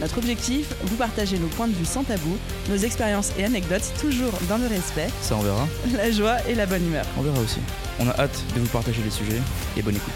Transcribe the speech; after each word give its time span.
Notre 0.00 0.16
objectif, 0.16 0.72
vous 0.84 0.96
partager 0.96 1.38
nos 1.38 1.48
points 1.48 1.68
de 1.68 1.74
vue 1.74 1.84
sans 1.84 2.04
tabou, 2.04 2.38
nos 2.70 2.76
expériences 2.76 3.32
et 3.38 3.44
anecdotes, 3.44 3.92
toujours 4.00 4.32
dans 4.48 4.56
le 4.56 4.66
respect, 4.66 5.08
Ça 5.20 5.36
on 5.36 5.40
verra, 5.40 5.68
la 5.94 6.10
joie 6.10 6.38
et 6.48 6.54
la 6.54 6.64
bonne 6.64 6.86
humeur. 6.86 7.04
on 7.18 7.22
verra 7.22 7.38
aussi. 7.38 7.60
On 7.98 8.08
a 8.08 8.18
hâte 8.18 8.42
de 8.54 8.60
vous 8.60 8.68
partager 8.68 9.02
les 9.02 9.10
sujets 9.10 9.40
et 9.76 9.82
bonne 9.82 9.96
écoute. 9.96 10.14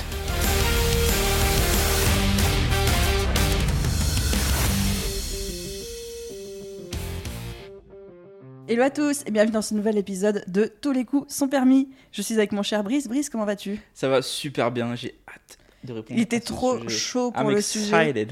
Hello 8.66 8.82
à 8.82 8.88
tous 8.88 9.22
et 9.26 9.30
bienvenue 9.30 9.52
dans 9.52 9.60
ce 9.60 9.74
nouvel 9.74 9.98
épisode 9.98 10.44
de 10.48 10.72
Tous 10.80 10.92
les 10.92 11.04
coups 11.04 11.30
sont 11.32 11.48
permis. 11.48 11.90
Je 12.10 12.22
suis 12.22 12.36
avec 12.36 12.52
mon 12.52 12.62
cher 12.62 12.82
Brice. 12.82 13.06
Brice, 13.06 13.28
comment 13.28 13.44
vas-tu? 13.44 13.78
Ça 13.92 14.08
va 14.08 14.22
super 14.22 14.70
bien, 14.70 14.94
j'ai 14.94 15.14
hâte 15.28 15.58
de 15.84 15.92
répondre. 15.92 16.18
Il 16.18 16.22
était 16.22 16.36
à 16.36 16.40
ce 16.40 16.46
trop 16.46 16.78
sujet. 16.78 16.88
chaud 16.88 17.30
pour 17.32 17.42
I'm 17.42 17.50
le 17.50 17.60
sujet. 17.60 18.26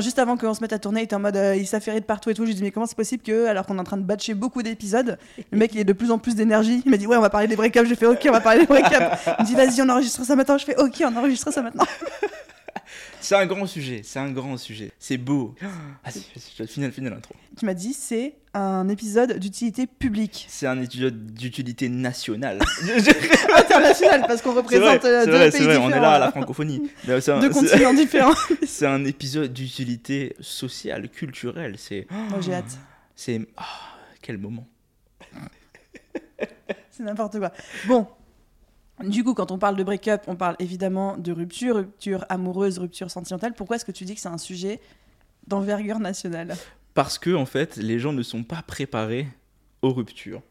Juste 0.00 0.18
avant 0.18 0.36
qu'on 0.36 0.54
se 0.54 0.60
mette 0.60 0.72
à 0.72 0.78
tourner, 0.78 1.00
il 1.00 1.04
était 1.04 1.16
en 1.16 1.20
mode 1.20 1.36
euh, 1.36 1.56
il 1.56 1.66
s'affairait 1.66 2.00
de 2.00 2.04
partout 2.04 2.30
et 2.30 2.34
tout. 2.34 2.42
Je 2.44 2.48
lui 2.48 2.54
dis 2.54 2.62
mais 2.62 2.70
comment 2.70 2.86
c'est 2.86 2.96
possible 2.96 3.22
que, 3.22 3.46
alors 3.46 3.66
qu'on 3.66 3.76
est 3.76 3.80
en 3.80 3.84
train 3.84 3.96
de 3.96 4.04
batcher 4.04 4.34
beaucoup 4.34 4.62
d'épisodes, 4.62 5.18
le 5.50 5.58
mec 5.58 5.72
il 5.74 5.80
est 5.80 5.84
de 5.84 5.92
plus 5.92 6.10
en 6.10 6.18
plus 6.18 6.34
d'énergie. 6.34 6.82
Il 6.84 6.90
m'a 6.90 6.96
dit 6.96 7.06
ouais, 7.06 7.16
on 7.16 7.20
va 7.20 7.30
parler 7.30 7.48
des 7.48 7.56
break-ups. 7.56 7.88
J'ai 7.88 7.96
fait 7.96 8.06
ok, 8.06 8.24
on 8.28 8.32
va 8.32 8.40
parler 8.40 8.60
des 8.60 8.66
break-ups. 8.66 8.96
Il 9.38 9.42
me 9.42 9.46
dit 9.46 9.54
vas-y, 9.54 9.82
on 9.82 9.88
enregistre 9.88 10.24
ça 10.24 10.36
maintenant. 10.36 10.58
Je 10.58 10.64
fais 10.64 10.76
ok, 10.76 11.02
on 11.04 11.16
enregistre 11.16 11.52
ça 11.52 11.62
maintenant. 11.62 11.84
C'est 13.20 13.36
un 13.36 13.46
grand 13.46 13.66
sujet, 13.66 14.02
c'est 14.04 14.18
un 14.18 14.30
grand 14.30 14.56
sujet. 14.56 14.90
C'est 14.98 15.16
beau. 15.16 15.54
Vas-y, 15.60 16.20
vas-y, 16.58 16.66
finis, 16.66 16.90
finis 16.90 17.08
l'intro. 17.10 17.34
Tu 17.56 17.64
m'as 17.64 17.74
dit 17.74 17.92
c'est 17.92 18.34
un 18.54 18.88
épisode 18.88 19.38
d'utilité 19.38 19.86
publique. 19.86 20.44
C'est 20.48 20.66
un 20.66 20.80
épisode 20.82 21.32
d'utilité 21.32 21.88
nationale. 21.88 22.58
International 23.56 24.24
parce 24.26 24.42
qu'on 24.42 24.54
représente 24.54 25.00
vrai, 25.00 25.08
euh, 25.10 25.24
deux 25.26 25.32
vrai, 25.32 25.50
pays 25.50 25.66
on 25.78 25.90
est 25.90 26.00
là 26.00 26.12
à 26.12 26.18
la 26.18 26.30
francophonie. 26.30 26.90
Un- 27.08 27.40
Deux 27.40 27.50
continents 27.50 27.94
différents. 27.94 28.34
C'est 28.66 28.86
un 28.86 29.04
épisode 29.04 29.52
d'utilité 29.52 30.34
sociale, 30.40 31.08
culturelle. 31.08 31.76
C'est. 31.78 32.06
Moi 32.10 32.40
j'ai 32.40 32.54
hâte. 32.54 32.78
C'est. 33.14 33.40
ah, 33.56 33.64
quel 34.20 34.38
moment. 34.38 34.66
C'est 36.90 37.02
n'importe 37.04 37.38
quoi. 37.38 37.52
Bon. 37.86 38.06
Du 39.02 39.24
coup, 39.24 39.34
quand 39.34 39.50
on 39.50 39.58
parle 39.58 39.76
de 39.76 39.82
break-up, 39.82 40.22
on 40.26 40.36
parle 40.36 40.54
évidemment 40.58 41.16
de 41.16 41.32
rupture, 41.32 41.76
rupture 41.76 42.24
amoureuse, 42.28 42.78
rupture 42.78 43.10
sentimentale. 43.10 43.54
Pourquoi 43.54 43.76
est-ce 43.76 43.84
que 43.84 43.92
tu 43.92 44.04
dis 44.04 44.14
que 44.14 44.20
c'est 44.20 44.28
un 44.28 44.38
sujet 44.38 44.80
d'envergure 45.46 45.98
nationale? 45.98 46.54
Parce 46.94 47.18
que, 47.18 47.34
en 47.34 47.46
fait, 47.46 47.76
les 47.76 47.98
gens 47.98 48.12
ne 48.12 48.22
sont 48.22 48.44
pas 48.44 48.62
préparés 48.62 49.26
aux 49.80 49.92
ruptures. 49.92 50.42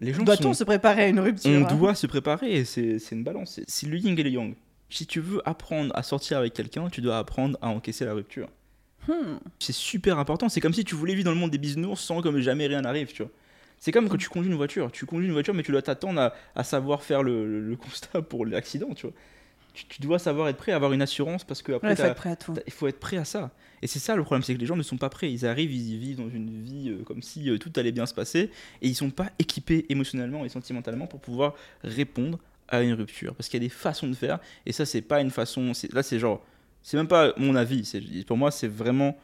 Les 0.00 0.12
gens 0.14 0.24
Doit-on 0.24 0.42
sont. 0.44 0.54
se 0.54 0.64
préparer 0.64 1.04
à 1.04 1.08
une 1.08 1.20
rupture 1.20 1.50
On 1.52 1.64
hein? 1.64 1.76
doit 1.76 1.94
se 1.94 2.06
préparer, 2.08 2.64
c'est 2.64 2.98
une 3.12 3.22
balance. 3.22 3.60
C'est- 3.68 3.86
le 3.86 3.96
yin 3.98 4.18
et 4.18 4.22
le 4.22 4.30
yang. 4.30 4.54
Si 4.90 5.06
tu 5.06 5.20
veux 5.20 5.46
apprendre 5.48 5.92
à 5.96 6.02
sortir 6.02 6.38
avec 6.38 6.54
quelqu'un, 6.54 6.88
tu 6.88 7.00
dois 7.02 7.18
apprendre 7.18 7.56
à 7.62 7.68
encaisser 7.68 8.04
la 8.04 8.14
rupture. 8.14 8.48
Hmm. 9.06 9.36
C'est 9.58 9.72
super 9.74 10.18
important. 10.18 10.48
C'est 10.48 10.60
comme 10.60 10.72
si 10.74 10.84
tu 10.84 10.94
voulais 10.94 11.14
vivre 11.14 11.26
dans 11.26 11.30
le 11.32 11.36
monde 11.38 11.50
des 11.50 11.58
bisounours 11.58 12.00
sans 12.00 12.20
comme 12.20 12.38
jamais 12.40 12.66
rien 12.66 12.80
n'arrive, 12.82 13.12
tu 13.12 13.22
vois. 13.22 13.30
C'est 13.84 13.90
comme 13.90 14.04
Mm. 14.04 14.08
quand 14.10 14.16
tu 14.16 14.28
conduis 14.28 14.48
une 14.48 14.56
voiture. 14.56 14.92
Tu 14.92 15.06
conduis 15.06 15.26
une 15.26 15.32
voiture, 15.32 15.54
mais 15.54 15.64
tu 15.64 15.72
dois 15.72 15.82
t'attendre 15.82 16.20
à, 16.20 16.32
à 16.54 16.62
savoir 16.62 17.02
faire 17.02 17.24
le, 17.24 17.74
constat 17.76 18.22
pour 18.22 18.46
l'accident, 18.46 18.94
tu 18.94 19.06
vois. 19.08 19.14
Tu, 19.74 19.86
tu 19.86 20.00
dois 20.02 20.20
savoir 20.20 20.48
être 20.48 20.56
prêt, 20.58 20.70
avoir 20.70 20.92
une 20.92 21.02
assurance 21.02 21.42
parce 21.42 21.62
que 21.62 21.72
après 21.72 21.88
Ouais, 21.88 21.96
faut 21.96 22.02
t'as- 22.02 22.08
être 22.10 22.14
prêt 22.16 22.30
à 22.30 22.36
tout. 22.36 22.54
il 22.64 22.72
faut 22.72 22.86
être 22.86 23.00
prêt 23.00 23.16
à 23.16 23.24
ça. 23.24 23.50
Et 23.82 23.88
c'est 23.88 23.98
ça 23.98 24.14
le 24.14 24.22
problème, 24.22 24.44
c'est 24.44 24.54
que 24.54 24.60
les 24.60 24.66
gens 24.66 24.76
ne 24.76 24.82
sont 24.84 24.98
pas 24.98 25.08
prêts. 25.08 25.32
Ils 25.32 25.44
arrivent, 25.46 25.72
ils 25.72 25.98
vivent 25.98 26.18
dans 26.18 26.28
une 26.28 26.62
vie 26.62 26.90
euh, 26.90 27.02
comme 27.02 27.22
si 27.22 27.50
euh, 27.50 27.58
tout 27.58 27.72
allait 27.76 27.90
bien 27.90 28.06
se 28.06 28.14
passer 28.14 28.50
et 28.82 28.88
ils 28.88 28.94
sont 28.94 29.10
pas 29.10 29.30
équipés 29.40 29.84
émotionnellement 29.88 30.44
et 30.44 30.48
sentimentalement 30.48 31.08
pour 31.08 31.18
pouvoir 31.20 31.54
répondre 31.82 32.38
à 32.68 32.82
une 32.82 32.92
rupture. 32.92 33.34
Parce 33.34 33.48
qu'il 33.48 33.60
y 33.60 33.64
a 33.64 33.66
des 33.66 33.74
façons 33.74 34.06
de 34.06 34.14
faire 34.14 34.38
et 34.64 34.70
ça, 34.72 34.86
c'est 34.86 35.02
pas 35.02 35.20
une 35.20 35.30
façon. 35.30 35.72
Là, 35.92 36.02
c'est 36.04 36.20
genre. 36.20 36.44
C'est 36.84 36.96
même 36.96 37.08
pas 37.08 37.32
mon 37.36 37.56
avis. 37.56 38.24
Pour 38.28 38.36
moi, 38.36 38.50
c'est 38.52 38.68
vraiment 38.68 39.18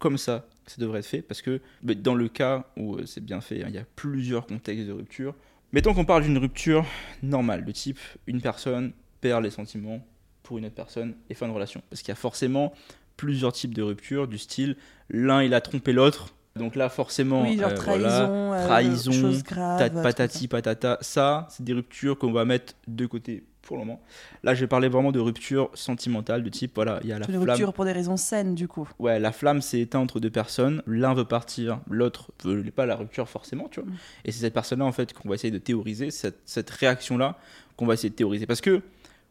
comme 0.00 0.16
ça 0.18 0.46
ça 0.70 0.80
devrait 0.80 1.00
être 1.00 1.06
fait. 1.06 1.22
Parce 1.22 1.42
que 1.42 1.60
dans 1.82 2.14
le 2.14 2.28
cas 2.28 2.64
où 2.76 2.96
euh, 2.96 3.06
c'est 3.06 3.24
bien 3.24 3.40
fait, 3.40 3.62
hein, 3.62 3.66
il 3.68 3.74
y 3.74 3.78
a 3.78 3.84
plusieurs 3.96 4.46
contextes 4.46 4.86
de 4.86 4.92
rupture. 4.92 5.34
Mettons 5.72 5.94
qu'on 5.94 6.04
parle 6.04 6.24
d'une 6.24 6.38
rupture 6.38 6.84
normale, 7.22 7.64
de 7.64 7.72
type 7.72 7.98
une 8.26 8.40
personne 8.40 8.92
perd 9.20 9.42
les 9.42 9.50
sentiments 9.50 10.04
pour 10.42 10.58
une 10.58 10.66
autre 10.66 10.74
personne 10.74 11.14
et 11.28 11.34
fin 11.34 11.46
de 11.46 11.52
relation. 11.52 11.82
Parce 11.90 12.02
qu'il 12.02 12.08
y 12.08 12.12
a 12.12 12.16
forcément 12.16 12.72
plusieurs 13.16 13.52
types 13.52 13.74
de 13.74 13.82
ruptures, 13.82 14.26
du 14.26 14.38
style 14.38 14.76
l'un 15.10 15.42
il 15.42 15.54
a 15.54 15.60
trompé 15.60 15.92
l'autre. 15.92 16.34
Donc 16.56 16.74
là, 16.74 16.88
forcément, 16.88 17.42
Oui, 17.42 17.58
genre 17.58 17.70
euh, 17.70 17.74
trahison, 17.74 18.46
voilà, 18.48 18.62
euh, 18.62 18.66
trahison, 18.66 19.12
choses 19.12 19.42
graves. 19.44 20.02
patati 20.02 20.48
patata. 20.48 20.98
Ça, 21.00 21.46
c'est 21.50 21.62
des 21.62 21.72
ruptures 21.72 22.18
qu'on 22.18 22.32
va 22.32 22.44
mettre 22.44 22.74
de 22.88 23.06
côté 23.06 23.44
pour 23.70 23.78
le 23.78 23.84
moment. 23.84 24.00
Là, 24.42 24.52
je 24.52 24.60
vais 24.62 24.66
parler 24.66 24.88
vraiment 24.88 25.12
de 25.12 25.20
ruptures 25.20 25.70
sentimentales, 25.74 26.42
de 26.42 26.48
type, 26.48 26.72
voilà, 26.74 26.98
il 27.04 27.08
y 27.08 27.12
a 27.12 27.20
la 27.20 27.24
flamme. 27.26 27.42
rupture 27.42 27.72
pour 27.72 27.84
des 27.84 27.92
raisons 27.92 28.16
saines, 28.16 28.56
du 28.56 28.66
coup. 28.66 28.88
Ouais, 28.98 29.20
la 29.20 29.30
flamme 29.30 29.62
s'est 29.62 29.78
éteinte 29.78 30.02
entre 30.02 30.18
deux 30.18 30.28
personnes. 30.28 30.82
L'un 30.88 31.14
veut 31.14 31.24
partir, 31.24 31.78
l'autre 31.88 32.32
veut 32.42 32.64
pas 32.72 32.84
la 32.84 32.96
rupture 32.96 33.28
forcément, 33.28 33.68
tu 33.70 33.78
vois. 33.78 33.88
Mm. 33.88 33.96
Et 34.24 34.32
c'est 34.32 34.40
cette 34.40 34.54
personne-là, 34.54 34.84
en 34.84 34.90
fait, 34.90 35.12
qu'on 35.12 35.28
va 35.28 35.36
essayer 35.36 35.52
de 35.52 35.58
théoriser, 35.58 36.10
cette, 36.10 36.40
cette 36.46 36.68
réaction-là 36.68 37.38
qu'on 37.76 37.86
va 37.86 37.94
essayer 37.94 38.10
de 38.10 38.16
théoriser. 38.16 38.46
Parce 38.46 38.60
que 38.60 38.82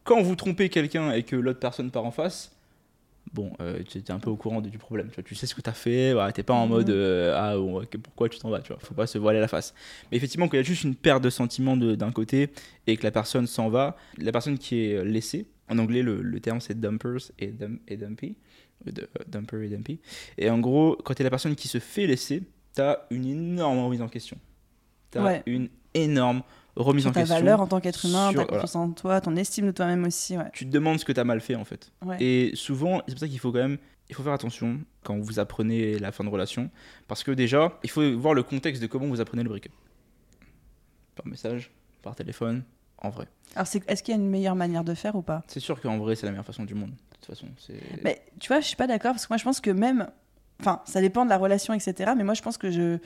quand 0.04 0.22
vous 0.22 0.36
trompez 0.36 0.70
quelqu'un 0.70 1.12
et 1.12 1.22
que 1.22 1.36
l'autre 1.36 1.60
personne 1.60 1.90
part 1.90 2.06
en 2.06 2.10
face, 2.10 2.50
bon, 3.32 3.52
euh, 3.60 3.82
tu 3.88 3.98
es 3.98 4.10
un 4.10 4.18
peu 4.18 4.30
au 4.30 4.36
courant 4.36 4.60
du 4.60 4.76
problème, 4.78 5.08
tu 5.08 5.14
vois. 5.16 5.24
Tu 5.24 5.34
sais 5.34 5.46
ce 5.46 5.54
que 5.54 5.60
tu 5.60 5.70
as 5.70 5.74
fait, 5.74 6.14
bah, 6.14 6.30
t'es 6.32 6.42
pas 6.42 6.54
en 6.54 6.64
Mhm. 6.66 6.70
mode 6.72 6.90
euh, 6.90 7.34
ah, 7.36 7.58
ok, 7.58 7.96
pourquoi 7.98 8.28
tu 8.28 8.38
t'en 8.38 8.50
vas, 8.50 8.60
tu 8.60 8.72
vois. 8.72 8.80
Faut 8.80 8.94
pas 8.94 9.06
se 9.06 9.18
voiler 9.18 9.40
la 9.40 9.48
face. 9.48 9.74
Mais 10.10 10.16
effectivement, 10.16 10.46
quand 10.48 10.54
il 10.54 10.60
y 10.60 10.60
a 10.60 10.64
juste 10.64 10.84
une 10.84 10.94
perte 10.96 11.22
de 11.22 11.30
sentiments 11.30 11.76
d'un 11.76 12.12
côté 12.12 12.50
et 12.86 12.96
que 12.96 13.02
la 13.04 13.10
personne 13.10 13.46
s'en 13.46 13.68
va, 13.68 13.96
la 14.18 14.32
personne 14.32 14.58
qui 14.58 14.84
est 14.84 15.04
laissée, 15.04 15.46
en 15.68 15.78
anglais, 15.78 16.02
le, 16.02 16.20
le 16.22 16.40
terme 16.40 16.60
c'est 16.60 16.78
dumpers 16.78 17.30
et, 17.38 17.48
dum- 17.48 17.78
et 17.86 17.96
dumpy. 17.96 18.36
Euh, 18.88 18.92
de- 18.92 19.02
euh, 19.02 19.24
dumper 19.28 19.62
et 19.64 19.68
dumpy. 19.68 20.00
Et 20.38 20.48
en 20.50 20.58
gros, 20.58 20.96
quand 21.04 21.12
tu 21.14 21.20
es 21.20 21.24
la 21.24 21.30
personne 21.30 21.54
qui 21.54 21.68
se 21.68 21.78
fait 21.78 22.06
laisser, 22.06 22.42
tu 22.74 22.80
as 22.80 23.06
une 23.10 23.26
énorme 23.26 23.78
remise 23.84 24.00
en 24.02 24.08
question. 24.08 24.38
Tu 25.12 25.18
as 25.18 25.22
Ouais. 25.24 25.42
une 25.46 25.68
énorme 25.92 26.42
remise 26.76 27.02
Sur 27.02 27.10
en 27.10 27.12
ta 27.14 27.20
question. 27.20 27.36
valeur 27.36 27.60
en 27.60 27.66
tant 27.66 27.80
qu'être 27.80 28.04
humain, 28.06 28.30
sur- 28.30 28.40
ta 28.40 28.46
confiance 28.52 28.76
en 28.76 28.90
toi, 28.90 29.20
ton 29.20 29.36
estime 29.36 29.66
de 29.66 29.72
toi-même 29.72 30.04
aussi. 30.04 30.36
Ouais. 30.36 30.50
Tu 30.52 30.64
te 30.66 30.70
demandes 30.70 30.98
ce 30.98 31.04
que 31.04 31.12
tu 31.12 31.20
as 31.20 31.24
mal 31.24 31.40
fait 31.40 31.54
en 31.54 31.64
fait. 31.64 31.92
Ouais. 32.04 32.16
Et 32.22 32.52
souvent, 32.54 33.02
c'est 33.06 33.14
pour 33.14 33.20
ça 33.20 33.28
qu'il 33.28 33.38
faut 33.38 33.52
quand 33.52 33.58
même 33.58 33.78
il 34.10 34.14
faut 34.16 34.24
faire 34.24 34.32
attention 34.32 34.80
quand 35.04 35.16
vous 35.18 35.38
apprenez 35.38 35.96
la 36.00 36.10
fin 36.10 36.24
de 36.24 36.28
relation. 36.28 36.68
Parce 37.06 37.22
que 37.22 37.30
déjà, 37.30 37.78
il 37.84 37.90
faut 37.90 38.18
voir 38.18 38.34
le 38.34 38.42
contexte 38.42 38.82
de 38.82 38.88
comment 38.88 39.06
vous 39.06 39.20
apprenez 39.20 39.44
le 39.44 39.48
break-up. 39.48 39.72
Par 41.14 41.26
message, 41.28 41.70
par 42.02 42.16
téléphone, 42.16 42.64
en 42.98 43.10
vrai. 43.10 43.28
Alors, 43.54 43.68
est-ce 43.86 44.02
qu'il 44.02 44.12
y 44.14 44.18
a 44.18 44.20
une 44.20 44.28
meilleure 44.28 44.56
manière 44.56 44.82
de 44.82 44.94
faire 44.94 45.14
ou 45.14 45.22
pas? 45.22 45.42
C'est 45.46 45.60
sûr 45.60 45.80
qu'en 45.80 45.96
vrai, 45.98 46.16
c'est 46.16 46.26
la 46.26 46.32
meilleure 46.32 46.44
façon 46.44 46.64
du 46.64 46.74
monde. 46.74 46.90
De 46.90 47.16
toute 47.16 47.26
façon, 47.26 47.46
c'est. 47.56 47.80
Mais 48.02 48.20
tu 48.40 48.48
vois, 48.48 48.60
je 48.60 48.66
suis 48.66 48.76
pas 48.76 48.88
d'accord 48.88 49.12
parce 49.12 49.26
que 49.26 49.32
moi, 49.32 49.38
je 49.38 49.44
pense 49.44 49.60
que 49.60 49.70
même. 49.70 50.08
Enfin, 50.60 50.82
ça 50.86 51.00
dépend 51.00 51.24
de 51.24 51.30
la 51.30 51.38
relation, 51.38 51.72
etc. 51.72 52.12
Mais 52.16 52.24
moi, 52.24 52.34
je 52.34 52.42
pense 52.42 52.58
que 52.58 52.70
je, 52.70 52.98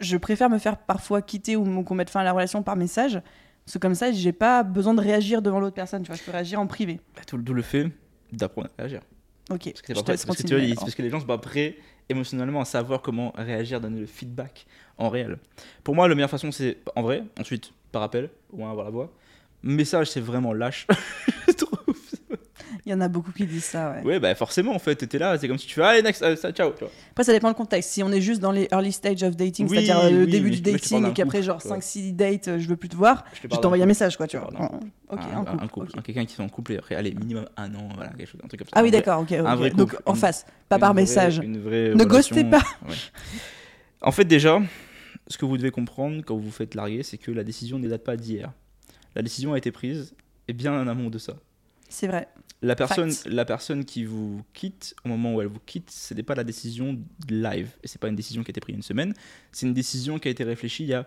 je 0.00 0.16
préfère 0.16 0.50
me 0.50 0.58
faire 0.58 0.76
parfois 0.78 1.22
quitter 1.22 1.56
ou 1.56 1.82
qu'on 1.82 1.94
mette 1.94 2.10
fin 2.10 2.20
à 2.20 2.24
la 2.24 2.32
relation 2.32 2.62
par 2.62 2.76
message. 2.76 3.20
Parce 3.64 3.74
que 3.74 3.78
comme 3.78 3.94
ça, 3.94 4.10
j'ai 4.10 4.32
pas 4.32 4.62
besoin 4.64 4.92
de 4.94 5.00
réagir 5.00 5.40
devant 5.42 5.60
l'autre 5.60 5.74
personne. 5.74 6.02
Tu 6.02 6.08
vois, 6.08 6.16
je 6.16 6.22
peux 6.22 6.32
réagir 6.32 6.58
en 6.60 6.66
privé. 6.66 7.00
Bah, 7.14 7.22
tout 7.26 7.36
le 7.36 7.62
fait 7.62 7.88
d'apprendre 8.32 8.68
à 8.78 8.82
réagir. 8.82 9.00
Ok. 9.50 9.64
Parce 9.72 9.82
que, 9.82 9.94
je 9.94 10.00
prêt- 10.00 10.04
parce 10.04 10.22
que 10.24 10.30
tu 10.30 10.36
continuer, 10.42 10.58
vois, 10.60 10.64
ils- 10.68 10.72
alors. 10.72 10.84
parce 10.84 10.94
que 10.94 11.02
les 11.02 11.10
gens 11.10 11.20
sont 11.20 11.26
pas 11.26 11.38
prêts 11.38 11.76
émotionnellement 12.08 12.60
à 12.60 12.64
savoir 12.64 13.02
comment 13.02 13.32
réagir, 13.36 13.80
donner 13.80 14.00
le 14.00 14.06
feedback 14.06 14.66
en 14.98 15.08
réel. 15.08 15.38
Pour 15.84 15.94
moi, 15.94 16.08
la 16.08 16.14
meilleure 16.14 16.30
façon, 16.30 16.50
c'est 16.50 16.78
en 16.96 17.02
vrai, 17.02 17.22
ensuite 17.38 17.72
par 17.92 18.02
appel, 18.02 18.30
ou 18.52 18.66
avoir 18.66 18.84
la 18.84 18.90
voix. 18.90 19.12
Message, 19.62 20.10
c'est 20.10 20.20
vraiment 20.20 20.52
lâche. 20.52 20.86
Il 22.84 22.90
y 22.90 22.94
en 22.94 23.00
a 23.00 23.06
beaucoup 23.06 23.30
qui 23.30 23.46
disent 23.46 23.64
ça, 23.64 23.92
ouais. 23.92 24.02
Ouais, 24.02 24.18
bah 24.20 24.34
forcément, 24.34 24.74
en 24.74 24.78
fait, 24.80 24.96
t'es 24.96 25.18
là, 25.18 25.38
c'est 25.38 25.46
comme 25.46 25.56
si 25.58 25.68
tu 25.68 25.74
fais, 25.74 25.82
allez, 25.82 26.02
next, 26.02 26.20
euh, 26.22 26.34
ça, 26.34 26.50
ciao. 26.50 26.72
Après, 27.12 27.22
ça 27.22 27.32
dépend 27.32 27.48
du 27.48 27.54
contexte. 27.54 27.90
Si 27.90 28.02
on 28.02 28.10
est 28.10 28.20
juste 28.20 28.40
dans 28.40 28.50
les 28.50 28.66
early 28.72 28.90
stage 28.90 29.22
of 29.22 29.36
dating, 29.36 29.66
Oui, 29.68 29.76
c'est-à-dire 29.76 29.98
euh, 30.00 30.10
le 30.10 30.24
oui, 30.24 30.30
début 30.32 30.50
mais 30.50 30.56
du 30.56 30.62
dating 30.62 31.06
et 31.08 31.12
qu'après, 31.12 31.42
genre 31.44 31.58
couple, 31.62 31.74
5-6 31.74 32.12
dates, 32.16 32.48
euh, 32.48 32.58
je 32.58 32.66
veux 32.66 32.76
plus 32.76 32.88
te 32.88 32.96
voir, 32.96 33.24
Je 33.40 33.56
t'envoie 33.56 33.78
un 33.80 33.86
message, 33.86 34.16
quoi, 34.16 34.26
tu 34.26 34.36
vois. 34.36 34.50
parle 34.50 34.68
d'un 34.70 34.80
Ok, 35.10 35.20
un, 35.20 35.36
un 35.40 35.44
couple. 35.44 35.64
un 35.64 35.68
couple, 35.68 35.86
ok. 35.92 35.98
un- 35.98 36.02
quelqu'un 36.02 36.24
qui 36.24 36.34
sont 36.34 36.42
en 36.42 36.48
couple, 36.48 36.72
et 36.72 36.78
après, 36.78 36.96
allez, 36.96 37.14
minimum 37.14 37.46
un 37.56 37.72
an, 37.76 37.88
voilà, 37.94 38.10
quelque 38.14 38.28
chose, 38.28 38.40
un 38.42 38.48
truc 38.48 38.58
comme 38.60 38.66
ça. 38.68 38.72
Ah 38.74 38.82
oui, 38.82 38.88
Un 38.88 38.92
d'accord, 38.92 39.20
ok. 39.20 39.30
ok. 39.30 39.46
un 39.46 39.54
vrai 39.54 39.70
Donc 39.70 39.94
en 40.04 40.14
face, 40.14 40.44
pas 40.68 40.78
par 40.80 40.92
message. 40.94 41.40
Ne 41.40 42.04
ghostez 42.04 42.42
pas. 42.44 42.62
En 44.00 44.10
fait, 44.10 44.24
déjà, 44.24 44.60
ce 45.28 45.38
que 45.38 45.44
vous 45.44 45.56
devez 45.56 45.70
comprendre 45.70 46.22
quand 46.24 46.34
vous 46.34 46.42
vous 46.42 46.50
faites 46.50 46.74
larguer, 46.74 47.04
c'est 47.04 47.18
que 47.18 47.30
la 47.30 47.44
décision 47.44 47.78
ne 47.78 47.88
date 47.88 48.02
pas 48.02 48.16
d'hier. 48.16 48.52
La 49.14 49.22
décision 49.22 49.52
a 49.52 49.58
été 49.58 49.70
prise 49.70 50.14
et 50.48 50.52
bien 50.52 50.72
en 50.72 50.88
amont 50.88 51.08
de 51.10 51.18
ça. 51.18 51.34
C'est 51.92 52.06
vrai. 52.06 52.26
La 52.62 52.74
personne, 52.74 53.10
Fact. 53.10 53.28
la 53.28 53.44
personne 53.44 53.84
qui 53.84 54.04
vous 54.04 54.42
quitte, 54.54 54.94
au 55.04 55.08
moment 55.08 55.34
où 55.34 55.42
elle 55.42 55.48
vous 55.48 55.60
quitte, 55.66 55.90
ce 55.90 56.14
n'est 56.14 56.22
pas 56.22 56.34
la 56.34 56.44
décision 56.44 56.98
live. 57.28 57.70
Et 57.82 57.88
c'est 57.88 58.00
pas 58.00 58.08
une 58.08 58.16
décision 58.16 58.42
qui 58.42 58.48
a 58.48 58.52
été 58.52 58.60
prise 58.60 58.76
une 58.76 58.82
semaine. 58.82 59.14
C'est 59.50 59.66
une 59.66 59.74
décision 59.74 60.18
qui 60.18 60.28
a 60.28 60.30
été 60.30 60.42
réfléchie 60.42 60.84
il 60.84 60.88
y 60.88 60.94
a 60.94 61.06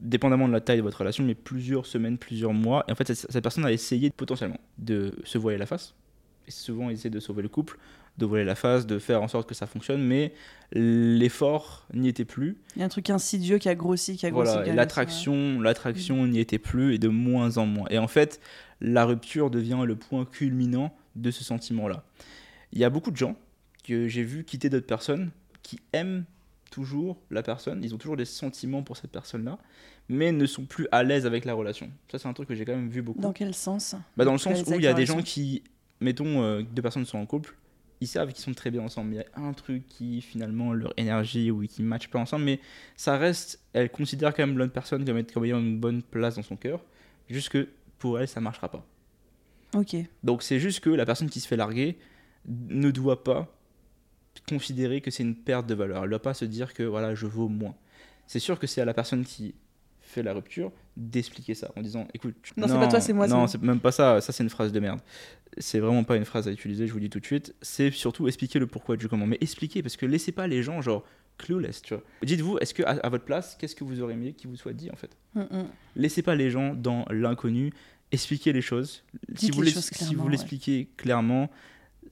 dépendamment 0.00 0.48
de 0.48 0.52
la 0.52 0.60
taille 0.60 0.78
de 0.78 0.82
votre 0.82 0.98
relation, 0.98 1.22
mais 1.22 1.34
plusieurs 1.34 1.86
semaines, 1.86 2.18
plusieurs 2.18 2.54
mois. 2.54 2.84
Et 2.88 2.92
en 2.92 2.94
fait, 2.94 3.06
cette, 3.08 3.30
cette 3.30 3.42
personne 3.42 3.64
a 3.66 3.72
essayé 3.72 4.10
potentiellement 4.10 4.60
de 4.78 5.14
se 5.24 5.38
voiler 5.38 5.58
la 5.58 5.66
face. 5.66 5.94
Et 6.48 6.50
souvent, 6.50 6.88
il 6.88 6.94
essaie 6.94 7.10
de 7.10 7.20
sauver 7.20 7.42
le 7.42 7.48
couple, 7.48 7.78
de 8.18 8.26
voiler 8.26 8.44
la 8.44 8.54
face, 8.54 8.86
de 8.86 8.98
faire 8.98 9.22
en 9.22 9.28
sorte 9.28 9.48
que 9.48 9.54
ça 9.54 9.66
fonctionne, 9.66 10.02
mais 10.02 10.32
l'effort 10.72 11.86
n'y 11.94 12.08
était 12.08 12.24
plus. 12.24 12.56
Il 12.74 12.80
y 12.80 12.82
a 12.82 12.86
un 12.86 12.88
truc 12.88 13.10
insidieux 13.10 13.58
qui 13.58 13.68
a 13.68 13.74
grossi, 13.74 14.16
qui 14.16 14.26
a 14.26 14.30
grossi. 14.30 14.52
Voilà, 14.52 14.72
l'attraction 14.74 16.26
n'y 16.26 16.40
était 16.40 16.58
plus 16.58 16.94
et 16.94 16.98
de 16.98 17.08
moins 17.08 17.58
en 17.58 17.66
moins. 17.66 17.86
Et 17.90 17.98
en 17.98 18.08
fait, 18.08 18.40
la 18.82 19.04
rupture 19.06 19.48
devient 19.50 19.82
le 19.86 19.96
point 19.96 20.24
culminant 20.26 20.94
de 21.16 21.30
ce 21.30 21.44
sentiment-là. 21.44 22.04
Il 22.72 22.78
y 22.80 22.84
a 22.84 22.90
beaucoup 22.90 23.10
de 23.10 23.16
gens 23.16 23.36
que 23.84 24.08
j'ai 24.08 24.22
vu 24.24 24.44
quitter 24.44 24.68
d'autres 24.68 24.86
personnes 24.86 25.30
qui 25.62 25.78
aiment 25.92 26.24
toujours 26.70 27.18
la 27.30 27.42
personne, 27.42 27.80
ils 27.84 27.94
ont 27.94 27.98
toujours 27.98 28.16
des 28.16 28.24
sentiments 28.24 28.82
pour 28.82 28.96
cette 28.96 29.10
personne-là, 29.12 29.58
mais 30.08 30.32
ne 30.32 30.46
sont 30.46 30.64
plus 30.64 30.88
à 30.90 31.02
l'aise 31.04 31.26
avec 31.26 31.44
la 31.44 31.54
relation. 31.54 31.90
Ça, 32.10 32.18
c'est 32.18 32.26
un 32.28 32.32
truc 32.32 32.48
que 32.48 32.54
j'ai 32.54 32.64
quand 32.64 32.74
même 32.74 32.88
vu 32.88 33.02
beaucoup. 33.02 33.20
Dans 33.20 33.32
quel 33.32 33.54
sens? 33.54 33.94
Bah, 34.16 34.24
dans 34.24 34.32
le 34.32 34.38
sens 34.38 34.62
où 34.66 34.72
il 34.74 34.82
y 34.82 34.86
a 34.86 34.94
des 34.94 35.06
gens 35.06 35.22
qui, 35.22 35.62
mettons, 36.00 36.42
euh, 36.42 36.62
deux 36.62 36.82
personnes 36.82 37.04
sont 37.04 37.18
en 37.18 37.26
couple, 37.26 37.54
ils 38.00 38.08
savent 38.08 38.32
qu'ils 38.32 38.42
sont 38.42 38.54
très 38.54 38.70
bien 38.72 38.82
ensemble. 38.82 39.10
mais 39.10 39.16
Il 39.16 39.40
y 39.40 39.44
a 39.44 39.46
un 39.46 39.52
truc 39.52 39.86
qui, 39.86 40.22
finalement, 40.22 40.72
leur 40.72 40.92
énergie 40.96 41.50
ou 41.52 41.64
qui 41.66 41.82
ne 41.82 41.86
matche 41.88 42.08
pas 42.08 42.18
ensemble, 42.18 42.44
mais 42.46 42.58
ça 42.96 43.16
reste, 43.16 43.60
elle 43.74 43.90
considère 43.90 44.34
quand 44.34 44.44
même 44.46 44.58
l'autre 44.58 44.72
personne 44.72 45.04
comme, 45.04 45.18
être- 45.18 45.32
comme 45.32 45.44
ayant 45.44 45.60
une 45.60 45.78
bonne 45.78 46.02
place 46.02 46.34
dans 46.36 46.42
son 46.42 46.56
cœur, 46.56 46.80
juste 47.28 47.50
que 47.50 47.68
pour 48.02 48.18
elle, 48.20 48.26
ça 48.28 48.40
marchera 48.40 48.68
pas. 48.68 48.84
Ok. 49.74 49.94
Donc 50.24 50.42
c'est 50.42 50.58
juste 50.58 50.80
que 50.80 50.90
la 50.90 51.06
personne 51.06 51.30
qui 51.30 51.40
se 51.40 51.46
fait 51.48 51.56
larguer 51.56 51.96
ne 52.46 52.90
doit 52.90 53.22
pas 53.24 53.48
considérer 54.48 55.00
que 55.00 55.10
c'est 55.10 55.22
une 55.22 55.36
perte 55.36 55.66
de 55.66 55.74
valeur. 55.74 55.98
Elle 55.98 56.04
ne 56.04 56.10
doit 56.10 56.22
pas 56.22 56.34
se 56.34 56.44
dire 56.44 56.74
que 56.74 56.82
voilà, 56.82 57.14
je 57.14 57.26
vaux 57.26 57.48
moins. 57.48 57.74
C'est 58.26 58.38
sûr 58.40 58.58
que 58.58 58.66
c'est 58.66 58.80
à 58.80 58.84
la 58.84 58.92
personne 58.94 59.24
qui 59.24 59.54
fait 60.00 60.22
la 60.22 60.32
rupture 60.34 60.72
d'expliquer 60.96 61.54
ça 61.54 61.70
en 61.76 61.80
disant 61.80 62.06
écoute 62.12 62.34
tu- 62.42 62.52
Non, 62.56 62.66
c'est 62.66 62.74
pas 62.74 62.88
toi, 62.88 63.00
c'est 63.00 63.12
moi, 63.12 63.26
non 63.28 63.46
c'est 63.46 63.62
même 63.62 63.80
pas 63.80 63.92
ça 63.92 64.20
ça 64.20 64.32
c'est 64.32 64.42
une 64.42 64.50
phrase 64.50 64.72
de 64.72 64.80
merde 64.80 65.00
c'est 65.56 65.78
vraiment 65.78 66.04
pas 66.04 66.16
une 66.16 66.24
phrase 66.26 66.48
à 66.48 66.50
utiliser 66.50 66.86
je 66.86 66.92
vous 66.92 66.98
le 66.98 67.04
dis 67.04 67.08
tout 67.10 67.20
de 67.20 67.24
suite 67.24 67.54
c'est 67.62 67.90
surtout 67.90 68.26
expliquer 68.28 68.58
le 68.58 68.66
pourquoi 68.66 68.96
du 68.98 69.08
comment 69.08 69.26
mais 69.26 69.38
expliquer 69.40 69.80
parce 69.80 69.96
que 69.96 70.04
laissez 70.04 70.32
pas 70.32 70.46
les 70.48 70.62
gens 70.62 70.82
genre 70.82 71.02
clueless 71.38 71.82
tu 71.82 71.94
vois 71.94 72.02
dites-vous 72.22 72.58
est-ce 72.58 72.74
que 72.74 72.82
à, 72.82 72.90
à 72.90 73.08
votre 73.08 73.24
place 73.24 73.56
qu'est-ce 73.58 73.74
que 73.74 73.84
vous 73.84 74.00
aurez 74.00 74.14
aimé 74.14 74.32
qu'il 74.32 74.50
vous 74.50 74.56
soit 74.56 74.72
dit 74.72 74.90
en 74.90 74.96
fait? 74.96 75.16
Mm, 75.34 75.40
mm. 75.40 75.66
laissez 75.96 76.22
pas 76.22 76.34
les 76.34 76.50
gens 76.50 76.74
dans 76.74 77.04
l'inconnu, 77.10 77.72
expliquez 78.10 78.52
les 78.52 78.62
choses. 78.62 79.04
si 79.34 79.50
vous 79.50 79.62
les 79.62 79.70
choses 79.70 79.90
si 79.92 80.16
ouais. 80.16 80.30
l'expliquez 80.30 80.88
clairement, 80.96 81.50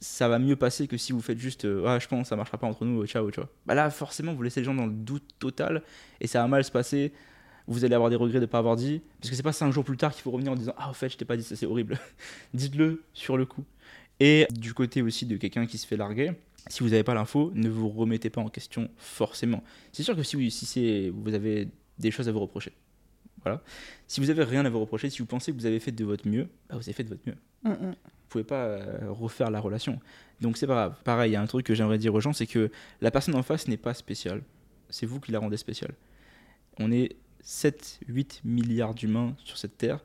ça 0.00 0.28
va 0.28 0.38
mieux 0.38 0.56
passer 0.56 0.86
que 0.86 0.96
si 0.96 1.12
vous 1.12 1.20
faites 1.20 1.38
juste 1.38 1.64
euh, 1.64 1.84
ah 1.86 1.98
je 1.98 2.08
pense 2.08 2.28
ça 2.28 2.36
marchera 2.36 2.58
pas 2.58 2.66
entre 2.66 2.84
nous, 2.84 3.06
ciao, 3.06 3.30
tu 3.30 3.40
vois. 3.40 3.50
Bah 3.66 3.74
là 3.74 3.90
forcément 3.90 4.34
vous 4.34 4.42
laissez 4.42 4.60
les 4.60 4.64
gens 4.64 4.74
dans 4.74 4.86
le 4.86 4.92
doute 4.92 5.24
total 5.38 5.82
et 6.20 6.26
ça 6.26 6.40
va 6.40 6.48
mal 6.48 6.64
se 6.64 6.70
passer. 6.70 7.12
Vous 7.66 7.84
allez 7.84 7.94
avoir 7.94 8.10
des 8.10 8.16
regrets 8.16 8.40
de 8.40 8.46
pas 8.46 8.58
avoir 8.58 8.76
dit 8.76 9.02
parce 9.20 9.30
que 9.30 9.36
c'est 9.36 9.42
pas 9.42 9.52
cinq 9.52 9.70
jours 9.70 9.84
plus 9.84 9.96
tard 9.96 10.12
qu'il 10.12 10.22
faut 10.22 10.30
revenir 10.30 10.52
en 10.52 10.56
disant 10.56 10.74
ah 10.76 10.90
au 10.90 10.94
fait 10.94 11.08
je 11.08 11.16
t'ai 11.16 11.24
pas 11.24 11.36
dit 11.36 11.44
ça 11.44 11.56
c'est 11.56 11.66
horrible. 11.66 11.98
Dites-le 12.54 13.02
sur 13.12 13.36
le 13.36 13.46
coup. 13.46 13.64
Et 14.20 14.46
du 14.50 14.74
côté 14.74 15.02
aussi 15.02 15.26
de 15.26 15.36
quelqu'un 15.36 15.66
qui 15.66 15.78
se 15.78 15.86
fait 15.86 15.96
larguer, 15.96 16.32
si 16.68 16.82
vous 16.82 16.90
n'avez 16.90 17.02
pas 17.04 17.14
l'info, 17.14 17.50
ne 17.54 17.68
vous 17.68 17.88
remettez 17.88 18.28
pas 18.30 18.40
en 18.42 18.48
question 18.48 18.90
forcément. 18.98 19.62
C'est 19.92 20.02
sûr 20.02 20.14
que 20.14 20.22
si, 20.22 20.36
vous- 20.36 20.50
si 20.50 21.08
vous 21.10 21.34
avez 21.34 21.68
des 21.98 22.10
choses 22.10 22.28
à 22.28 22.32
vous 22.32 22.40
reprocher, 22.40 22.72
voilà. 23.42 23.62
Si 24.06 24.20
vous 24.20 24.28
avez 24.28 24.44
rien 24.44 24.64
à 24.66 24.68
vous 24.70 24.80
reprocher, 24.80 25.08
si 25.08 25.20
vous 25.20 25.26
pensez 25.26 25.52
que 25.52 25.56
vous 25.56 25.64
avez 25.66 25.80
fait 25.80 25.92
de 25.92 26.04
votre 26.04 26.28
mieux, 26.28 26.48
bah, 26.68 26.76
vous 26.76 26.82
avez 26.82 26.92
fait 26.92 27.04
de 27.04 27.08
votre 27.08 27.22
mieux. 27.26 27.36
Mm, 27.64 27.70
mm. 27.70 27.90
Vous 27.90 28.28
pouvez 28.28 28.44
pas 28.44 28.64
euh, 28.66 28.98
refaire 29.10 29.50
la 29.50 29.58
relation. 29.60 29.98
Donc 30.40 30.58
c'est 30.58 30.66
pas 30.66 30.74
grave. 30.74 30.96
Pareil, 31.02 31.30
il 31.30 31.34
y 31.34 31.36
a 31.36 31.40
un 31.42 31.46
truc 31.46 31.64
que 31.66 31.74
j'aimerais 31.74 31.98
dire 31.98 32.14
aux 32.14 32.20
gens, 32.20 32.32
c'est 32.34 32.46
que 32.46 32.70
la 33.00 33.10
personne 33.10 33.34
en 33.34 33.42
face 33.42 33.66
n'est 33.68 33.76
pas 33.78 33.94
spéciale. 33.94 34.42
C'est 34.90 35.06
vous 35.06 35.18
qui 35.20 35.32
la 35.32 35.38
rendez 35.38 35.56
spéciale. 35.56 35.94
On 36.78 36.92
est 36.92 37.16
7, 37.40 38.00
8 38.06 38.42
milliards 38.44 38.94
d'humains 38.94 39.34
sur 39.44 39.56
cette 39.56 39.78
Terre. 39.78 40.04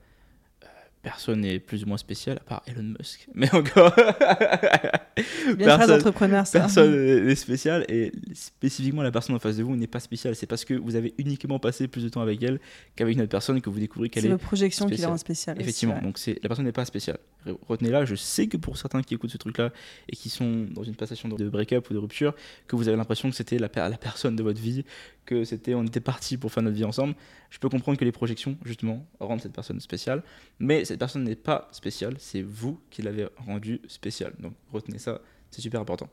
Personne 1.06 1.42
n'est 1.42 1.60
plus 1.60 1.84
ou 1.84 1.88
moins 1.88 1.98
spécial, 1.98 2.38
à 2.38 2.50
part 2.50 2.63
Elon 2.66 2.81
Musk. 2.98 3.28
Mais 3.36 3.54
encore, 3.54 3.94
Bien 3.96 5.56
Personne- 5.56 5.88
d'entrepreneur, 5.98 6.48
ça. 6.48 6.60
personne 6.62 7.25
n'est 7.25 7.36
spécial. 7.36 7.86
Et 7.90 8.12
spécifiquement, 8.34 9.04
la 9.04 9.12
personne 9.12 9.36
en 9.36 9.40
face 9.40 9.57
de 9.57 9.63
vous 9.63 9.75
n'est 9.75 9.86
pas 9.86 10.00
spéciale. 10.00 10.36
C'est 10.36 10.48
parce 10.48 10.66
que 10.66 10.74
vous 10.74 10.96
avez 10.96 11.13
uniquement 11.19 11.60
passé 11.60 11.88
plus 11.88 12.04
de 12.04 12.10
temps 12.10 12.22
avec 12.22 12.42
elle 12.42 12.60
qu'avec 12.96 13.13
une 13.16 13.22
autre 13.22 13.30
personne 13.30 13.62
que 13.62 13.69
vous 13.69 13.80
découvrez 13.80 14.10
qu'elle 14.10 14.24
C'est 14.24 14.30
est 14.30 14.31
vos 14.31 14.38
projections 14.40 14.88
qui 14.90 14.98
la 14.98 15.07
rendent 15.10 15.19
spéciale. 15.19 15.57
aussi, 15.57 15.63
Effectivement, 15.63 15.96
ouais. 15.96 16.02
donc 16.02 16.18
c'est 16.18 16.40
la 16.42 16.50
personne 16.50 16.66
n'est 16.66 16.72
pas 16.72 16.86
spéciale. 16.86 17.19
Re- 17.45 17.57
Retenez-la, 17.68 18.06
je 18.06 18.15
sais 18.15 18.47
que 18.47 18.57
pour 18.57 18.77
certains 18.77 19.01
qui 19.01 19.13
écoutent 19.13 19.30
ce 19.31 19.38
truc-là 19.38 19.71
et 20.09 20.15
qui 20.15 20.30
sont 20.30 20.65
dans 20.71 20.83
une 20.83 20.95
passation 20.95 21.30
de 21.30 21.50
break-up 21.50 21.89
ou 21.89 21.94
de 21.94 22.00
rupture, 22.00 22.33
que 22.68 22.75
vous 22.75 22.88
avez 22.88 22.97
l'impression 22.97 23.30
que 23.30 23.36
c'était 23.36 23.57
la, 23.59 23.69
la 23.75 23.97
personne 23.97 24.36
de 24.36 24.44
votre 24.44 24.59
vie, 24.59 24.86
que 25.25 25.44
c'était 25.44 25.74
on 25.74 25.83
était 25.83 26.00
parti 26.00 26.38
pour 26.38 26.51
faire 26.51 26.63
notre 26.63 26.75
vie 26.75 26.83
ensemble. 26.83 27.15
Je 27.50 27.59
peux 27.59 27.69
comprendre 27.69 27.97
que 27.97 28.06
les 28.06 28.12
projections, 28.12 28.57
justement, 28.65 29.06
rendent 29.19 29.42
cette 29.42 29.53
personne 29.53 29.80
spéciale, 29.80 30.24
mais 30.59 30.86
cette 30.86 31.00
personne 31.00 31.24
n'est 31.24 31.36
pas 31.36 31.68
spéciale, 31.71 32.15
c'est 32.19 32.42
vous 32.42 32.80
qui 32.89 33.01
l'avez 33.01 33.27
rendue 33.38 33.81
spéciale. 33.88 34.33
Donc 34.39 34.53
retenez 34.71 35.00
ça, 35.00 35.21
c'est 35.51 35.62
super 35.62 35.81
important. 35.81 36.09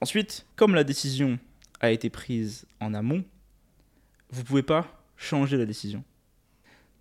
Ensuite, 0.00 0.46
comme 0.56 0.74
la 0.74 0.84
décision 0.84 1.38
a 1.80 1.90
été 1.90 2.10
prise 2.10 2.66
en 2.80 2.94
amont, 2.94 3.24
vous 4.30 4.44
pouvez 4.44 4.62
pas 4.62 5.04
changer 5.16 5.56
la 5.56 5.66
décision. 5.66 6.02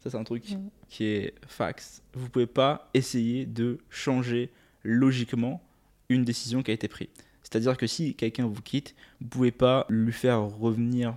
Ça, 0.03 0.09
c'est 0.09 0.17
un 0.17 0.23
truc 0.23 0.49
Mm. 0.51 0.69
qui 0.89 1.05
est 1.05 1.33
fax. 1.47 2.01
Vous 2.13 2.27
pouvez 2.29 2.47
pas 2.47 2.89
essayer 2.93 3.45
de 3.45 3.77
changer 3.89 4.49
logiquement 4.83 5.61
une 6.09 6.23
décision 6.23 6.63
qui 6.63 6.71
a 6.71 6.73
été 6.73 6.87
prise. 6.87 7.07
C'est-à-dire 7.43 7.77
que 7.77 7.87
si 7.87 8.15
quelqu'un 8.15 8.45
vous 8.47 8.61
quitte, 8.61 8.95
vous 9.19 9.27
pouvez 9.27 9.51
pas 9.51 9.85
lui 9.89 10.11
faire 10.11 10.41
revenir 10.41 11.15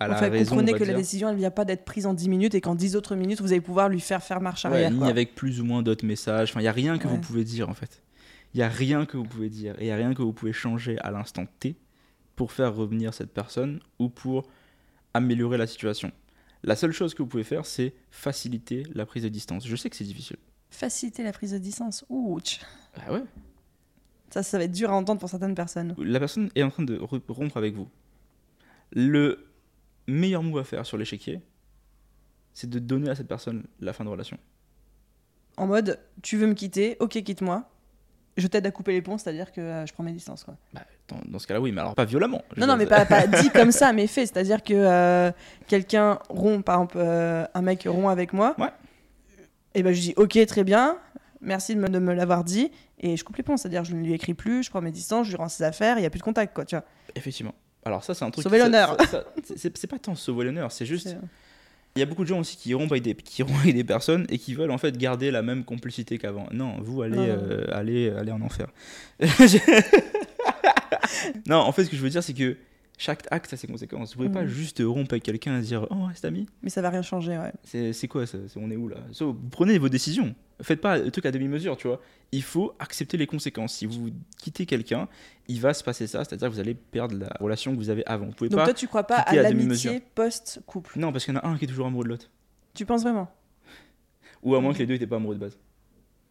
à 0.00 0.08
la 0.08 0.14
En 0.16 0.18
fait, 0.18 0.28
raison. 0.28 0.56
comprenez 0.56 0.72
que 0.78 0.84
la 0.84 0.94
décision, 0.94 1.28
elle 1.28 1.36
vient 1.36 1.50
pas 1.50 1.64
d'être 1.64 1.84
prise 1.84 2.06
en 2.06 2.14
10 2.14 2.28
minutes 2.28 2.54
et 2.54 2.60
qu'en 2.60 2.74
10 2.74 2.96
autres 2.96 3.14
minutes, 3.16 3.40
vous 3.40 3.52
allez 3.52 3.60
pouvoir 3.60 3.88
lui 3.88 4.00
faire 4.00 4.22
faire 4.22 4.40
marche 4.40 4.64
Ouais, 4.64 4.70
arrière. 4.72 4.90
ni 4.90 5.08
avec 5.08 5.34
plus 5.34 5.60
ou 5.60 5.64
moins 5.64 5.82
d'autres 5.82 6.04
messages. 6.06 6.50
Enfin, 6.50 6.60
il 6.60 6.64
y 6.64 6.68
a 6.68 6.72
rien 6.72 6.98
que 6.98 7.06
Ouais. 7.06 7.14
vous 7.14 7.20
pouvez 7.20 7.44
dire 7.44 7.68
en 7.68 7.74
fait. 7.74 8.02
Il 8.54 8.60
y 8.60 8.62
a 8.62 8.68
rien 8.68 9.06
que 9.06 9.16
vous 9.16 9.24
pouvez 9.24 9.48
dire 9.48 9.74
et 9.80 9.84
il 9.84 9.88
y 9.88 9.90
a 9.90 9.96
rien 9.96 10.14
que 10.14 10.22
vous 10.22 10.32
pouvez 10.32 10.52
changer 10.52 10.98
à 11.00 11.10
l'instant 11.10 11.46
T 11.58 11.74
pour 12.36 12.52
faire 12.52 12.74
revenir 12.74 13.12
cette 13.14 13.32
personne 13.32 13.80
ou 13.98 14.08
pour 14.08 14.46
améliorer 15.14 15.58
la 15.58 15.66
situation. 15.66 16.10
La 16.64 16.76
seule 16.76 16.92
chose 16.92 17.14
que 17.14 17.22
vous 17.22 17.28
pouvez 17.28 17.44
faire, 17.44 17.66
c'est 17.66 17.94
faciliter 18.10 18.84
la 18.94 19.04
prise 19.06 19.22
de 19.22 19.28
distance. 19.28 19.66
Je 19.66 19.76
sais 19.76 19.90
que 19.90 19.96
c'est 19.96 20.04
difficile. 20.04 20.38
Faciliter 20.70 21.22
la 21.22 21.32
prise 21.32 21.52
de 21.52 21.58
distance. 21.58 22.04
Ouch. 22.08 22.60
Bah 22.96 23.12
ouais. 23.12 23.22
Ça, 24.30 24.42
ça 24.42 24.58
va 24.58 24.64
être 24.64 24.72
dur 24.72 24.90
à 24.90 24.94
entendre 24.94 25.20
pour 25.20 25.28
certaines 25.28 25.54
personnes. 25.54 25.94
La 25.98 26.18
personne 26.18 26.48
est 26.54 26.62
en 26.62 26.70
train 26.70 26.82
de 26.82 26.96
ro- 26.98 27.20
rompre 27.28 27.56
avec 27.58 27.74
vous. 27.74 27.88
Le 28.92 29.46
meilleur 30.06 30.42
move 30.42 30.58
à 30.58 30.64
faire 30.64 30.84
sur 30.86 30.96
l'échiquier, 30.96 31.40
c'est 32.54 32.68
de 32.68 32.78
donner 32.78 33.10
à 33.10 33.14
cette 33.14 33.28
personne 33.28 33.64
la 33.80 33.92
fin 33.92 34.04
de 34.04 34.08
relation. 34.08 34.38
En 35.56 35.66
mode, 35.66 36.00
tu 36.22 36.36
veux 36.36 36.46
me 36.46 36.54
quitter, 36.54 36.96
ok, 36.98 37.22
quitte-moi. 37.22 37.70
Je 38.36 38.46
t'aide 38.48 38.66
à 38.66 38.70
couper 38.70 38.92
les 38.92 39.02
ponts, 39.02 39.16
c'est-à-dire 39.16 39.52
que 39.52 39.60
euh, 39.60 39.86
je 39.86 39.92
prends 39.92 40.02
mes 40.02 40.12
distances. 40.12 40.42
Quoi. 40.42 40.56
Bah, 40.72 40.82
dans, 41.08 41.18
dans 41.26 41.38
ce 41.38 41.46
cas-là, 41.46 41.60
oui, 41.60 41.70
mais 41.70 41.80
alors 41.80 41.94
pas 41.94 42.04
violemment. 42.04 42.42
Non, 42.56 42.66
non, 42.66 42.76
mais 42.76 42.86
pas, 42.86 43.04
pas 43.04 43.26
dit 43.26 43.50
comme 43.50 43.70
ça, 43.72 43.92
mais 43.92 44.06
fait. 44.06 44.26
C'est-à-dire 44.26 44.62
que 44.62 44.74
euh, 44.74 45.30
quelqu'un 45.68 46.18
rompt, 46.28 46.64
par 46.64 46.76
exemple, 46.76 46.96
euh, 46.98 47.46
un 47.54 47.62
mec 47.62 47.86
rompt 47.88 48.10
avec 48.10 48.32
moi. 48.32 48.56
Ouais. 48.58 48.70
Et 49.74 49.82
ben 49.82 49.92
je 49.92 50.00
dis, 50.00 50.14
ok, 50.16 50.44
très 50.46 50.64
bien, 50.64 50.98
merci 51.40 51.74
de 51.74 51.80
me, 51.80 52.12
l'avoir 52.12 52.44
dit. 52.44 52.70
Et 52.98 53.16
je 53.16 53.24
coupe 53.24 53.36
les 53.36 53.42
ponts, 53.42 53.56
c'est-à-dire 53.56 53.84
je 53.84 53.94
ne 53.94 54.02
lui 54.02 54.14
écris 54.14 54.34
plus, 54.34 54.64
je 54.64 54.70
prends 54.70 54.80
mes 54.80 54.92
distances, 54.92 55.26
je 55.26 55.32
lui 55.32 55.36
rends 55.36 55.48
ses 55.48 55.64
affaires, 55.64 55.98
il 55.98 56.00
n'y 56.00 56.06
a 56.06 56.10
plus 56.10 56.20
de 56.20 56.24
contact, 56.24 56.54
quoi, 56.54 56.64
tu 56.64 56.74
vois. 56.74 56.84
Effectivement. 57.14 57.54
Alors 57.84 58.02
ça, 58.02 58.14
c'est 58.14 58.24
un 58.24 58.30
truc. 58.30 58.42
Sauver 58.42 58.58
l'honneur. 58.58 58.96
c'est 59.56 59.86
pas 59.86 59.98
tant 59.98 60.14
sauver 60.14 60.44
l'honneur, 60.44 60.72
c'est 60.72 60.86
juste. 60.86 61.16
Il 61.96 62.00
y 62.00 62.02
a 62.02 62.06
beaucoup 62.06 62.24
de 62.24 62.28
gens 62.28 62.40
aussi 62.40 62.56
qui 62.56 62.74
rompent 62.74 62.90
avec 62.90 63.04
des, 63.04 63.14
qui 63.14 63.44
rompent 63.44 63.60
avec 63.60 63.74
des 63.76 63.84
personnes 63.84 64.26
et 64.28 64.38
qui 64.38 64.54
veulent 64.54 64.72
en 64.72 64.78
fait 64.78 64.98
garder 64.98 65.30
la 65.30 65.42
même 65.42 65.64
complicité 65.64 66.18
qu'avant. 66.18 66.48
Non, 66.52 66.74
vous 66.80 67.02
allez, 67.02 67.16
non. 67.16 67.22
euh, 67.22 67.66
allez, 67.70 68.10
allez 68.10 68.32
en 68.32 68.40
enfer. 68.40 68.66
non, 71.46 71.58
en 71.58 71.70
fait, 71.70 71.84
ce 71.84 71.90
que 71.90 71.96
je 71.96 72.02
veux 72.02 72.10
dire, 72.10 72.22
c'est 72.22 72.34
que 72.34 72.56
chaque 72.96 73.26
acte 73.30 73.52
a 73.52 73.56
ses 73.56 73.66
conséquences. 73.66 74.10
Vous 74.10 74.16
pouvez 74.22 74.28
pas 74.32 74.42
Mhm. 74.42 74.48
juste 74.48 74.82
rompre 74.84 75.12
avec 75.14 75.22
quelqu'un 75.24 75.58
et 75.58 75.62
dire 75.62 75.86
Oh, 75.90 76.04
reste 76.04 76.24
ami. 76.24 76.46
Mais 76.62 76.70
ça 76.70 76.80
va 76.82 76.90
rien 76.90 77.02
changer, 77.02 77.36
ouais. 77.38 77.52
C'est 77.92 78.08
quoi 78.08 78.26
ça 78.26 78.38
On 78.56 78.70
est 78.70 78.76
où 78.76 78.88
là? 78.88 78.96
So, 79.12 79.32
vous 79.32 79.48
Prenez 79.50 79.78
vos 79.78 79.88
décisions. 79.88 80.34
Faites 80.62 80.80
pas 80.80 80.98
le 80.98 81.10
truc 81.10 81.26
à 81.26 81.32
demi-mesure, 81.32 81.76
tu 81.76 81.88
vois. 81.88 82.00
Il 82.30 82.42
faut 82.44 82.74
accepter 82.78 83.16
les 83.16 83.26
conséquences. 83.26 83.74
Si 83.74 83.86
vous 83.86 84.10
quittez 84.38 84.66
quelqu'un, 84.66 85.08
il 85.48 85.60
va 85.60 85.74
se 85.74 85.82
passer 85.82 86.06
ça, 86.06 86.24
c'est-à-dire 86.24 86.48
que 86.48 86.54
vous 86.54 86.60
allez 86.60 86.74
perdre 86.74 87.16
la 87.18 87.28
relation 87.40 87.72
que 87.72 87.76
vous 87.76 87.90
avez 87.90 88.06
avant. 88.06 88.26
Vous 88.26 88.32
pouvez 88.32 88.50
Donc 88.50 88.60
pas. 88.60 88.64
toi, 88.66 88.74
tu 88.74 88.86
crois 88.86 89.02
pas 89.04 89.16
à 89.18 89.34
l'amitié 89.34 90.00
post-couple? 90.14 90.98
Non, 91.00 91.10
parce 91.10 91.24
qu'il 91.24 91.34
y 91.34 91.36
en 91.36 91.40
a 91.40 91.46
un 91.48 91.58
qui 91.58 91.64
est 91.64 91.68
toujours 91.68 91.86
amoureux 91.86 92.04
de 92.04 92.10
l'autre. 92.10 92.30
Tu 92.74 92.86
penses 92.86 93.02
vraiment? 93.02 93.28
Ou 94.44 94.54
à 94.54 94.60
moins 94.60 94.72
que 94.72 94.78
les 94.78 94.86
deux 94.86 94.94
n'étaient 94.94 95.06
pas 95.06 95.16
amoureux 95.16 95.34
de 95.34 95.40
base. 95.40 95.58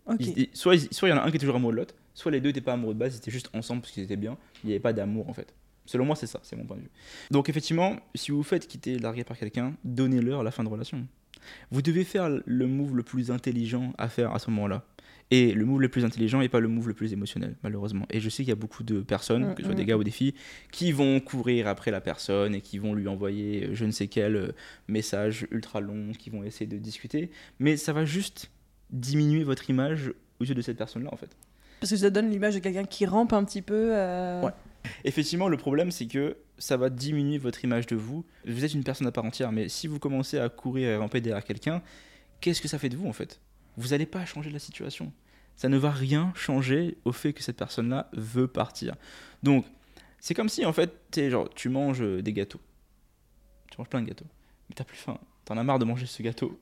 Ok. 0.05 0.17
Ils- 0.19 0.37
ils- 0.39 0.49
soit 0.53 0.75
ils- 0.75 0.93
soit 0.93 1.07
il 1.09 1.11
y 1.11 1.13
en 1.13 1.17
a 1.17 1.23
un 1.23 1.29
qui 1.31 1.37
est 1.37 1.39
toujours 1.39 1.55
amoureux 1.55 1.73
de 1.73 1.77
l'autre, 1.79 1.95
soit 2.13 2.31
les 2.31 2.39
deux 2.41 2.49
n'étaient 2.49 2.61
pas 2.61 2.73
amoureux 2.73 2.93
de 2.93 2.99
base, 2.99 3.15
ils 3.15 3.17
étaient 3.17 3.31
juste 3.31 3.49
ensemble 3.53 3.81
parce 3.81 3.91
qu'ils 3.93 4.03
étaient 4.03 4.15
bien. 4.17 4.37
Il 4.63 4.67
n'y 4.67 4.73
avait 4.73 4.79
pas 4.81 4.93
d'amour 4.93 5.29
en 5.29 5.33
fait. 5.33 5.53
Selon 5.85 6.05
moi, 6.05 6.15
c'est 6.15 6.27
ça, 6.27 6.39
c'est 6.43 6.55
mon 6.55 6.65
point 6.65 6.77
de 6.77 6.81
vue. 6.83 6.91
Donc 7.31 7.49
effectivement, 7.49 7.97
si 8.15 8.31
vous 8.31 8.37
vous 8.37 8.43
faites 8.43 8.67
quitter, 8.67 8.97
larguer 8.97 9.23
par 9.23 9.37
quelqu'un, 9.37 9.75
donnez-leur 9.83 10.43
la 10.43 10.51
fin 10.51 10.63
de 10.63 10.69
relation. 10.69 11.05
Vous 11.71 11.81
devez 11.81 12.03
faire 12.05 12.29
le 12.45 12.67
move 12.67 12.95
le 12.95 13.03
plus 13.03 13.29
intelligent 13.31 13.93
à 13.97 14.07
faire 14.07 14.31
à 14.33 14.39
ce 14.39 14.49
moment-là. 14.51 14.85
Et 15.31 15.51
le 15.53 15.65
move 15.65 15.81
le 15.81 15.89
plus 15.89 16.05
intelligent 16.05 16.39
n'est 16.39 16.49
pas 16.49 16.59
le 16.59 16.67
move 16.67 16.87
le 16.87 16.93
plus 16.93 17.11
émotionnel, 17.11 17.55
malheureusement. 17.63 18.05
Et 18.11 18.19
je 18.19 18.29
sais 18.29 18.43
qu'il 18.43 18.49
y 18.49 18.53
a 18.53 18.55
beaucoup 18.55 18.83
de 18.83 19.01
personnes, 19.01 19.49
Mm, 19.49 19.55
que 19.55 19.61
ce 19.63 19.65
soit 19.65 19.73
mm. 19.73 19.77
des 19.77 19.85
gars 19.85 19.97
ou 19.97 20.03
des 20.03 20.11
filles, 20.11 20.35
qui 20.71 20.91
vont 20.91 21.19
courir 21.19 21.67
après 21.67 21.91
la 21.91 22.01
personne 22.01 22.53
et 22.55 22.61
qui 22.61 22.77
vont 22.77 22.93
lui 22.93 23.07
envoyer 23.07 23.65
euh, 23.65 23.73
je 23.73 23.83
ne 23.85 23.91
sais 23.91 24.07
quel 24.07 24.35
euh, 24.35 24.51
message 24.87 25.47
ultra 25.51 25.81
long, 25.81 26.11
qui 26.17 26.29
vont 26.29 26.43
essayer 26.43 26.67
de 26.67 26.77
discuter. 26.77 27.31
Mais 27.59 27.77
ça 27.77 27.93
va 27.93 28.05
juste 28.05 28.51
diminuer 28.91 29.43
votre 29.43 29.69
image 29.69 30.13
aux 30.39 30.43
yeux 30.45 30.55
de 30.55 30.61
cette 30.61 30.77
personne-là, 30.77 31.09
en 31.11 31.17
fait. 31.17 31.35
Parce 31.79 31.91
que 31.91 31.97
ça 31.97 32.09
donne 32.09 32.29
l'image 32.29 32.53
de 32.53 32.59
quelqu'un 32.59 32.85
qui 32.85 33.05
rampe 33.05 33.33
un 33.33 33.43
petit 33.43 33.61
peu. 33.61 33.89
euh, 33.95 34.43
Ouais. 34.43 34.51
Effectivement, 35.03 35.47
le 35.47 35.57
problème, 35.57 35.91
c'est 35.91 36.07
que 36.07 36.37
ça 36.57 36.77
va 36.77 36.89
diminuer 36.89 37.37
votre 37.37 37.63
image 37.63 37.87
de 37.87 37.95
vous. 37.95 38.25
Vous 38.45 38.65
êtes 38.65 38.73
une 38.73 38.83
personne 38.83 39.07
à 39.07 39.11
part 39.11 39.25
entière, 39.25 39.51
mais 39.51 39.69
si 39.69 39.87
vous 39.87 39.99
commencez 39.99 40.39
à 40.39 40.49
courir 40.49 40.89
et 40.89 40.97
ramper 40.97 41.21
derrière 41.21 41.43
quelqu'un, 41.43 41.81
qu'est-ce 42.41 42.61
que 42.61 42.67
ça 42.67 42.79
fait 42.79 42.89
de 42.89 42.97
vous, 42.97 43.07
en 43.07 43.13
fait? 43.13 43.39
Vous 43.77 43.89
n'allez 43.89 44.05
pas 44.05 44.25
changer 44.25 44.49
la 44.49 44.59
situation. 44.59 45.11
Ça 45.55 45.69
ne 45.69 45.77
va 45.77 45.91
rien 45.91 46.31
changer 46.35 46.97
au 47.05 47.11
fait 47.11 47.33
que 47.33 47.43
cette 47.43 47.57
personne-là 47.57 48.09
veut 48.13 48.47
partir. 48.47 48.95
Donc, 49.43 49.65
c'est 50.19 50.33
comme 50.33 50.49
si, 50.49 50.65
en 50.65 50.73
fait, 50.73 50.91
genre, 51.29 51.49
tu 51.53 51.69
manges 51.69 52.01
euh, 52.01 52.21
des 52.21 52.33
gâteaux. 52.33 52.61
Tu 53.71 53.77
manges 53.77 53.89
plein 53.89 54.01
de 54.01 54.07
gâteaux. 54.07 54.25
Mais 54.69 54.75
t'as 54.75 54.83
plus 54.83 54.97
faim. 54.97 55.19
T'en 55.45 55.57
as 55.57 55.63
marre 55.63 55.79
de 55.79 55.85
manger 55.85 56.05
ce 56.05 56.23
gâteau. 56.23 56.59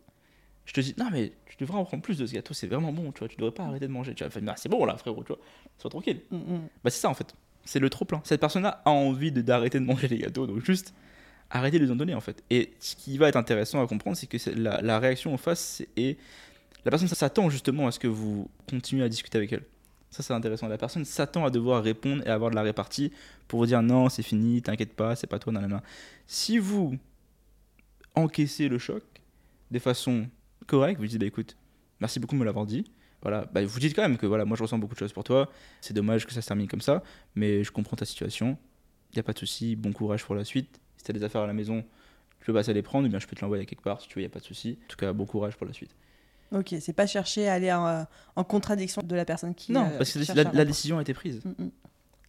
Je 0.65 0.73
te 0.73 0.81
dis, 0.81 0.95
non, 0.97 1.09
mais 1.11 1.33
tu 1.45 1.57
devrais 1.59 1.77
en 1.77 1.85
prendre 1.85 2.03
plus 2.03 2.17
de 2.17 2.25
ce 2.25 2.33
gâteau, 2.33 2.53
c'est 2.53 2.67
vraiment 2.67 2.93
bon, 2.93 3.11
tu 3.11 3.19
vois. 3.19 3.27
Tu 3.27 3.35
devrais 3.37 3.53
pas 3.53 3.63
arrêter 3.63 3.87
de 3.87 3.91
manger. 3.91 4.13
Tu 4.15 4.23
vas 4.23 4.29
faire, 4.29 4.41
bah, 4.41 4.55
c'est 4.57 4.69
bon 4.69 4.85
là, 4.85 4.95
frérot, 4.97 5.23
tu 5.23 5.33
vois. 5.33 5.39
Sois 5.77 5.89
tranquille. 5.89 6.21
Mm, 6.31 6.37
mm. 6.37 6.69
Bah 6.83 6.89
c'est 6.89 6.99
ça 6.99 7.09
en 7.09 7.13
fait. 7.13 7.35
C'est 7.65 7.79
le 7.79 7.89
trop 7.89 8.05
plein. 8.05 8.21
Cette 8.23 8.41
personne-là 8.41 8.81
a 8.85 8.89
envie 8.91 9.31
d'arrêter 9.31 9.79
de 9.79 9.85
manger 9.85 10.07
les 10.07 10.17
gâteaux, 10.19 10.47
donc 10.47 10.63
juste 10.65 10.93
arrêtez 11.49 11.79
de 11.79 11.85
les 11.85 11.91
en 11.91 11.95
donner 11.95 12.15
en 12.15 12.21
fait. 12.21 12.43
Et 12.49 12.73
ce 12.79 12.95
qui 12.95 13.17
va 13.17 13.27
être 13.27 13.35
intéressant 13.35 13.81
à 13.83 13.87
comprendre, 13.87 14.17
c'est 14.17 14.27
que 14.27 14.37
la, 14.57 14.81
la 14.81 14.99
réaction 14.99 15.33
en 15.33 15.37
face 15.37 15.83
et 15.97 16.17
la 16.85 16.91
personne 16.91 17.07
s'attend 17.07 17.49
justement 17.49 17.87
à 17.87 17.91
ce 17.91 17.99
que 17.99 18.07
vous 18.07 18.49
continuez 18.69 19.03
à 19.03 19.09
discuter 19.09 19.37
avec 19.37 19.53
elle. 19.53 19.63
Ça 20.09 20.23
c'est 20.23 20.33
intéressant. 20.33 20.67
La 20.67 20.77
personne 20.77 21.05
s'attend 21.05 21.45
à 21.45 21.49
devoir 21.49 21.83
répondre 21.83 22.23
et 22.25 22.29
avoir 22.29 22.49
de 22.51 22.55
la 22.55 22.63
répartie 22.63 23.11
pour 23.47 23.59
vous 23.59 23.65
dire 23.65 23.81
non 23.81 24.09
c'est 24.09 24.23
fini, 24.23 24.61
t'inquiète 24.61 24.93
pas, 24.93 25.15
c'est 25.15 25.27
pas 25.27 25.39
toi, 25.39 25.53
nanana. 25.53 25.83
Si 26.27 26.57
vous 26.57 26.97
encaissez 28.15 28.67
le 28.67 28.77
choc 28.77 29.03
de 29.71 29.79
façon 29.79 30.27
correcte, 30.67 30.99
vous 30.99 31.07
dites 31.07 31.19
bah 31.19 31.25
écoute, 31.25 31.55
merci 31.99 32.19
beaucoup 32.19 32.35
de 32.35 32.39
me 32.39 32.45
l'avoir 32.45 32.65
dit. 32.65 32.85
Voilà, 33.21 33.45
bah, 33.51 33.63
vous 33.63 33.79
dites 33.79 33.95
quand 33.95 34.01
même 34.01 34.17
que 34.17 34.25
voilà, 34.25 34.45
moi 34.45 34.57
je 34.57 34.63
ressens 34.63 34.79
beaucoup 34.79 34.95
de 34.95 34.99
choses 34.99 35.13
pour 35.13 35.23
toi. 35.23 35.49
C'est 35.79 35.93
dommage 35.93 36.25
que 36.25 36.33
ça 36.33 36.41
se 36.41 36.47
termine 36.47 36.67
comme 36.67 36.81
ça, 36.81 37.03
mais 37.35 37.63
je 37.63 37.71
comprends 37.71 37.95
ta 37.95 38.05
situation. 38.05 38.57
Il 39.11 39.17
n'y 39.17 39.19
a 39.19 39.23
pas 39.23 39.33
de 39.33 39.39
souci, 39.39 39.75
bon 39.75 39.93
courage 39.93 40.23
pour 40.23 40.35
la 40.35 40.43
suite. 40.43 40.79
Si 40.97 41.03
tu 41.03 41.11
as 41.11 41.13
des 41.13 41.23
affaires 41.23 41.41
à 41.41 41.47
la 41.47 41.53
maison, 41.53 41.83
tu 42.39 42.45
peux 42.45 42.53
passer 42.53 42.71
à 42.71 42.73
les 42.73 42.81
prendre, 42.81 43.07
ou 43.07 43.09
bien 43.09 43.19
je 43.19 43.27
peux 43.27 43.35
te 43.35 43.41
l'envoyer 43.41 43.65
quelque 43.65 43.83
part 43.83 44.01
si 44.01 44.07
tu 44.07 44.15
veux, 44.15 44.21
il 44.21 44.25
n'y 44.25 44.31
a 44.31 44.33
pas 44.33 44.39
de 44.39 44.45
souci. 44.45 44.79
En 44.83 44.87
tout 44.87 44.97
cas, 44.97 45.13
bon 45.13 45.25
courage 45.25 45.55
pour 45.55 45.67
la 45.67 45.73
suite. 45.73 45.95
Ok, 46.51 46.75
c'est 46.81 46.93
pas 46.93 47.07
chercher 47.07 47.47
à 47.47 47.53
aller 47.53 47.71
en, 47.71 48.05
en 48.35 48.43
contradiction 48.43 49.01
de 49.01 49.15
la 49.15 49.23
personne 49.23 49.55
qui. 49.55 49.71
non, 49.71 49.85
euh, 49.85 49.97
parce 49.97 50.11
que 50.11 50.33
la, 50.33 50.49
à 50.49 50.65
décision 50.65 50.97
a 50.97 51.01
été 51.01 51.13
prise. 51.13 51.41
Mm, 51.45 51.63
mm. 51.63 51.71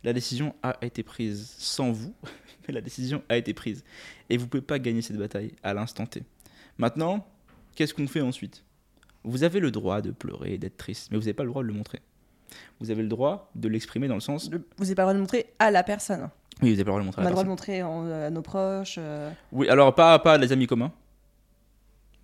La 0.05 0.13
décision 0.13 0.55
a 0.63 0.77
été 0.83 1.03
prise 1.03 1.55
sans 1.59 1.91
vous, 1.91 2.15
mais 2.69 2.75
la 2.75 2.81
décision 2.81 3.23
a 3.29 3.37
été 3.37 3.55
prise. 3.55 3.85
Et 4.29 4.37
vous 4.37 4.45
ne 4.45 4.49
pouvez 4.51 4.63
pas 4.63 4.79
gagner 4.79 5.03
cette 5.03 5.17
bataille 5.17 5.53
à 5.63 5.75
l'instant 5.75 6.07
T. 6.07 6.23
Maintenant, 6.79 7.27
qu'est-ce 7.75 7.95
qu'on 7.95 8.07
fait 8.07 8.21
ensuite? 8.21 8.65
Vous 9.25 9.45
avez 9.45 9.61
le 9.61 9.71
droit 9.71 10.01
de 10.01 10.11
pleurer 10.11 10.59
d'être 10.59 10.77
triste, 10.77 11.09
mais 11.11 11.17
vous 11.17 11.23
n'avez 11.25 11.35
pas 11.35 11.45
le 11.45 11.51
droit 11.51 11.63
de 11.63 11.69
le 11.69 11.75
montrer. 11.75 12.01
Vous 12.81 12.91
avez 12.91 13.03
le 13.03 13.09
droit 13.09 13.51
de 13.55 13.69
l'exprimer 13.69 14.09
dans 14.09 14.15
le 14.15 14.21
sens. 14.21 14.51
Le- 14.51 14.67
Vous 14.77 14.85
n'avez 14.85 14.95
pas 14.95 15.03
le 15.03 15.07
droit 15.07 15.15
de 15.15 15.21
montrer 15.21 15.47
à 15.59 15.71
la 15.71 15.83
personne. 15.83 16.29
Oui, 16.61 16.71
vous 16.71 16.77
n'avez 16.77 16.85
pas 16.85 16.91
le 16.91 16.93
droit 16.93 17.01
de 17.01 17.03
le 17.03 17.07
montrer 17.07 17.23
On 17.23 17.25
à 17.25 17.27
a 17.27 17.31
la 17.31 17.31
le 17.31 17.35
droit 17.35 17.45
de 17.45 17.49
montrer 17.49 17.83
en- 17.83 18.07
euh, 18.07 18.27
à 18.27 18.31
nos 18.31 18.43
proches. 18.43 18.97
euh, 18.99 19.31
Oui, 19.53 19.69
alors 19.69 19.95
pas, 19.95 20.19
pas 20.19 20.37
les 20.39 20.53
amis 20.53 20.67
communs. 20.67 20.93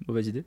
Mauvaise 0.06 0.28
idée. 0.28 0.44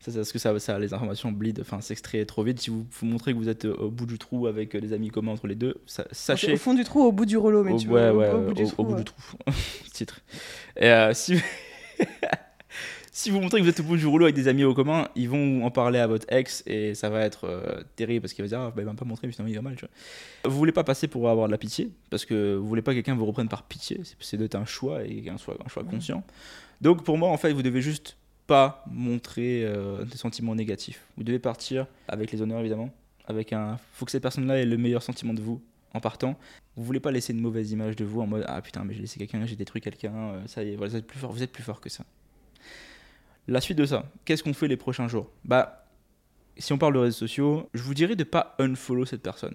Ça, 0.00 0.10
c'est 0.10 0.18
parce 0.18 0.32
que 0.32 0.38
ça, 0.40 0.58
ça, 0.58 0.78
les 0.80 0.92
informations 0.94 1.30
bleed, 1.30 1.60
enfin, 1.60 1.80
s'extrait 1.80 2.24
trop 2.24 2.42
vite. 2.42 2.58
Si 2.60 2.70
vous, 2.70 2.84
vous 2.90 3.06
montrez 3.06 3.32
que 3.32 3.38
vous 3.38 3.48
êtes 3.48 3.66
euh, 3.66 3.74
au 3.76 3.90
bout 3.90 4.06
du 4.06 4.18
trou 4.18 4.48
avec 4.48 4.76
des 4.76 4.92
amis 4.92 5.10
communs 5.10 5.30
entre 5.32 5.46
les 5.46 5.54
deux, 5.54 5.76
ça- 5.86 6.06
sachez. 6.10 6.54
Au 6.54 6.56
fond 6.56 6.74
du 6.74 6.82
trou, 6.82 7.02
au 7.02 7.12
bout 7.12 7.24
du 7.24 7.36
rouleau, 7.36 7.62
mais 7.62 7.72
Au- 7.72 7.78
tu 7.78 7.88
ouais, 7.88 8.10
veux, 8.10 8.16
ouais, 8.16 8.30
au, 8.32 8.40
bout 8.46 8.54
du 8.54 8.62
au- 8.64 8.66
trou. 8.66 8.82
au 8.82 8.84
bout 8.86 8.92
ouais. 8.94 8.98
du 8.98 9.04
trou. 9.04 9.20
Titre. 9.92 10.20
Et 10.76 10.86
euh, 10.88 11.14
si, 11.14 11.40
si 13.14 13.28
vous 13.30 13.40
montrez 13.40 13.58
que 13.58 13.64
vous 13.64 13.68
êtes 13.68 13.80
au 13.80 13.82
bout 13.82 13.96
du 13.98 14.06
rouleau 14.06 14.24
avec 14.24 14.34
des 14.34 14.48
amis 14.48 14.64
au 14.64 14.72
commun, 14.72 15.06
ils 15.14 15.28
vont 15.28 15.64
en 15.66 15.70
parler 15.70 15.98
à 15.98 16.06
votre 16.06 16.24
ex 16.32 16.62
et 16.66 16.94
ça 16.94 17.10
va 17.10 17.20
être 17.20 17.44
euh, 17.44 17.82
terrible 17.94 18.22
parce 18.22 18.32
qu'il 18.32 18.42
va 18.42 18.48
dire 18.48 18.58
ah, 18.60 18.72
bah, 18.74 18.80
il 18.82 18.86
va 18.86 18.94
pas 18.94 19.04
montrer, 19.04 19.26
mais 19.26 19.32
finalement 19.34 19.50
il 19.52 19.54
va 19.56 19.60
mal. 19.62 19.76
Tu 19.76 19.84
vois. 19.84 20.50
Vous 20.50 20.56
voulez 20.56 20.72
pas 20.72 20.82
passer 20.82 21.08
pour 21.08 21.28
avoir 21.28 21.46
de 21.46 21.52
la 21.52 21.58
pitié 21.58 21.90
parce 22.10 22.24
que 22.24 22.54
vous 22.56 22.66
voulez 22.66 22.80
pas 22.80 22.92
que 22.92 22.96
quelqu'un 22.96 23.14
vous 23.14 23.26
reprenne 23.26 23.48
par 23.48 23.64
pitié. 23.64 24.00
C'est- 24.18 24.36
d'être 24.38 24.54
un 24.54 24.64
choix 24.64 25.04
et 25.04 25.28
un 25.28 25.36
choix, 25.36 25.56
un 25.64 25.68
choix 25.68 25.82
Mhm. 25.82 25.90
conscient. 25.90 26.24
Donc 26.80 27.04
pour 27.04 27.18
moi, 27.18 27.28
en 27.28 27.36
fait, 27.36 27.52
vous 27.52 27.62
devez 27.62 27.82
juste 27.82 28.16
pas 28.46 28.82
montrer 28.90 29.62
euh, 29.64 30.04
des 30.04 30.16
sentiments 30.16 30.54
négatifs. 30.54 31.04
Vous 31.18 31.22
devez 31.22 31.38
partir 31.38 31.86
avec 32.08 32.32
les 32.32 32.40
honneurs 32.40 32.60
évidemment. 32.60 32.90
Avec 33.28 33.52
un, 33.52 33.78
faut 33.92 34.04
que 34.06 34.10
cette 34.10 34.22
personne-là 34.22 34.58
ait 34.58 34.64
le 34.64 34.78
meilleur 34.78 35.02
sentiment 35.02 35.34
de 35.34 35.40
vous 35.42 35.60
en 35.94 36.00
partant. 36.00 36.36
Vous 36.76 36.82
voulez 36.84 36.98
pas 37.00 37.10
laisser 37.12 37.34
une 37.34 37.40
mauvaise 37.40 37.70
image 37.72 37.94
de 37.94 38.04
vous 38.04 38.22
en 38.22 38.26
mode 38.26 38.44
ah 38.48 38.60
putain 38.62 38.82
mais 38.84 38.94
j'ai 38.94 39.00
laissé 39.02 39.18
quelqu'un, 39.18 39.44
j'ai 39.44 39.54
détruit 39.54 39.82
quelqu'un, 39.82 40.14
euh, 40.14 40.42
ça 40.46 40.64
y 40.64 40.70
est, 40.72 40.76
voilà, 40.76 40.90
vous 40.92 40.96
êtes 40.96 41.06
plus 41.06 41.18
fort, 41.18 41.30
vous 41.30 41.42
êtes 41.42 41.52
plus 41.52 41.62
fort 41.62 41.80
que 41.80 41.90
ça. 41.90 42.04
La 43.48 43.60
suite 43.60 43.78
de 43.78 43.84
ça, 43.86 44.04
qu'est-ce 44.24 44.42
qu'on 44.42 44.54
fait 44.54 44.68
les 44.68 44.76
prochains 44.76 45.08
jours? 45.08 45.30
Bah, 45.44 45.86
si 46.56 46.72
on 46.72 46.78
parle 46.78 46.94
de 46.94 46.98
réseaux 47.00 47.18
sociaux, 47.18 47.68
je 47.74 47.82
vous 47.82 47.94
dirais 47.94 48.14
de 48.16 48.24
pas 48.24 48.54
unfollow 48.58 49.04
cette 49.04 49.22
personne. 49.22 49.54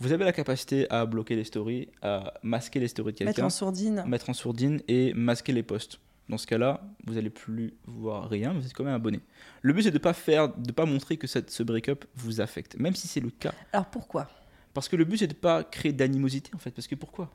Vous 0.00 0.12
avez 0.12 0.24
la 0.24 0.32
capacité 0.32 0.90
à 0.90 1.06
bloquer 1.06 1.36
les 1.36 1.44
stories, 1.44 1.88
à 2.02 2.34
masquer 2.42 2.80
les 2.80 2.88
stories 2.88 3.12
de 3.12 3.24
Mettre 3.24 3.36
quelqu'un, 3.36 3.46
en 3.46 3.50
sourdine. 3.50 4.04
mettre 4.06 4.28
en 4.30 4.34
sourdine 4.34 4.82
et 4.88 5.14
masquer 5.14 5.52
les 5.52 5.62
posts. 5.62 6.00
Dans 6.28 6.38
ce 6.38 6.46
cas-là, 6.46 6.80
vous 7.06 7.16
allez 7.16 7.30
plus 7.30 7.74
voir 7.86 8.28
rien, 8.28 8.52
mais 8.52 8.60
vous 8.60 8.66
êtes 8.66 8.72
quand 8.74 8.84
même 8.84 8.94
abonné. 8.94 9.20
Le 9.60 9.72
but 9.72 9.82
c'est 9.82 9.90
de 9.90 9.98
pas 9.98 10.12
faire, 10.12 10.48
de 10.54 10.72
pas 10.72 10.86
montrer 10.86 11.16
que 11.16 11.26
cette, 11.26 11.50
ce 11.50 11.62
break-up 11.62 12.04
vous 12.16 12.40
affecte, 12.40 12.76
même 12.78 12.94
si 12.94 13.06
c'est 13.08 13.20
le 13.20 13.30
cas. 13.30 13.52
Alors 13.72 13.86
pourquoi? 13.86 14.28
Parce 14.74 14.88
que 14.88 14.96
le 14.96 15.04
but 15.04 15.18
c'est 15.18 15.26
de 15.26 15.34
pas 15.34 15.62
créer 15.64 15.92
d'animosité 15.92 16.50
en 16.54 16.58
fait. 16.58 16.70
Parce 16.70 16.86
que 16.86 16.94
pourquoi? 16.94 17.30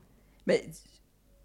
Mais 0.46 0.68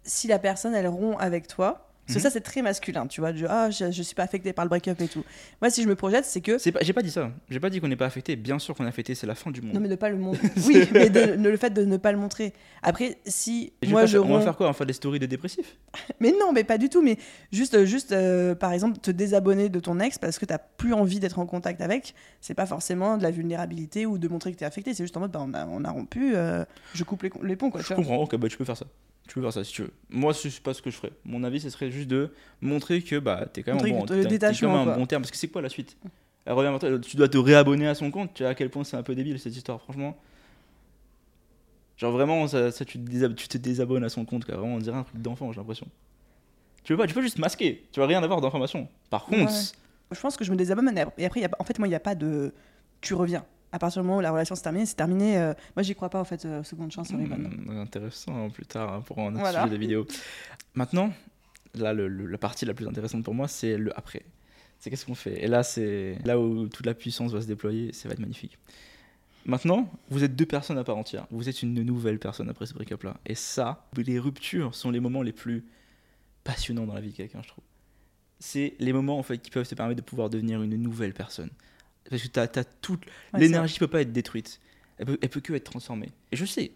si 0.03 0.27
la 0.27 0.39
personne, 0.39 0.73
elle 0.73 0.87
rompt 0.87 1.17
avec 1.19 1.47
toi, 1.47 1.92
parce 2.05 2.15
que 2.15 2.19
Mhm. 2.19 2.23
ça, 2.23 2.29
c'est 2.29 2.41
très 2.41 2.61
masculin, 2.61 3.07
tu 3.07 3.21
vois, 3.21 3.31
ah, 3.49 3.69
je, 3.69 3.91
je 3.91 4.01
suis 4.03 4.15
pas 4.15 4.23
affecté 4.23 4.51
par 4.53 4.65
le 4.65 4.69
break-up 4.69 4.99
et 5.01 5.07
tout. 5.07 5.23
Moi, 5.61 5.69
si 5.69 5.83
je 5.83 5.87
me 5.87 5.95
projette, 5.95 6.25
c'est 6.25 6.41
que. 6.41 6.57
C'est 6.57 6.71
pas, 6.71 6.79
j'ai 6.81 6.93
pas 6.93 7.01
dit 7.01 7.11
ça. 7.11 7.31
J'ai 7.49 7.59
pas 7.59 7.69
dit 7.69 7.79
qu'on 7.79 7.87
n'est 7.87 7.95
pas 7.95 8.05
affecté. 8.05 8.35
Bien 8.35 8.59
sûr 8.59 8.75
qu'on 8.75 8.85
est 8.85 8.89
affecté. 8.89 9.15
C'est 9.15 9.27
la 9.27 9.35
fin 9.35 9.51
du 9.51 9.61
monde. 9.61 9.73
Non, 9.73 9.79
mais 9.79 9.87
de 9.89 9.95
pas 9.95 10.09
le 10.09 10.17
montrer. 10.17 10.47
oui, 10.67 10.87
mais 10.91 11.09
de- 11.09 11.35
de- 11.41 11.49
le 11.49 11.57
fait 11.57 11.69
de 11.69 11.85
ne 11.85 11.97
pas 11.97 12.11
le 12.11 12.17
montrer. 12.17 12.53
Après, 12.81 13.17
si 13.25 13.73
Et 13.81 13.87
moi 13.87 14.05
je 14.05 14.13
faire- 14.17 14.25
on 14.25 14.33
va 14.33 14.41
faire 14.41 14.57
quoi? 14.57 14.67
On 14.67 14.69
va 14.69 14.73
faire 14.73 14.87
des 14.87 14.93
stories 14.93 15.19
de 15.19 15.25
dépressifs? 15.25 15.77
Mais 16.19 16.31
non, 16.39 16.51
mais 16.53 16.63
pas 16.63 16.77
du 16.77 16.89
tout. 16.89 17.01
Mais 17.01 17.17
juste, 17.51 17.83
juste 17.85 18.11
euh, 18.11 18.55
par 18.55 18.71
exemple, 18.73 18.97
te 18.99 19.11
désabonner 19.11 19.69
de 19.69 19.79
ton 19.79 19.99
ex 19.99 20.17
parce 20.17 20.39
que 20.39 20.45
t'as 20.45 20.57
plus 20.57 20.93
envie 20.93 21.19
d'être 21.19 21.39
en 21.39 21.45
contact 21.45 21.81
avec, 21.81 22.13
c'est 22.41 22.53
pas 22.55 22.65
forcément 22.65 23.17
de 23.17 23.23
la 23.23 23.31
vulnérabilité 23.31 24.05
ou 24.05 24.17
de 24.17 24.27
montrer 24.27 24.51
que 24.51 24.57
t'es 24.57 24.65
affecté. 24.65 24.93
C'est 24.93 25.03
juste 25.03 25.15
en 25.17 25.21
mode, 25.21 25.31
bah, 25.31 25.39
on, 25.47 25.53
a, 25.53 25.65
on 25.67 25.83
a 25.83 25.91
rompu, 25.91 26.35
euh, 26.35 26.65
je 26.93 27.03
coupe 27.03 27.23
les, 27.23 27.31
les 27.43 27.55
ponts, 27.55 27.69
quoi. 27.71 27.81
Je 27.81 27.93
comprends. 27.93 28.17
Ok, 28.17 28.35
bah 28.35 28.47
tu 28.49 28.57
peux 28.57 28.65
faire 28.65 28.77
ça. 28.77 28.85
Tu 29.27 29.35
peux 29.35 29.41
faire 29.41 29.53
ça 29.53 29.63
si 29.63 29.71
tu 29.71 29.83
veux. 29.83 29.91
Moi, 30.09 30.33
c'est 30.33 30.59
pas 30.61 30.73
ce 30.73 30.81
que 30.81 30.89
je 30.89 30.97
ferais. 30.97 31.13
Mon 31.23 31.43
avis, 31.43 31.59
ce 31.61 31.69
serait 31.69 31.89
juste 31.89 32.09
de 32.09 32.31
montrer 32.61 33.01
que 33.01 33.17
bah 33.19 33.45
t'es 33.51 33.63
quand 33.63 33.73
même 33.73 33.81
bon, 33.91 34.05
quand 34.05 34.13
même 34.15 34.89
un 34.89 34.95
bon 34.97 35.05
terme. 35.05 35.21
Parce 35.21 35.31
que 35.31 35.37
c'est 35.37 35.47
quoi 35.47 35.61
la 35.61 35.69
suite? 35.69 35.97
Elle 36.45 36.53
revient 36.53 36.99
Tu 37.01 37.15
dois 37.15 37.29
te 37.29 37.37
réabonner 37.37 37.87
à 37.87 37.95
son 37.95 38.11
compte. 38.11 38.33
Tu 38.33 38.43
vois 38.43 38.51
à 38.51 38.55
quel 38.55 38.69
point 38.69 38.83
c'est 38.83 38.97
un 38.97 39.03
peu 39.03 39.15
débile 39.15 39.39
cette 39.39 39.55
histoire, 39.55 39.81
franchement. 39.81 40.17
Genre 41.97 42.11
vraiment, 42.11 42.47
ça, 42.47 42.71
ça, 42.71 42.83
tu, 42.83 42.99
te 42.99 43.27
tu 43.27 43.47
te 43.47 43.57
désabonnes 43.57 44.03
à 44.03 44.09
son 44.09 44.25
compte, 44.25 44.43
quoi. 44.45 44.55
Vraiment, 44.57 44.75
on 44.75 44.79
dirait 44.79 44.97
un 44.97 45.03
truc 45.03 45.21
d'enfant, 45.21 45.51
j'ai 45.53 45.59
l'impression. 45.59 45.87
Tu 46.83 46.93
peux 46.93 46.97
pas, 46.97 47.07
tu 47.07 47.13
peux 47.13 47.21
juste 47.21 47.39
masquer. 47.39 47.85
Tu 47.91 47.99
vas 47.99 48.07
rien 48.07 48.21
avoir 48.21 48.41
d'informations. 48.41 48.89
Par 49.09 49.25
contre, 49.25 49.51
Ouais. 49.51 49.61
Je 50.11 50.19
pense 50.19 50.37
que 50.37 50.43
je 50.43 50.51
me 50.51 50.55
désabonne. 50.55 50.93
Et 51.17 51.25
après, 51.25 51.39
y 51.39 51.45
a 51.45 51.49
en 51.57 51.63
fait, 51.63 51.79
moi, 51.79 51.87
il 51.87 51.91
n'y 51.91 51.95
a 51.95 51.99
pas 51.99 52.13
de. 52.13 52.53
Tu 53.01 53.13
reviens. 53.13 53.45
À 53.73 53.79
partir 53.79 54.01
du 54.03 54.07
moment 54.07 54.19
où 54.19 54.21
la 54.21 54.31
relation 54.31 54.53
s'est 54.55 54.61
terminée, 54.61 54.85
c'est 54.85 54.95
terminé. 54.95 55.37
euh, 55.37 55.53
Moi, 55.75 55.81
j'y 55.83 55.95
crois 55.95 56.09
pas, 56.09 56.19
en 56.21 56.23
fait, 56.25 56.45
euh, 56.45 56.61
seconde 56.63 56.91
chance, 56.91 57.11
horrible. 57.11 57.33
Hmm, 57.35 57.71
intéressant 57.79 58.49
plus 58.51 58.65
tard 58.67 58.93
hein, 58.93 59.01
pour 59.01 59.17
autre 59.17 59.35
Voilà. 59.37 59.63
sujet 59.63 59.73
de 59.73 59.79
vidéo. 59.79 60.07
Maintenant, 60.75 61.11
là, 61.73 61.91
le- 61.91 62.07
le- 62.07 62.27
la 62.27 62.37
partie 62.37 62.65
la 62.65 62.75
plus 62.75 62.87
intéressante 62.87 63.23
pour 63.23 63.33
moi, 63.33 63.47
c'est 63.47 63.75
le 63.77 63.91
après. 63.97 64.21
C'est 64.79 64.89
qu'est-ce 64.91 65.05
qu'on 65.07 65.15
fait? 65.15 65.43
Et 65.43 65.47
là, 65.47 65.63
c'est 65.63 66.19
là 66.23 66.39
où 66.39 66.67
toute 66.67 66.85
la 66.85 66.93
puissance 66.93 67.31
va 67.31 67.41
se 67.41 67.47
déployer. 67.47 67.93
Ça 67.93 68.07
va 68.07 68.13
être 68.13 68.19
magnifique. 68.19 68.59
Maintenant, 69.45 69.89
vous 70.09 70.23
êtes 70.23 70.35
deux 70.35 70.45
personnes 70.45 70.77
à 70.77 70.83
part 70.83 70.97
entière. 70.97 71.25
Vous 71.31 71.49
êtes 71.49 71.63
une 71.63 71.73
nouvelle 71.83 72.19
personne 72.19 72.49
après 72.49 72.65
ce 72.67 72.73
break-up-là. 72.75 73.17
Et 73.25 73.33
ça, 73.35 73.87
les 73.97 74.19
ruptures 74.19 74.75
sont 74.75 74.91
les 74.91 74.99
moments 74.99 75.21
les 75.23 75.33
plus 75.33 75.65
passionnants 76.43 76.85
dans 76.85 76.93
la 76.93 77.01
vie 77.01 77.09
de 77.11 77.15
quelqu'un, 77.17 77.41
je 77.41 77.47
trouve. 77.47 77.63
C'est 78.39 78.75
les 78.79 78.93
moments 78.93 79.17
en 79.17 79.23
fait 79.23 79.39
qui 79.39 79.49
peuvent 79.49 79.67
te 79.67 79.73
permettre 79.75 79.97
de 79.99 80.05
pouvoir 80.05 80.29
devenir 80.29 80.61
une 80.61 80.75
nouvelle 80.75 81.13
personne. 81.13 81.49
Parce 82.09 82.21
que 82.23 82.27
t'as 82.27 82.43
as 82.43 82.63
toute 82.63 83.05
Ouais, 83.33 83.39
l'énergie 83.39 83.79
peut 83.79 83.87
pas 83.87 84.01
être 84.01 84.11
détruite. 84.11 84.59
Elle 84.97 85.05
peut, 85.07 85.17
elle 85.21 85.29
peut 85.29 85.39
que 85.41 85.53
être 85.53 85.63
transformée. 85.63 86.09
Et 86.31 86.35
je 86.35 86.45
sais, 86.45 86.71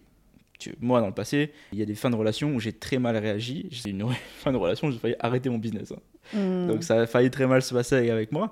tu- 0.59 0.75
moi 0.79 0.99
dans 1.01 1.07
le 1.07 1.13
passé, 1.13 1.51
il 1.73 1.79
y 1.79 1.81
a 1.81 1.85
des 1.85 1.95
fins 1.95 2.09
de 2.09 2.15
relation 2.15 2.53
où 2.55 2.59
j'ai 2.59 2.73
très 2.73 2.97
mal 2.97 3.15
réagi. 3.17 3.67
J'ai 3.71 3.89
une 3.91 4.07
fin 4.39 4.51
de 4.51 4.57
relation 4.57 4.87
où 4.87 4.91
j'ai 4.91 4.97
failli 4.99 5.15
arrêter 5.19 5.49
mon 5.49 5.57
business. 5.59 5.91
hein. 5.91 6.37
Hmm. 6.37 6.67
Donc 6.67 6.83
ça 6.83 7.01
a 7.01 7.07
failli 7.07 7.29
très 7.31 7.47
mal 7.47 7.61
se 7.61 7.73
passer 7.73 8.09
avec 8.09 8.31
moi. 8.31 8.51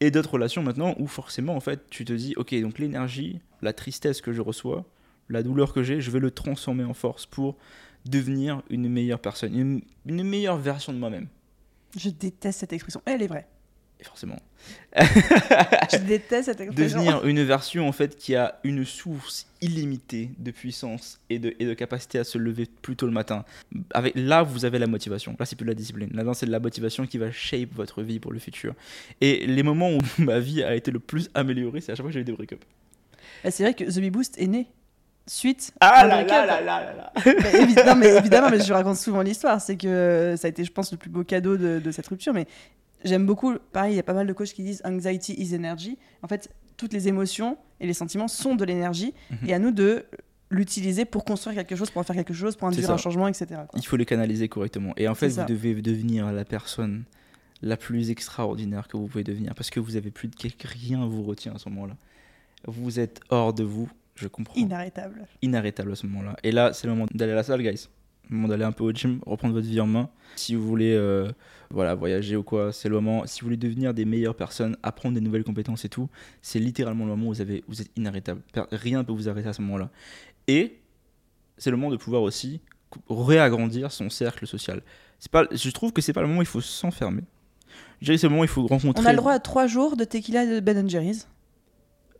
Et 0.00 0.10
d'autres 0.10 0.32
relations 0.34 0.62
maintenant 0.62 0.94
où 0.98 1.06
forcément 1.06 1.56
en 1.56 1.60
fait 1.60 1.88
tu 1.88 2.04
te 2.04 2.12
dis 2.12 2.34
ok 2.36 2.54
donc 2.60 2.78
l'énergie, 2.78 3.40
la 3.62 3.72
tristesse 3.72 4.20
que 4.20 4.32
je 4.32 4.42
reçois, 4.42 4.84
la 5.30 5.42
douleur 5.42 5.72
que 5.72 5.82
j'ai, 5.82 6.00
je 6.02 6.10
vais 6.10 6.20
le 6.20 6.30
transformer 6.30 6.84
en 6.84 6.92
force 6.92 7.24
pour 7.24 7.56
devenir 8.04 8.62
une 8.70 8.88
meilleure 8.90 9.18
personne, 9.20 9.58
une, 9.58 9.80
une 10.04 10.22
meilleure 10.22 10.58
version 10.58 10.92
de 10.92 10.98
moi-même. 10.98 11.28
Je 11.98 12.10
déteste 12.10 12.60
cette 12.60 12.72
expression. 12.74 13.00
Elle 13.06 13.22
est 13.22 13.26
vraie. 13.26 13.48
Et 14.00 14.04
forcément. 14.04 14.38
Je 14.94 15.96
déteste 15.98 16.46
cette 16.46 16.60
expression. 16.60 16.98
Devenir 16.98 17.24
une 17.24 17.42
version 17.42 17.88
en 17.88 17.92
fait 17.92 18.16
qui 18.16 18.34
a 18.34 18.58
une 18.64 18.84
source 18.84 19.46
illimitée 19.62 20.30
de 20.38 20.50
puissance 20.50 21.18
et 21.30 21.38
de, 21.38 21.54
et 21.58 21.64
de 21.64 21.74
capacité 21.74 22.18
à 22.18 22.24
se 22.24 22.36
lever 22.36 22.66
plus 22.82 22.96
tôt 22.96 23.06
le 23.06 23.12
matin. 23.12 23.44
Avec, 23.94 24.12
là, 24.16 24.42
vous 24.42 24.64
avez 24.64 24.78
la 24.78 24.86
motivation. 24.86 25.34
Là, 25.38 25.46
c'est 25.46 25.56
plus 25.56 25.64
de 25.64 25.70
la 25.70 25.74
discipline. 25.74 26.10
Là, 26.12 26.24
c'est 26.34 26.46
de 26.46 26.50
la 26.50 26.60
motivation 26.60 27.06
qui 27.06 27.16
va 27.18 27.30
shape 27.30 27.72
votre 27.74 28.02
vie 28.02 28.20
pour 28.20 28.32
le 28.32 28.38
futur. 28.38 28.74
Et 29.20 29.46
les 29.46 29.62
moments 29.62 29.90
où 29.90 29.98
ma 30.18 30.40
vie 30.40 30.62
a 30.62 30.74
été 30.74 30.90
le 30.90 30.98
plus 30.98 31.30
améliorée, 31.34 31.80
c'est 31.80 31.92
à 31.92 31.94
chaque 31.94 32.04
fois 32.04 32.10
que 32.10 32.14
j'ai 32.14 32.20
eu 32.20 32.24
des 32.24 32.32
break-up. 32.32 32.62
Bah, 33.44 33.50
c'est 33.50 33.62
vrai 33.62 33.74
que 33.74 33.84
The 33.84 34.00
Bee 34.00 34.10
Boost 34.10 34.38
est 34.38 34.46
né 34.46 34.66
suite 35.28 35.72
Ah 35.80 35.88
à 35.88 36.04
un 36.04 36.08
là 36.08 36.22
là 36.22 36.46
là 36.46 36.60
là 36.60 36.80
là 36.84 36.94
là. 36.94 37.12
Mais 37.24 37.84
non, 37.84 37.96
mais 37.96 38.14
évidemment, 38.14 38.48
mais 38.48 38.60
je 38.60 38.72
raconte 38.72 38.96
souvent 38.96 39.22
l'histoire. 39.22 39.60
C'est 39.60 39.76
que 39.76 40.34
ça 40.38 40.46
a 40.46 40.50
été, 40.50 40.64
je 40.64 40.70
pense, 40.70 40.92
le 40.92 40.98
plus 40.98 41.10
beau 41.10 41.24
cadeau 41.24 41.56
de, 41.56 41.80
de 41.80 41.90
cette 41.90 42.06
rupture. 42.06 42.32
Mais 42.32 42.46
j'aime 43.06 43.26
beaucoup, 43.26 43.54
pareil, 43.72 43.94
il 43.94 43.96
y 43.96 44.00
a 44.00 44.02
pas 44.02 44.14
mal 44.14 44.26
de 44.26 44.32
coachs 44.32 44.52
qui 44.52 44.62
disent 44.62 44.82
anxiety 44.84 45.34
is 45.38 45.54
energy. 45.54 45.98
En 46.22 46.28
fait, 46.28 46.50
toutes 46.76 46.92
les 46.92 47.08
émotions 47.08 47.56
et 47.80 47.86
les 47.86 47.94
sentiments 47.94 48.28
sont 48.28 48.54
de 48.54 48.64
l'énergie. 48.64 49.14
Mhm. 49.30 49.48
Et 49.48 49.54
à 49.54 49.58
nous 49.58 49.70
de 49.70 50.04
l'utiliser 50.50 51.04
pour 51.04 51.24
construire 51.24 51.56
quelque 51.56 51.76
chose, 51.76 51.90
pour 51.90 52.00
en 52.00 52.04
faire 52.04 52.16
quelque 52.16 52.34
chose, 52.34 52.56
pour 52.56 52.68
induire 52.68 52.90
un 52.90 52.96
changement, 52.96 53.28
etc. 53.28 53.46
quoi. 53.68 53.78
Il 53.78 53.86
faut 53.86 53.96
les 53.96 54.04
canaliser 54.04 54.48
correctement. 54.48 54.92
Et 54.96 55.08
en 55.08 55.14
fait, 55.14 55.30
ça. 55.30 55.42
vous 55.42 55.48
devez 55.48 55.74
devenir 55.74 56.30
la 56.32 56.44
personne 56.44 57.04
la 57.62 57.76
plus 57.76 58.10
extraordinaire 58.10 58.86
que 58.86 58.96
vous 58.96 59.06
pouvez 59.06 59.24
devenir 59.24 59.54
parce 59.54 59.70
que 59.70 59.80
vous 59.80 59.96
avez 59.96 60.10
plus 60.10 60.28
de 60.28 60.36
quelque 60.36 60.68
rien 60.68 61.06
vous 61.06 61.22
retient 61.22 61.54
à 61.54 61.58
ce 61.58 61.68
moment-là. 61.70 61.96
Vous 62.66 63.00
êtes 63.00 63.20
hors 63.30 63.54
de 63.54 63.64
vous, 63.64 63.88
je 64.14 64.28
comprends. 64.28 64.54
Inarrêtable. 64.54 65.26
inarrêtable 65.42 65.92
à 65.92 65.96
ce 65.96 66.06
moment-là. 66.06 66.36
Et 66.42 66.52
là, 66.52 66.72
c'est 66.72 66.86
le 66.86 66.94
moment 66.94 67.06
d'aller 67.12 67.32
à 67.32 67.36
la 67.36 67.42
salle, 67.42 67.62
guys. 67.62 67.88
Le 68.30 68.36
moment 68.36 68.48
d'aller 68.48 68.64
un 68.64 68.72
peu 68.72 68.84
au 68.84 68.92
gym, 68.92 69.20
reprendre 69.24 69.54
votre 69.54 69.66
vie 69.66 69.80
en 69.80 69.86
main. 69.86 70.08
Si 70.36 70.54
vous 70.54 70.66
voulez 70.66 70.92
euh, 70.94 71.30
voilà, 71.70 71.94
voyager 71.94 72.36
ou 72.36 72.42
quoi, 72.42 72.72
c'est 72.72 72.88
le 72.88 72.96
moment. 72.96 73.26
Si 73.26 73.40
vous 73.40 73.46
voulez 73.46 73.56
devenir 73.56 73.94
des 73.94 74.04
meilleures 74.04 74.34
personnes, 74.34 74.76
apprendre 74.82 75.14
des 75.14 75.20
nouvelles 75.20 75.44
compétences 75.44 75.84
et 75.84 75.88
tout, 75.88 76.08
c'est 76.42 76.58
littéralement 76.58 77.04
le 77.04 77.10
moment 77.10 77.28
où 77.28 77.34
vous, 77.34 77.40
avez, 77.40 77.62
vous 77.68 77.80
êtes 77.80 77.90
inarrêtable. 77.96 78.42
Rien 78.72 78.98
ne 78.98 79.02
peut 79.04 79.12
vous 79.12 79.28
arrêter 79.28 79.48
à 79.48 79.52
ce 79.52 79.62
moment-là. 79.62 79.90
Et 80.48 80.78
c'est 81.58 81.70
le 81.70 81.76
moment 81.76 81.90
de 81.90 81.96
pouvoir 81.96 82.22
aussi 82.22 82.60
réagrandir 83.08 83.92
son 83.92 84.10
cercle 84.10 84.46
social. 84.46 84.82
Pas, 85.30 85.46
je 85.50 85.70
trouve 85.70 85.92
que 85.92 86.02
c'est 86.02 86.12
pas 86.12 86.20
le 86.20 86.26
moment 86.28 86.40
où 86.40 86.42
il 86.42 86.46
faut 86.48 86.60
s'enfermer. 86.60 87.22
Je 88.00 88.06
dirais 88.06 88.18
c'est 88.18 88.26
le 88.26 88.30
moment 88.30 88.42
où 88.42 88.44
il 88.44 88.48
faut 88.48 88.66
rencontrer. 88.66 89.02
On 89.02 89.06
a 89.06 89.12
le 89.12 89.18
droit 89.18 89.32
à 89.32 89.38
trois 89.38 89.66
jours 89.66 89.96
de 89.96 90.04
tequila 90.04 90.44
et 90.44 90.54
de 90.56 90.60
Ben 90.60 90.88
Jerry's. 90.88 91.28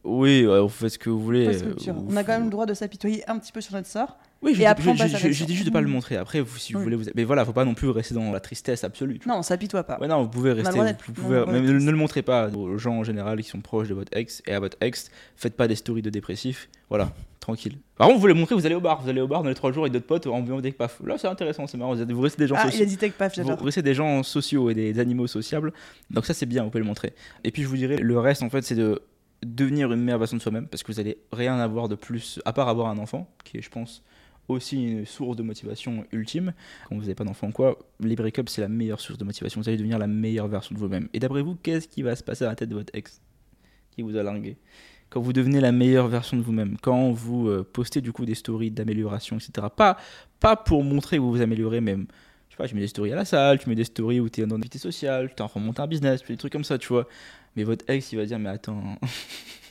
Oui, 0.03 0.47
ouais, 0.47 0.61
vous 0.61 0.69
faites 0.69 0.91
ce 0.91 0.99
que 0.99 1.11
vous 1.11 1.21
voulez. 1.21 1.63
Euh, 1.63 1.75
On 2.09 2.17
a 2.17 2.23
quand 2.23 2.33
même 2.33 2.45
le 2.45 2.51
droit 2.51 2.67
de 2.67 2.75
s'apitoyer 2.75 3.29
un 3.29 3.39
petit 3.39 3.51
peu 3.51 3.61
sur 3.61 3.75
notre 3.75 3.89
sort. 3.89 4.17
Oui, 4.43 4.53
je 4.53 4.57
Et 4.57 4.61
dis- 4.61 4.67
après, 4.67 4.95
je- 4.97 5.33
je- 5.33 5.45
dit 5.45 5.55
juste 5.55 5.67
de 5.67 5.73
pas 5.73 5.81
le 5.81 5.89
Mm. 5.89 5.91
montrer. 5.93 6.17
Après, 6.17 6.41
vous, 6.41 6.57
si 6.59 6.73
vous 6.73 6.79
Oui. 6.81 6.85
voulez, 6.85 6.97
vous... 6.97 7.05
mais 7.15 7.25
voilà, 7.25 7.45
faut 7.45 7.53
pas 7.55 7.65
non 7.65 7.75
plus 7.75 7.89
rester 7.89 8.15
dans 8.15 8.31
la 8.33 8.39
tristesse 8.41 8.85
absolue. 8.85 9.19
Non, 9.27 9.37
on 9.39 9.43
s'apitoie 9.43 9.83
pas. 9.85 9.99
Ouais, 9.99 10.09
non, 10.09 10.23
vous 10.23 10.29
pouvez 10.29 10.51
le 10.55 10.63
rester. 10.63 10.79
Vous 11.07 11.13
pouvez, 11.13 11.39
le 11.41 11.47
mais 11.47 11.61
ne, 11.61 11.91
le 11.91 11.97
montrez 11.97 12.23
pas 12.23 12.49
aux 12.51 12.77
gens 12.77 12.99
en 12.99 13.05
général 13.05 13.41
qui 13.43 13.49
sont 13.49 13.61
proches 13.61 13.89
de 13.89 13.95
votre 13.95 14.15
ex 14.17 14.43
et 14.47 14.53
à 14.53 14.61
votre 14.61 14.77
ex. 14.83 15.11
Faites 15.37 15.57
pas 15.57 15.67
des 15.69 15.75
stories 15.75 16.03
de 16.03 16.11
dépressifs. 16.11 16.69
Voilà, 16.91 17.13
tranquille. 17.41 17.79
Par 17.97 18.09
contre, 18.09 18.21
vous 18.21 18.27
les 18.27 18.35
montrez, 18.35 18.55
vous 18.55 18.67
allez 18.67 18.75
au 18.75 18.81
bar. 18.81 19.01
Vous 19.03 19.09
allez 19.09 19.23
au 19.23 19.27
bar 19.27 19.43
dans 19.43 19.49
les 19.49 19.55
trois 19.55 19.73
jours 19.73 19.85
avec 19.85 19.93
d'autres 19.95 20.07
potes 20.07 20.27
en 20.27 20.41
buvant 20.43 20.61
des 20.61 20.71
paf. 20.73 21.01
Là, 21.05 21.17
c'est 21.19 21.29
intéressant, 21.29 21.67
c'est 21.67 21.79
marrant. 21.79 21.95
Vous, 21.95 22.21
restez 22.21 22.43
des 22.43 22.47
gens 22.47 22.57
Ah, 22.59 22.65
il 22.67 22.71
sociaux. 22.73 22.85
a 22.85 22.87
dit 22.87 22.97
tech 22.99 23.13
paf, 23.13 23.39
Vous 23.39 23.57
restez 23.65 23.83
des 23.83 23.95
gens 23.95 24.23
sociaux 24.23 24.69
et 24.71 24.75
des 24.75 24.99
animaux 25.01 25.27
sociables. 25.27 25.73
Donc 26.11 26.27
ça, 26.27 26.35
c'est 26.35 26.47
bien, 26.47 26.63
vous 26.63 26.71
pouvez 26.71 26.83
le 26.83 26.87
montrer. 26.89 27.15
Et 27.43 27.51
puis, 27.51 27.63
je 27.63 27.69
vous 27.69 27.77
dirais, 27.77 27.97
le 27.97 28.19
reste, 28.21 28.43
en 28.43 28.51
fait, 28.51 28.63
c'est 28.63 28.75
de 28.77 29.01
devenir 29.45 29.93
une 29.93 30.03
meilleure 30.03 30.19
version 30.19 30.37
de 30.37 30.43
soi-même 30.43 30.67
parce 30.67 30.83
que 30.83 30.93
vous 30.93 31.01
allez 31.01 31.19
rien 31.33 31.59
avoir 31.59 31.89
de 31.89 31.95
plus, 31.95 32.39
à 32.45 32.53
part 32.53 32.69
avoir 32.69 32.89
un 32.89 32.99
enfant, 32.99 33.29
qui 33.45 33.59
est, 33.59 33.63
je 33.63 33.71
pense, 33.71 34.03
aussi 34.49 34.83
une 34.85 35.07
source 35.07 35.37
de 35.37 35.43
motivation 35.43 36.05
ultime. 36.13 36.53
Quand 36.89 36.95
vous 36.95 37.03
n'avez 37.03 37.15
pas 37.15 37.25
d'enfant, 37.25 37.51
quoi, 37.51 37.79
les 38.01 38.17
break-ups, 38.17 38.53
c'est 38.53 38.61
la 38.61 38.69
meilleure 38.69 39.01
source 39.01 39.19
de 39.19 39.25
motivation. 39.25 39.61
Vous 39.61 39.69
allez 39.69 39.79
devenir 39.79 39.99
la 39.99 40.07
meilleure 40.07 40.49
version 40.49 40.75
de 40.75 40.81
vous-même. 40.81 41.09
Et 41.13 41.19
d'après 41.19 41.43
vous, 41.43 41.57
qu'est-ce 41.57 41.89
qui 41.89 42.03
va 42.03 42.17
se 42.17 42.23
passer 42.23 42.45
à 42.45 42.49
la 42.49 42.55
tête 42.55 42.69
de 42.69 42.75
votre 42.75 42.95
ex 42.95 43.21
qui 43.91 44.03
vous 44.03 44.17
a 44.17 44.23
largué? 44.23 44.57
Quand 45.09 45.21
vous 45.21 45.33
devenez 45.33 45.61
la 45.61 45.73
meilleure 45.73 46.09
version 46.09 46.37
de 46.37 46.43
vous-même, 46.43 46.77
quand 46.83 47.13
vous 47.13 47.49
euh, 47.49 47.69
postez 47.71 48.01
du 48.01 48.13
coup 48.13 48.27
des 48.27 48.35
stories 48.35 48.73
d'amélioration, 48.73 49.37
etc. 49.37 49.69
Pas, 49.75 49.97
pas 50.41 50.57
pour 50.57 50.83
montrer 50.83 51.17
que 51.17 51.23
vous 51.23 51.31
vous 51.31 51.41
améliorez, 51.41 51.81
même. 51.81 52.07
Je 52.49 52.55
sais 52.55 52.59
pas, 52.59 52.67
tu 52.67 52.75
mets 52.75 52.81
des 52.81 52.89
stories 52.89 53.13
à 53.13 53.17
la 53.17 53.25
salle, 53.25 53.59
tu 53.59 53.69
mets 53.69 53.77
des 53.77 53.85
stories 53.85 54.19
où 54.19 54.29
tu 54.29 54.41
es 54.41 54.47
dans 54.47 54.57
une 54.57 54.63
activité 54.63 54.79
sociale, 54.79 55.33
tu 55.37 55.43
es 55.43 55.47
en 55.47 55.75
un 55.77 55.87
business, 55.87 56.25
des 56.27 56.37
trucs 56.37 56.53
comme 56.53 56.65
ça, 56.65 56.77
tu 56.79 56.89
vois. 56.89 57.07
Mais 57.55 57.63
votre 57.63 57.85
ex, 57.89 58.13
il 58.13 58.17
va 58.17 58.27
dire, 58.27 58.39
mais 58.39 58.49
attends, 58.49 58.83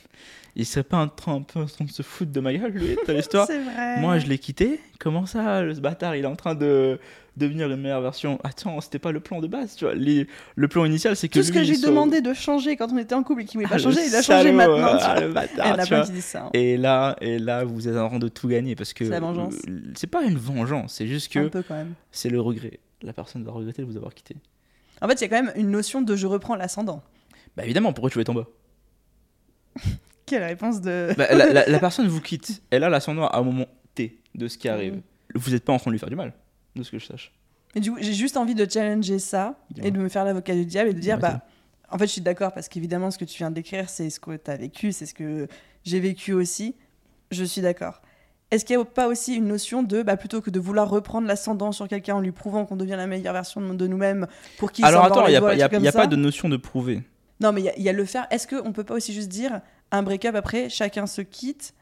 il 0.56 0.66
serait 0.66 0.82
pas 0.82 0.96
un 0.96 1.08
train, 1.08 1.34
un 1.36 1.42
peu 1.42 1.60
en 1.60 1.66
train 1.66 1.84
de 1.84 1.90
se 1.90 2.02
foutre 2.02 2.32
de 2.32 2.40
ma 2.40 2.52
gueule, 2.54 2.72
lui, 2.72 2.96
t'as 3.06 3.12
l'histoire 3.14 3.46
C'est 3.46 3.60
vrai. 3.62 4.00
Moi, 4.00 4.18
je 4.18 4.26
l'ai 4.26 4.38
quitté. 4.38 4.80
Comment 4.98 5.26
ça, 5.26 5.62
le- 5.62 5.74
ce 5.74 5.80
bâtard, 5.80 6.16
il 6.16 6.24
est 6.24 6.28
en 6.28 6.34
train 6.36 6.54
de 6.54 6.98
devenir 7.36 7.70
une 7.70 7.76
meilleure 7.80 8.00
version? 8.00 8.38
Attends, 8.42 8.80
c'était 8.80 8.98
pas 8.98 9.12
le 9.12 9.20
plan 9.20 9.40
de 9.40 9.46
base, 9.46 9.76
tu 9.76 9.84
vois. 9.84 9.94
Les- 9.94 10.26
le 10.54 10.68
plan 10.68 10.84
initial, 10.86 11.14
c'est 11.14 11.28
que 11.28 11.38
Tout 11.38 11.44
ce 11.44 11.52
que 11.52 11.62
j'ai 11.62 11.76
demandé 11.76 12.22
de 12.22 12.32
changer 12.32 12.76
quand 12.76 12.90
on 12.92 12.96
était 12.98 13.14
en 13.14 13.22
couple 13.22 13.42
et 13.42 13.44
qu'il 13.44 13.58
voulait 13.58 13.66
Ah, 13.66 13.70
pas 13.70 13.76
le 13.76 13.82
changer, 13.82 14.06
il 14.06 14.14
a 14.16 14.22
changé 14.22 14.50
maintenant. 14.52 14.96
ah, 14.98 15.20
le 15.20 15.32
bâtard, 15.32 15.78
tu 15.86 15.94
vois. 15.94 16.04
ça. 16.22 16.44
hein. 16.46 16.50
Et 16.54 16.76
là, 16.78 17.16
et 17.20 17.38
là, 17.38 17.64
vous 17.64 17.86
êtes 17.88 17.96
en 17.96 18.08
train 18.08 18.18
de 18.18 18.28
tout 18.28 18.48
gagner 18.48 18.74
parce 18.74 18.94
que 18.94 19.04
C'est 19.04 19.10
la 19.10 19.20
vengeance. 19.20 19.54
c'est 19.96 20.06
pas 20.06 20.22
une 20.24 20.38
vengeance, 20.38 20.94
c'est 20.94 21.06
juste 21.06 21.36
Un 21.36 21.44
que 21.44 21.48
peu 21.48 21.62
quand 21.62 21.74
même. 21.74 21.92
c'est 22.10 22.30
le 22.30 22.40
regret. 22.40 22.80
La 23.02 23.12
personne 23.12 23.44
va 23.44 23.52
regretter 23.52 23.82
de 23.82 23.86
vous 23.86 23.98
avoir 23.98 24.14
quitté. 24.14 24.36
En 25.02 25.08
fait, 25.08 25.14
il 25.14 25.20
y 25.20 25.24
a 25.24 25.28
quand 25.28 25.44
même 25.44 25.52
une 25.56 25.70
notion 25.70 26.00
de 26.00 26.16
je 26.16 26.26
reprends 26.26 26.56
l'ascendant. 26.56 27.02
Bah 27.58 27.64
évidemment, 27.64 27.92
pourquoi 27.92 28.08
tu 28.08 28.16
veux 28.16 28.22
être 28.22 28.30
en 28.30 28.34
bas? 28.34 28.46
Quelle 30.26 30.42
réponse 30.44 30.80
de. 30.80 31.10
Bah, 31.16 31.26
la, 31.34 31.52
la- 31.52 31.66
la 31.66 31.78
personne 31.80 32.08
vous 32.08 32.20
quitte. 32.20 32.62
Elle 32.70 32.84
a 32.84 32.88
l'ascendant 32.88 33.26
à 33.28 33.38
un 33.38 33.42
moment 33.42 33.66
T 33.94 34.20
de 34.34 34.48
ce 34.48 34.58
qui 34.58 34.68
arrive. 34.68 34.94
Mhm. 34.94 35.02
Vous 35.34 35.50
n'êtes 35.50 35.64
pas 35.64 35.72
en 35.72 35.78
train 35.78 35.90
de 35.90 35.92
lui 35.92 35.98
faire 35.98 36.08
du 36.10 36.16
mal, 36.16 36.32
de 36.74 36.82
ce 36.82 36.90
que 36.90 36.98
je 36.98 37.06
sache. 37.06 37.32
Et 37.74 37.80
du 37.80 37.90
coup, 37.92 37.98
j'ai 38.00 38.14
juste 38.14 38.36
envie 38.36 38.54
de 38.54 38.66
challenger 38.70 39.18
ça 39.18 39.58
et 39.82 39.90
de 39.90 39.98
me 39.98 40.08
faire 40.08 40.24
l'avocat 40.24 40.54
du 40.54 40.64
diable 40.64 40.90
et 40.90 40.94
de 40.94 41.00
dire 41.00 41.18
bah. 41.18 41.40
En 41.88 41.98
fait, 41.98 42.06
je 42.08 42.12
suis 42.12 42.20
d'accord 42.20 42.52
parce 42.52 42.68
qu'évidemment, 42.68 43.12
ce 43.12 43.18
que 43.18 43.24
tu 43.24 43.38
viens 43.38 43.50
de 43.50 43.54
décrire, 43.54 43.88
c'est 43.88 44.10
ce 44.10 44.18
que 44.18 44.36
tu 44.36 44.50
as 44.50 44.56
vécu, 44.56 44.90
c'est 44.90 45.06
ce 45.06 45.14
que 45.14 45.46
j'ai 45.84 46.00
vécu 46.00 46.32
aussi. 46.32 46.74
Je 47.30 47.44
suis 47.44 47.60
d'accord. 47.60 48.02
Est-ce 48.50 48.64
qu'il 48.64 48.76
n'y 48.76 48.82
a 48.82 48.84
pas 48.84 49.06
aussi 49.06 49.34
une 49.36 49.46
notion 49.46 49.84
de, 49.84 50.02
bah, 50.02 50.16
plutôt 50.16 50.40
que 50.40 50.50
de 50.50 50.58
vouloir 50.58 50.88
reprendre 50.90 51.28
l'ascendant 51.28 51.70
sur 51.70 51.86
quelqu'un 51.86 52.16
en 52.16 52.20
lui 52.20 52.32
prouvant 52.32 52.64
qu'on 52.66 52.74
devient 52.76 52.96
la 52.96 53.06
meilleure 53.06 53.32
version 53.34 53.60
de 53.74 53.86
nous-mêmes 53.86 54.26
pour 54.58 54.72
qu'il 54.72 54.84
Alors 54.84 55.04
attends, 55.04 55.26
il 55.26 55.30
n'y 55.30 55.36
a, 55.36 55.40
pas- 55.40 55.54
y 55.54 55.62
a- 55.62 55.78
y 55.78 55.88
a 55.88 55.92
pas 55.92 56.06
de 56.08 56.16
notion 56.16 56.48
de 56.48 56.56
prouver. 56.56 57.02
Non, 57.40 57.52
mais 57.52 57.60
il 57.76 57.80
y 57.82 57.84
y, 57.84 57.88
a 57.88 57.92
le 57.92 58.04
faire. 58.04 58.26
Est-ce 58.32 58.48
qu'on 58.48 58.72
peut 58.72 58.84
pas 58.84 58.94
aussi 58.94 59.12
juste 59.12 59.28
dire 59.28 59.60
un 59.90 60.02
break-up 60.02 60.34
après, 60.34 60.68
chacun 60.68 61.06
se 61.06 61.22
quitte, 61.22 61.74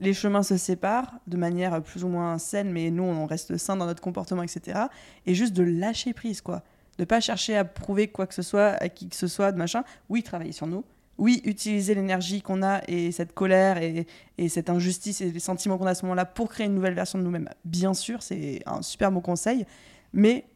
les 0.00 0.14
chemins 0.14 0.42
se 0.42 0.56
séparent 0.56 1.20
de 1.26 1.36
manière 1.36 1.82
plus 1.82 2.04
ou 2.04 2.08
moins 2.08 2.38
saine, 2.38 2.70
mais 2.72 2.90
nous, 2.90 3.02
on 3.02 3.26
reste 3.26 3.56
sain 3.58 3.76
dans 3.76 3.86
notre 3.86 4.02
comportement, 4.02 4.42
etc. 4.42 4.80
Et 5.26 5.34
juste 5.34 5.52
de 5.52 5.62
lâcher 5.62 6.14
prise, 6.14 6.40
quoi. 6.40 6.62
De 6.98 7.04
pas 7.04 7.20
chercher 7.20 7.56
à 7.56 7.64
prouver 7.64 8.08
quoi 8.08 8.26
que 8.26 8.34
ce 8.34 8.42
soit 8.42 8.70
à 8.82 8.88
qui 8.88 9.08
que 9.08 9.16
ce 9.16 9.26
soit, 9.26 9.52
de 9.52 9.58
machin. 9.58 9.84
Oui, 10.08 10.22
travailler 10.22 10.52
sur 10.52 10.66
nous. 10.66 10.84
Oui, 11.18 11.42
utiliser 11.44 11.94
l'énergie 11.94 12.40
qu'on 12.40 12.62
a 12.62 12.80
et 12.88 13.12
cette 13.12 13.34
colère 13.34 13.76
et, 13.76 14.06
et 14.38 14.48
cette 14.48 14.70
injustice 14.70 15.20
et 15.20 15.30
les 15.30 15.38
sentiments 15.40 15.76
qu'on 15.76 15.86
a 15.86 15.90
à 15.90 15.94
ce 15.94 16.04
moment-là 16.06 16.24
pour 16.24 16.48
créer 16.48 16.66
une 16.66 16.74
nouvelle 16.74 16.94
version 16.94 17.18
de 17.18 17.24
nous-mêmes. 17.24 17.50
Bien 17.66 17.92
sûr, 17.92 18.22
c'est 18.22 18.62
un 18.64 18.80
super 18.80 19.12
bon 19.12 19.20
conseil, 19.20 19.66
mais 20.14 20.46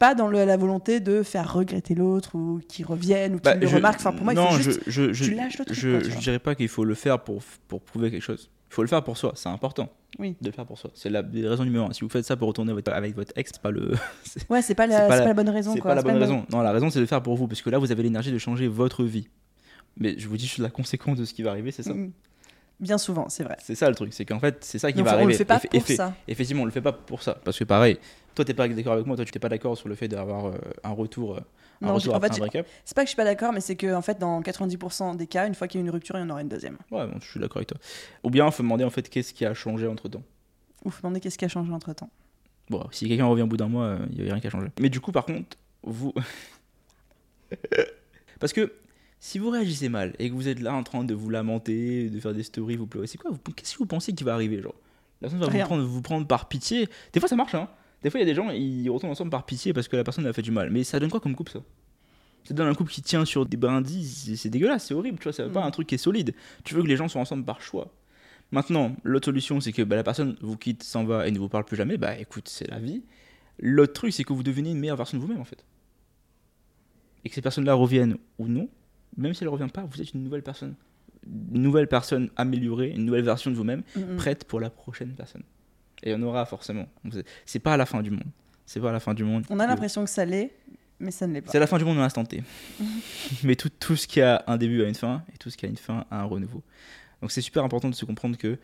pas 0.00 0.16
dans 0.16 0.26
le- 0.26 0.44
la 0.44 0.56
volonté 0.56 0.98
de 0.98 1.22
faire 1.22 1.52
regretter 1.52 1.94
l'autre 1.94 2.34
ou 2.34 2.60
qu'il 2.68 2.84
revienne 2.84 3.34
ou 3.34 3.36
qu'il 3.36 3.44
Bah, 3.44 3.54
le 3.54 3.66
je- 3.68 3.76
remarque. 3.76 4.00
Enfin, 4.00 4.12
pour 4.12 4.24
moi, 4.24 4.34
non, 4.34 4.48
il 4.50 4.56
faut 4.56 4.62
juste... 4.62 4.80
je, 4.86 4.90
je, 4.90 5.12
je, 5.12 5.24
tu 5.26 5.34
lâches 5.34 5.58
le 5.58 5.64
truc, 5.66 5.76
Je, 5.78 5.90
quoi, 6.00 6.08
je 6.08 6.18
dirais 6.18 6.38
pas 6.40 6.54
qu'il 6.56 6.68
faut 6.68 6.84
le 6.84 6.94
faire 6.94 7.22
pour, 7.22 7.40
pour 7.68 7.80
prouver 7.82 8.10
quelque 8.10 8.22
chose. 8.22 8.50
Il 8.70 8.74
faut 8.74 8.82
le 8.82 8.88
faire 8.88 9.02
pour 9.04 9.16
soi, 9.16 9.32
c'est 9.36 9.48
important. 9.48 9.88
Oui. 10.18 10.36
De 10.40 10.46
le 10.48 10.52
faire 10.52 10.64
pour 10.66 10.78
soi. 10.78 10.90
C'est 10.94 11.10
la 11.10 11.22
raison 11.22 11.64
numéro 11.64 11.86
un. 11.86 11.92
Si 11.92 12.00
vous 12.02 12.08
faites 12.08 12.24
ça 12.24 12.36
pour 12.36 12.48
retourner 12.48 12.72
votre- 12.72 12.92
avec 12.92 13.14
votre 13.14 13.32
ex, 13.36 13.50
c'est 13.54 13.62
pas 13.62 13.70
le. 13.70 13.92
Ouais, 14.50 14.62
c'est 14.62 14.74
pas, 14.74 14.86
la, 14.86 15.00
pas 15.02 15.02
c'est 15.02 15.08
la- 15.10 15.18
pas 15.22 15.26
la 15.28 15.34
bonne 15.34 15.48
raison. 15.50 15.74
c'est 15.74 15.80
pas 15.82 15.94
la 15.94 16.02
bonne 16.02 16.16
raison. 16.16 16.44
Non, 16.50 16.60
la 16.62 16.72
raison 16.72 16.88
c'est 16.90 16.98
de 16.98 17.02
le 17.02 17.06
faire 17.06 17.22
pour 17.22 17.36
vous, 17.36 17.46
parce 17.46 17.62
que 17.62 17.70
là 17.70 17.78
vous 17.78 17.92
avez 17.92 18.02
l'énergie 18.02 18.32
de 18.32 18.38
changer 18.38 18.66
votre 18.68 19.04
vie. 19.04 19.28
Mais 19.98 20.14
je 20.18 20.26
vous 20.28 20.36
dis 20.36 20.46
juste 20.46 20.58
la 20.58 20.70
conséquence 20.70 21.18
de 21.18 21.24
ce 21.24 21.34
qui 21.34 21.42
va 21.42 21.50
arriver, 21.50 21.70
c'est 21.72 21.82
ça. 21.82 21.92
Mm. 21.94 22.12
Bien 22.80 22.96
souvent, 22.96 23.28
c'est 23.28 23.42
vrai. 23.44 23.56
C'est 23.62 23.74
ça 23.74 23.88
le 23.90 23.94
truc, 23.94 24.14
c'est 24.14 24.24
qu'en 24.24 24.40
fait 24.40 24.56
c'est 24.64 24.78
ça 24.78 24.90
qui 24.90 24.98
Donc, 24.98 25.06
va 25.06 25.12
on 25.12 25.16
arriver. 25.16 25.32
le 25.32 25.38
fait 25.38 25.44
pas 25.44 25.58
pour 25.60 25.86
ça. 25.86 26.14
Effectivement, 26.26 26.62
on 26.62 26.64
le 26.66 26.70
fait 26.70 26.80
pas 26.80 26.92
pour 26.92 27.22
ça, 27.22 27.38
parce 27.44 27.58
que 27.58 27.64
pareil, 27.64 27.98
toi 28.34 28.44
t'es 28.44 28.54
pas 28.54 28.68
d'accord 28.68 28.92
avec 28.94 29.06
moi, 29.06 29.16
toi 29.16 29.24
tu 29.24 29.32
t'es 29.32 29.38
pas 29.38 29.48
d'accord 29.48 29.76
sur 29.76 29.88
le 29.88 29.94
fait 29.94 30.08
d'avoir 30.08 30.46
euh, 30.46 30.52
un 30.84 30.90
retour, 30.90 31.36
euh, 31.36 31.40
un 31.82 31.86
Non, 31.88 31.94
retour 31.94 32.14
en 32.14 32.20
fait. 32.20 32.32
C'est 32.84 32.94
pas 32.94 33.02
que 33.02 33.06
je 33.06 33.10
suis 33.10 33.16
pas 33.16 33.24
d'accord, 33.24 33.52
mais 33.52 33.60
c'est 33.60 33.76
que 33.76 33.94
en 33.94 34.02
fait, 34.02 34.18
dans 34.18 34.40
90% 34.42 35.16
des 35.16 35.26
cas, 35.26 35.46
une 35.46 35.54
fois 35.54 35.66
qu'il 35.68 35.80
y 35.80 35.82
a 35.82 35.86
une 35.86 35.90
rupture, 35.90 36.16
il 36.16 36.20
y 36.20 36.24
en 36.24 36.30
aura 36.30 36.42
une 36.42 36.48
deuxième. 36.48 36.76
Ouais, 36.90 37.06
bon, 37.06 37.18
je 37.20 37.28
suis 37.30 37.40
d'accord 37.40 37.58
avec 37.58 37.68
toi. 37.68 37.78
Ou 38.24 38.30
bien 38.30 38.46
il 38.46 38.52
faut 38.52 38.62
demander 38.62 38.84
en 38.84 38.90
fait 38.90 39.08
qu'est-ce 39.08 39.32
qui 39.34 39.44
a 39.46 39.54
changé 39.54 39.86
entre 39.86 40.08
temps. 40.08 40.22
Ou 40.84 40.90
faut 40.90 41.02
demander 41.02 41.20
qu'est-ce 41.20 41.38
qui 41.38 41.44
a 41.44 41.48
changé 41.48 41.72
entre 41.72 41.92
temps. 41.92 42.10
Bon, 42.68 42.86
si 42.92 43.08
quelqu'un 43.08 43.26
revient 43.26 43.42
au 43.42 43.46
bout 43.48 43.56
d'un 43.56 43.68
mois, 43.68 43.84
euh, 43.86 44.06
il 44.12 44.22
n'y 44.22 44.30
a 44.30 44.32
rien 44.34 44.40
qui 44.40 44.46
a 44.46 44.50
changé. 44.50 44.68
Mais 44.80 44.88
du 44.90 45.00
coup, 45.00 45.10
par 45.12 45.26
contre, 45.26 45.56
vous. 45.82 46.12
Parce 48.40 48.52
que 48.52 48.72
si 49.18 49.38
vous 49.38 49.50
réagissez 49.50 49.88
mal 49.88 50.14
et 50.18 50.30
que 50.30 50.34
vous 50.34 50.48
êtes 50.48 50.60
là 50.60 50.72
en 50.74 50.82
train 50.82 51.04
de 51.04 51.12
vous 51.14 51.28
lamenter, 51.30 52.08
de 52.08 52.20
faire 52.20 52.32
des 52.32 52.42
stories, 52.42 52.76
vous 52.76 52.86
pleurez, 52.86 53.06
c'est 53.06 53.18
quoi 53.18 53.30
vous- 53.30 53.38
Qu'est-ce 53.54 53.74
que 53.74 53.78
vous 53.78 53.86
pensez 53.86 54.12
qui 54.14 54.24
va 54.24 54.34
arriver 54.34 54.62
genre? 54.62 54.74
La 55.20 55.28
personne 55.28 55.40
va 55.40 55.46
vous 55.52 55.64
prendre, 55.66 55.84
vous 55.84 56.02
prendre 56.02 56.26
par 56.26 56.48
pitié. 56.48 56.88
Des 57.12 57.20
fois, 57.20 57.28
ça 57.28 57.36
marche, 57.36 57.54
hein. 57.54 57.68
Des 58.02 58.10
fois, 58.10 58.18
il 58.20 58.22
y 58.22 58.26
a 58.26 58.30
des 58.30 58.34
gens, 58.34 58.50
ils 58.50 58.88
retournent 58.88 59.12
ensemble 59.12 59.30
par 59.30 59.44
pitié 59.44 59.72
parce 59.72 59.88
que 59.88 59.96
la 59.96 60.04
personne 60.04 60.26
a 60.26 60.32
fait 60.32 60.42
du 60.42 60.50
mal. 60.50 60.70
Mais 60.70 60.84
ça 60.84 60.98
donne 60.98 61.10
quoi 61.10 61.20
comme 61.20 61.34
couple, 61.34 61.52
ça? 61.52 61.60
Ça 62.44 62.54
donne 62.54 62.68
un 62.68 62.74
couple 62.74 62.90
qui 62.92 63.02
tient 63.02 63.24
sur 63.26 63.44
des 63.44 63.58
brindilles, 63.58 64.06
c'est- 64.36 64.48
dégueulasse, 64.48 64.86
c'est 64.86 64.94
horrible, 64.94 65.18
tu 65.18 65.24
vois, 65.24 65.32
c'est 65.32 65.46
pas 65.50 65.60
Mm. 65.60 65.66
un 65.66 65.70
truc 65.70 65.86
qui 65.88 65.94
est 65.96 65.98
solide. 65.98 66.34
Tu 66.64 66.74
veux 66.74 66.82
que 66.82 66.88
les 66.88 66.96
gens 66.96 67.08
soient 67.08 67.20
ensemble 67.20 67.44
par 67.44 67.60
choix. 67.60 67.92
Maintenant, 68.52 68.96
l'autre 69.04 69.26
solution, 69.26 69.60
c'est 69.60 69.72
que 69.72 69.82
bah, 69.82 69.94
la 69.96 70.02
personne 70.02 70.36
vous 70.40 70.56
quitte, 70.56 70.82
s'en 70.82 71.04
va 71.04 71.28
et 71.28 71.30
ne 71.30 71.38
vous 71.38 71.48
parle 71.50 71.64
plus 71.64 71.76
jamais. 71.76 71.98
Bah 71.98 72.16
écoute, 72.18 72.48
c'est 72.48 72.68
la 72.70 72.78
vie. 72.80 73.02
L'autre 73.58 73.92
truc, 73.92 74.12
c'est 74.14 74.24
que 74.24 74.32
vous 74.32 74.42
devenez 74.42 74.70
une 74.70 74.78
meilleure 74.80 74.96
version 74.96 75.18
de 75.18 75.22
vous-même, 75.22 75.40
en 75.40 75.44
fait. 75.44 75.64
et 77.22 77.28
que 77.28 77.34
ces 77.34 77.42
personnes-là 77.42 77.74
reviennent 77.74 78.16
ou 78.38 78.48
non, 78.48 78.70
même 79.18 79.34
si 79.34 79.42
elles 79.44 79.48
ne 79.48 79.52
reviennent 79.52 79.70
pas, 79.70 79.82
vous 79.84 80.00
êtes 80.00 80.14
une 80.14 80.24
nouvelle 80.24 80.42
personne. 80.42 80.74
Une 81.26 81.60
nouvelle 81.60 81.86
personne 81.86 82.30
améliorée, 82.36 82.88
une 82.96 83.04
nouvelle 83.04 83.24
version 83.24 83.50
de 83.50 83.56
vous-même, 83.56 83.82
prête 84.16 84.44
pour 84.44 84.58
la 84.58 84.70
prochaine 84.70 85.12
personne. 85.14 85.42
Et 86.02 86.10
il 86.10 86.12
y 86.12 86.14
en 86.14 86.22
aura 86.22 86.46
forcément. 86.46 86.86
C'est- 87.44 87.58
pas 87.58 87.74
à 87.74 87.76
la 87.76 87.86
fin 87.86 88.02
du 88.02 88.10
monde. 88.10 88.24
C'est 88.66 88.80
pas 88.80 88.90
à 88.90 88.92
la 88.92 89.00
fin 89.00 89.14
du 89.14 89.24
monde. 89.24 89.44
On 89.50 89.58
a 89.58 89.66
l'impression 89.66 90.04
que 90.04 90.10
ça 90.10 90.24
l'est, 90.24 90.52
mais 90.98 91.10
ça 91.10 91.26
ne 91.26 91.34
l'est 91.34 91.40
pas. 91.42 91.50
C'est 91.50 91.58
la 91.58 91.66
fin 91.66 91.78
du 91.78 91.84
monde 91.84 91.96
dans 91.96 92.02
l'instant 92.02 92.24
T. 92.24 92.42
Mais 93.44 93.56
tout, 93.56 93.68
tout 93.68 93.96
ce 93.96 94.06
qui 94.06 94.20
a 94.20 94.44
un 94.46 94.56
début 94.56 94.82
a 94.82 94.88
une 94.88 94.94
fin, 94.94 95.24
et 95.34 95.38
tout 95.38 95.50
ce 95.50 95.56
qui 95.56 95.66
a 95.66 95.68
une 95.68 95.76
fin 95.76 96.06
a 96.10 96.20
un 96.20 96.24
renouveau. 96.24 96.62
Donc 97.20 97.32
c'est 97.32 97.40
super 97.42 97.64
important 97.64 97.90
de 97.90 97.94
se 97.94 98.04
comprendre 98.04 98.36
que 98.38 98.58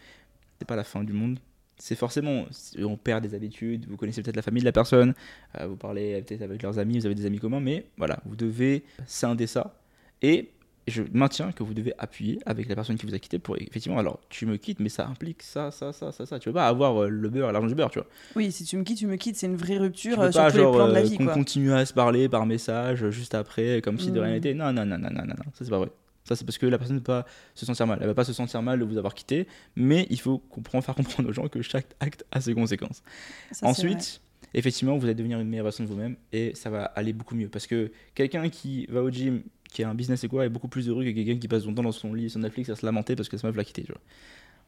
c'est 0.59 0.66
pas 0.66 0.77
la 0.77 0.85
fin 0.85 1.05
du 1.05 1.12
monde. 1.12 1.38
C'est 1.79 1.94
forcément, 1.96 2.46
on 2.79 2.96
perd 2.96 3.22
des 3.22 3.35
habitudes, 3.35 3.87
vous 3.87 3.99
connaissez 3.99 4.22
peut-être 4.22 4.37
la 4.37 4.40
famille 4.42 4.62
de 4.62 4.64
la 4.66 4.72
personne, 4.72 5.12
euh, 5.61 5.66
vous 5.66 5.77
parlez 5.77 6.22
peut-être 6.22 6.40
avec 6.40 6.62
leurs 6.62 6.79
amis, 6.79 6.99
vous 7.01 7.05
avez 7.07 7.14
des 7.14 7.27
amis 7.27 7.38
communs, 7.38 7.61
mais 7.61 7.85
voilà, 7.99 8.18
vous 8.25 8.35
devez 8.35 8.83
scinder 9.07 9.46
ça. 9.46 9.79
Et 10.22 10.49
je 10.87 11.03
maintiens 11.12 11.53
que 11.53 11.62
vous 11.62 11.75
devez 11.75 11.92
appuyer 11.99 12.38
avec 12.46 12.68
la 12.68 12.75
personne 12.75 12.96
qui 12.96 13.07
vous 13.07 13.14
a 13.14 13.18
quitté 13.18 13.38
pour 13.38 13.57
effectivement, 13.57 13.99
alors 13.99 14.20
tu 14.29 14.46
me 14.46 14.57
quittes, 14.57 14.79
mais 14.81 14.88
ça 14.88 15.07
implique 15.07 15.42
ça, 15.42 15.70
ça, 15.70 15.92
ça, 15.92 16.12
ça, 16.12 16.27
ça. 16.27 16.38
Tu 16.38 16.49
veux 16.49 16.55
pas 16.55 16.68
avoir 16.68 17.03
euh, 17.03 17.09
le 17.09 17.29
beurre, 17.29 17.51
l'argent 17.53 17.68
du 17.68 17.75
beurre, 17.75 17.90
tu 17.90 17.99
vois. 17.99 18.09
Oui, 18.37 18.53
si 18.53 18.64
tu 18.64 18.77
me 18.77 18.85
quittes, 18.85 18.99
tu 18.99 19.07
me 19.07 19.16
quittes, 19.16 19.37
c'est 19.37 19.46
une 19.46 19.57
vraie 19.57 19.75
Tu 19.75 19.81
rupture 19.81 20.20
euh, 20.20 20.31
sur 20.31 20.40
pas 20.42 20.51
tous 20.51 20.57
les 20.59 20.62
genre 20.62 20.75
plans 20.77 20.88
de 20.88 20.92
la 20.92 21.01
euh, 21.01 21.03
vie, 21.03 21.16
qu'on 21.16 21.27
continue 21.27 21.72
à 21.72 21.85
se 21.85 21.92
parler 21.92 22.29
par 22.29 22.46
message 22.46 23.03
euh, 23.05 23.11
juste 23.11 23.35
après 23.35 23.81
comme 23.83 23.99
si 23.99 24.11
de 24.12 24.20
rien 24.20 24.31
Mm. 24.31 24.35
n'était. 24.35 24.55
Non, 24.55 24.72
non, 24.72 24.87
non, 24.87 24.99
non, 24.99 25.11
non, 25.11 25.25
non, 25.27 25.35
ça 25.55 25.64
c'est 25.64 25.70
pas 25.70 25.79
vrai. 25.79 25.90
Ça 26.25 26.35
c'est 26.35 26.44
parce 26.44 26.59
que 26.59 26.66
la 26.66 26.77
personne 26.79 26.96
ne 26.96 27.01
va 27.01 27.22
pas 27.22 27.27
se 27.55 27.64
sentir 27.66 27.87
mal. 27.87 27.99
Elle 28.01 28.09
va 28.09 28.14
pas 28.14 28.25
se 28.25 28.33
sentir 28.33 28.61
mal 28.62 28.79
de 28.81 28.85
vous 28.85 28.99
avoir 28.99 29.14
quitté, 29.14 29.46
mais 29.77 30.07
il 30.11 30.18
faut 30.20 30.38
comprendre, 30.38 30.85
faire 30.85 30.94
comprendre 30.96 31.29
aux 31.29 31.33
gens 31.33 31.46
que 31.49 31.62
chaque 31.62 31.87
acte 32.01 32.25
a 32.33 32.40
ses 32.40 32.53
conséquences. 32.55 33.03
Ça. 33.53 33.66
Ensuite, 33.66 34.20
effectivement, 34.55 34.96
vous 34.96 35.05
allez 35.05 35.14
devenir 35.14 35.38
une 35.38 35.49
meilleure 35.49 35.64
version 35.64 35.85
de 35.85 35.88
vous-même 35.88 36.16
et 36.33 36.53
ça 36.55 36.68
va 36.70 36.85
aller 36.85 37.12
beaucoup 37.12 37.35
mieux 37.37 37.49
parce 37.49 37.66
que 37.68 37.92
quelqu'un 38.14 38.49
qui 38.49 38.87
va 38.87 39.03
au 39.03 39.11
gym, 39.11 39.42
qui 39.77 39.85
a 39.85 39.91
un 39.91 39.95
business 39.95 40.25
et 40.25 40.29
quoi, 40.29 40.47
est 40.47 40.49
beaucoup 40.49 40.69
plus 40.69 40.89
heureux 40.89 41.05
que 41.05 41.11
quelqu'un 41.11 41.37
qui 41.37 41.49
passe 41.49 41.65
son 41.65 41.75
temps 41.75 41.83
dans 41.83 41.93
son 41.93 42.15
lit 42.15 42.31
sur 42.31 42.41
Netflix 42.41 42.71
à 42.71 42.77
se 42.77 42.87
lamenter 42.87 43.15
parce 43.15 43.29
que 43.29 43.37
sa 43.37 43.47
meuf 43.47 43.57
l'a 43.57 43.65
quitté. 43.65 43.85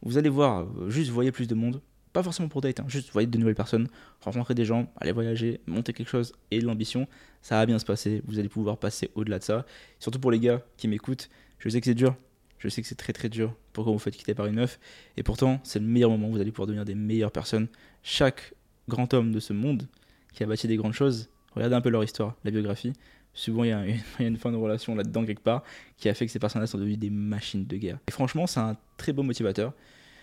Vous 0.03 0.19
allez 0.19 0.29
voir, 0.29 0.67
euh, 0.81 0.91
juste 0.91 1.11
voyez 1.11 1.33
plus 1.33 1.49
de 1.49 1.55
monde, 1.55 1.81
pas 2.13 2.23
forcément 2.23 2.51
pour 2.51 2.61
date, 2.61 2.79
hein, 2.81 2.85
juste 2.89 3.11
voyez 3.11 3.27
de 3.27 3.39
nouvelles 3.39 3.55
personnes, 3.55 3.89
rencontrer 4.21 4.55
des 4.55 4.67
gens, 4.67 4.93
aller 5.01 5.13
voyager, 5.13 5.61
monter 5.67 5.95
quelque 5.95 6.09
chose 6.09 6.35
et 6.51 6.61
l'ambition, 6.61 7.09
ça 7.41 7.55
va 7.55 7.65
bien 7.65 7.79
se 7.79 7.87
passer. 7.87 8.21
Vous 8.27 8.39
allez 8.39 8.51
pouvoir 8.51 8.77
passer 8.77 9.11
au-delà 9.15 9.39
de 9.39 9.45
ça. 9.45 9.65
Surtout 9.99 10.21
pour 10.21 10.31
les 10.31 10.41
gars 10.41 10.61
qui 10.77 10.89
m'écoutent, 10.89 11.31
je 11.59 11.71
sais 11.71 11.81
que 11.81 11.87
c'est 11.87 11.95
dur. 11.95 12.15
Je 12.59 12.69
sais 12.69 12.83
que 12.83 12.89
c'est 12.89 12.97
très 12.97 13.15
très 13.15 13.31
dur 13.31 13.55
pour 13.73 13.87
quand 13.87 13.93
vous 13.93 13.99
faites 13.99 14.17
quitter 14.17 14.35
par 14.35 14.45
une 14.45 14.57
meuf? 14.57 14.79
Et 15.17 15.23
pourtant, 15.23 15.61
c'est 15.63 15.79
le 15.79 15.87
meilleur 15.87 16.11
moment. 16.11 16.29
Vous 16.29 16.41
allez 16.41 16.51
pouvoir 16.51 16.67
devenir 16.67 16.85
des 16.85 16.97
meilleures 16.97 17.31
personnes. 17.31 17.69
Chaque 18.03 18.53
grand 18.89 19.15
homme 19.15 19.33
de 19.33 19.41
ce 19.41 19.55
monde 19.55 19.87
qui 20.35 20.43
a 20.43 20.47
bâti 20.47 20.67
des 20.67 20.77
grandes 20.77 20.93
choses, 20.93 21.31
regardez 21.55 21.77
un 21.77 21.81
peu 21.81 21.89
leur 21.89 22.05
histoire, 22.05 22.35
la 22.45 22.51
biographie. 22.51 22.93
Souvent, 23.39 23.63
il 23.65 23.69
y 23.69 23.73
a, 23.73 23.85
une 24.19 24.37
fin 24.37 24.51
de 24.51 24.57
relation 24.57 24.95
là-dedans 24.97 25.25
quelque 25.25 25.43
part 25.43 25.63
qui 25.97 26.09
a 26.09 26.15
fait 26.15 26.27
que 26.27 26.33
ces 26.33 26.41
personnes-là 26.41 26.67
sont 26.67 26.77
devenues 26.79 26.97
des 26.97 27.11
machines 27.11 27.65
de 27.65 27.77
guerre. 27.77 27.99
Et 28.09 28.11
franchement, 28.11 28.47
c'est 28.49 28.59
un 28.61 28.77
très 28.97 29.13
beau 29.13 29.23
motivateur. 29.23 29.73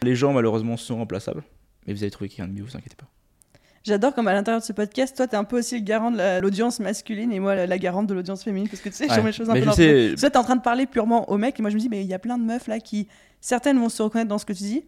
Les 0.04 0.16
gens, 0.16 0.34
malheureusement, 0.34 0.76
sont 0.76 0.98
remplaçables. 0.98 1.44
Mais 1.88 1.94
vous 1.94 2.04
allez 2.04 2.12
trouver 2.12 2.28
quelqu'un 2.30 2.48
de 2.48 2.54
mieux, 2.54 2.64
vous 2.64 2.76
inquiétez 2.76 2.98
pas. 2.98 3.08
J'adore 3.86 4.14
comme 4.16 4.28
à 4.28 4.34
l'intérieur 4.34 4.60
de 4.60 4.66
ce 4.66 4.74
podcast, 4.74 5.16
toi, 5.16 5.28
t'es 5.28 5.38
un 5.38 5.44
peu 5.44 5.60
aussi 5.60 5.76
le 5.76 5.84
garant 5.86 6.10
de 6.12 6.18
la- 6.18 6.42
l'audience 6.42 6.80
masculine 6.80 7.32
et 7.32 7.40
moi 7.40 7.54
la, 7.56 7.68
la 7.68 7.78
garante 7.78 8.08
de 8.08 8.16
l'audience 8.16 8.44
féminine 8.44 8.68
parce 8.68 8.82
que 8.82 8.90
tu 8.90 8.96
sais, 8.96 9.06
je 9.06 9.12
Ouais. 9.12 9.18
remets 9.18 9.30
les 9.30 9.34
choses 9.38 9.50
un 9.50 9.54
Mais 9.54 9.60
peu 9.60 9.66
je 9.66 9.70
dans 9.70 9.76
sais- 9.76 10.16
Toi, 10.20 10.30
t'es 10.32 10.38
en 10.38 10.44
train 10.44 10.56
de 10.56 10.62
parler 10.64 10.88
purement 10.88 11.30
aux 11.30 11.38
mecs 11.38 11.60
et 11.60 11.62
moi 11.62 11.70
je 11.70 11.76
me 11.76 11.80
dis, 11.80 11.88
mais 11.88 12.02
il 12.02 12.08
y 12.08 12.14
a 12.16 12.20
plein 12.20 12.40
de 12.40 12.44
meufs 12.44 12.66
là 12.68 12.80
qui, 12.80 13.08
certaines 13.42 13.78
vont 13.78 13.90
se 13.90 14.02
reconnaître 14.02 14.28
dans 14.30 14.40
ce 14.40 14.46
que 14.46 14.54
tu 14.54 14.64
dis 14.64 14.84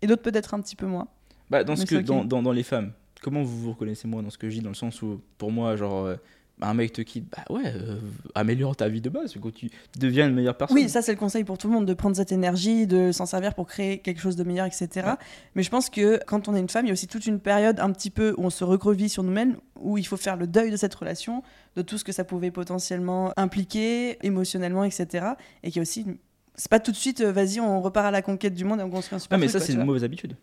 et 0.00 0.06
d'autres 0.06 0.22
peut-être 0.22 0.54
un 0.54 0.60
petit 0.60 0.76
peu 0.76 0.86
moins. 0.86 1.08
Bah, 1.50 1.64
dans, 1.64 1.74
ce 1.74 1.80
Mais 1.80 1.86
que, 1.86 1.90
c'est 1.96 2.00
ok. 2.02 2.04
dans, 2.04 2.24
dans, 2.24 2.40
dans 2.42 2.52
les 2.52 2.62
femmes, 2.62 2.92
comment 3.20 3.42
vous 3.42 3.58
vous 3.62 3.72
reconnaissez 3.72 4.06
moi 4.06 4.22
dans 4.22 4.30
ce 4.30 4.38
que 4.38 4.48
je 4.48 4.54
dis 4.58 4.62
Dans 4.62 4.68
le 4.70 4.74
sens 4.76 5.02
où, 5.02 5.20
pour 5.38 5.50
moi, 5.50 5.74
genre, 5.74 6.04
euh, 6.06 6.14
un 6.62 6.72
mec 6.74 6.92
te 6.92 7.02
quitte, 7.02 7.26
bah 7.30 7.44
ouais, 7.54 7.64
euh, 7.66 7.98
améliore 8.34 8.74
ta 8.76 8.88
vie 8.88 9.00
de 9.02 9.10
base, 9.10 9.34
que 9.34 9.48
tu 9.50 9.68
deviens 9.98 10.26
une 10.28 10.34
meilleure 10.34 10.56
personne. 10.56 10.76
Oui, 10.76 10.88
ça 10.88 11.02
c'est 11.02 11.12
le 11.12 11.18
conseil 11.18 11.44
pour 11.44 11.58
tout 11.58 11.68
le 11.68 11.74
monde, 11.74 11.84
de 11.86 11.92
prendre 11.94 12.16
cette 12.16 12.32
énergie, 12.32 12.86
de 12.86 13.12
s'en 13.12 13.26
servir 13.26 13.54
pour 13.54 13.66
créer 13.66 13.98
quelque 13.98 14.20
chose 14.20 14.36
de 14.36 14.44
meilleur, 14.44 14.64
etc. 14.66 14.88
Ouais. 14.94 15.12
Mais 15.54 15.62
je 15.62 15.68
pense 15.70 15.90
que 15.90 16.18
quand 16.26 16.48
on 16.48 16.54
est 16.54 16.60
une 16.60 16.68
femme, 16.70 16.86
il 16.86 16.88
y 16.88 16.90
a 16.90 16.94
aussi 16.94 17.08
toute 17.08 17.26
une 17.26 17.40
période 17.40 17.78
un 17.80 17.90
petit 17.92 18.10
peu 18.10 18.34
où 18.38 18.44
on 18.44 18.50
se 18.50 18.64
recrevit 18.64 19.08
sur 19.10 19.22
nous-mêmes, 19.22 19.56
où 19.78 19.98
il 19.98 20.06
faut 20.06 20.16
faire 20.16 20.36
le 20.36 20.46
deuil 20.46 20.70
de 20.70 20.76
cette 20.76 20.94
relation, 20.94 21.42
de 21.76 21.82
tout 21.82 21.98
ce 21.98 22.04
que 22.04 22.12
ça 22.12 22.24
pouvait 22.24 22.50
potentiellement 22.50 23.32
impliquer, 23.36 24.16
émotionnellement, 24.26 24.84
etc. 24.84 25.26
Et 25.62 25.68
qu'il 25.70 25.76
y 25.76 25.80
a 25.80 25.82
aussi... 25.82 26.02
une- 26.02 26.16
C'est 26.54 26.70
pas 26.70 26.80
tout 26.80 26.90
de 26.90 26.96
suite, 26.96 27.20
euh, 27.20 27.32
vas-y, 27.32 27.60
on 27.60 27.82
repart 27.82 28.06
à 28.06 28.10
la 28.10 28.22
conquête 28.22 28.54
du 28.54 28.64
monde 28.64 28.80
et 28.80 28.82
on 28.82 28.88
construit 28.90 29.16
un 29.16 29.18
super 29.18 29.36
Ah, 29.36 29.38
mais 29.38 29.46
truc, 29.48 29.60
ça, 29.60 29.66
c'est 29.66 29.72
une 29.72 29.78
vois. 29.80 29.84
mauvaise 29.86 30.04
habitude. 30.04 30.36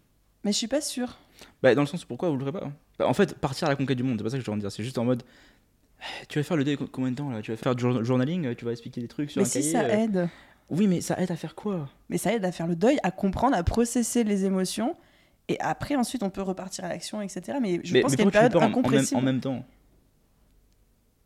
Mais 0.44 0.52
je 0.52 0.58
suis 0.58 0.68
pas 0.68 0.82
sûre. 0.82 1.18
Bah, 1.64 1.74
dans 1.74 1.82
le 1.82 1.88
sens, 1.88 2.06
pourquoi 2.06 2.30
vous 2.30 2.36
le 2.38 2.42
ferez 2.46 2.52
pas? 2.52 2.70
Bah, 3.00 3.08
En 3.08 3.14
fait, 3.14 3.34
partir 3.36 3.68
à 3.68 3.72
la 3.72 3.76
conquête 3.78 3.98
du 3.98 4.04
monde, 4.04 4.18
c'est 4.20 4.24
pas 4.24 4.30
ça 4.30 4.38
que 4.38 4.44
je 4.44 4.52
veux 4.52 4.54
en 4.56 4.58
dire. 4.60 4.72
C'est 4.72 4.84
juste 4.84 4.98
en 4.98 5.06
mode. 5.06 5.24
Tu 6.30 6.40
vas 6.40 6.44
faire 6.44 6.58
le 6.58 6.64
deuil 6.64 6.78
co- 6.78 6.88
combien 6.92 7.12
de 7.12 7.16
temps 7.16 7.30
là? 7.30 7.42
Tu 7.42 7.52
vas 7.52 7.58
faire 7.58 7.76
du 7.76 7.82
jour- 7.82 8.04
journaling 8.04 8.46
euh, 8.48 8.56
Tu 8.56 8.66
vas 8.66 8.72
expliquer 8.72 9.02
des 9.02 9.08
trucs 9.08 9.32
sur 9.32 9.40
Mais 9.42 9.46
un 9.48 9.50
si 9.50 9.60
cahier 9.60 9.72
ça 9.72 9.82
euh, 9.84 10.04
aide. 10.04 10.30
Oui, 10.70 10.88
mais 10.88 11.02
ça 11.02 11.20
aide 11.20 11.32
à 11.32 11.36
faire 11.36 11.56
quoi? 11.56 11.90
Mais 12.10 12.18
ça 12.18 12.34
aide 12.34 12.46
à 12.46 12.52
faire 12.52 12.68
le 12.68 12.76
deuil, 12.76 12.98
à 13.04 13.12
comprendre, 13.12 13.56
à 13.56 13.64
processer 13.64 14.24
les 14.24 14.46
émotions. 14.46 14.96
Et 15.50 15.60
après, 15.60 15.96
ensuite, 15.96 16.24
on 16.24 16.30
peut 16.30 16.42
repartir 16.42 16.86
à 16.86 16.90
l'action, 16.90 17.22
etc. 17.22 17.58
Mais 17.62 17.82
je 17.84 17.94
mais, 17.94 18.02
pense 18.02 18.12
qu'il 18.12 18.20
y 18.20 18.24
a 18.24 18.26
une 18.26 18.32
période 18.32 18.52
pas 18.54 18.60
en- 18.60 18.62
en, 18.62 18.68
même, 18.68 18.80
incompressible. 18.80 19.20
en 19.20 19.22
même 19.24 19.40
temps? 19.42 19.66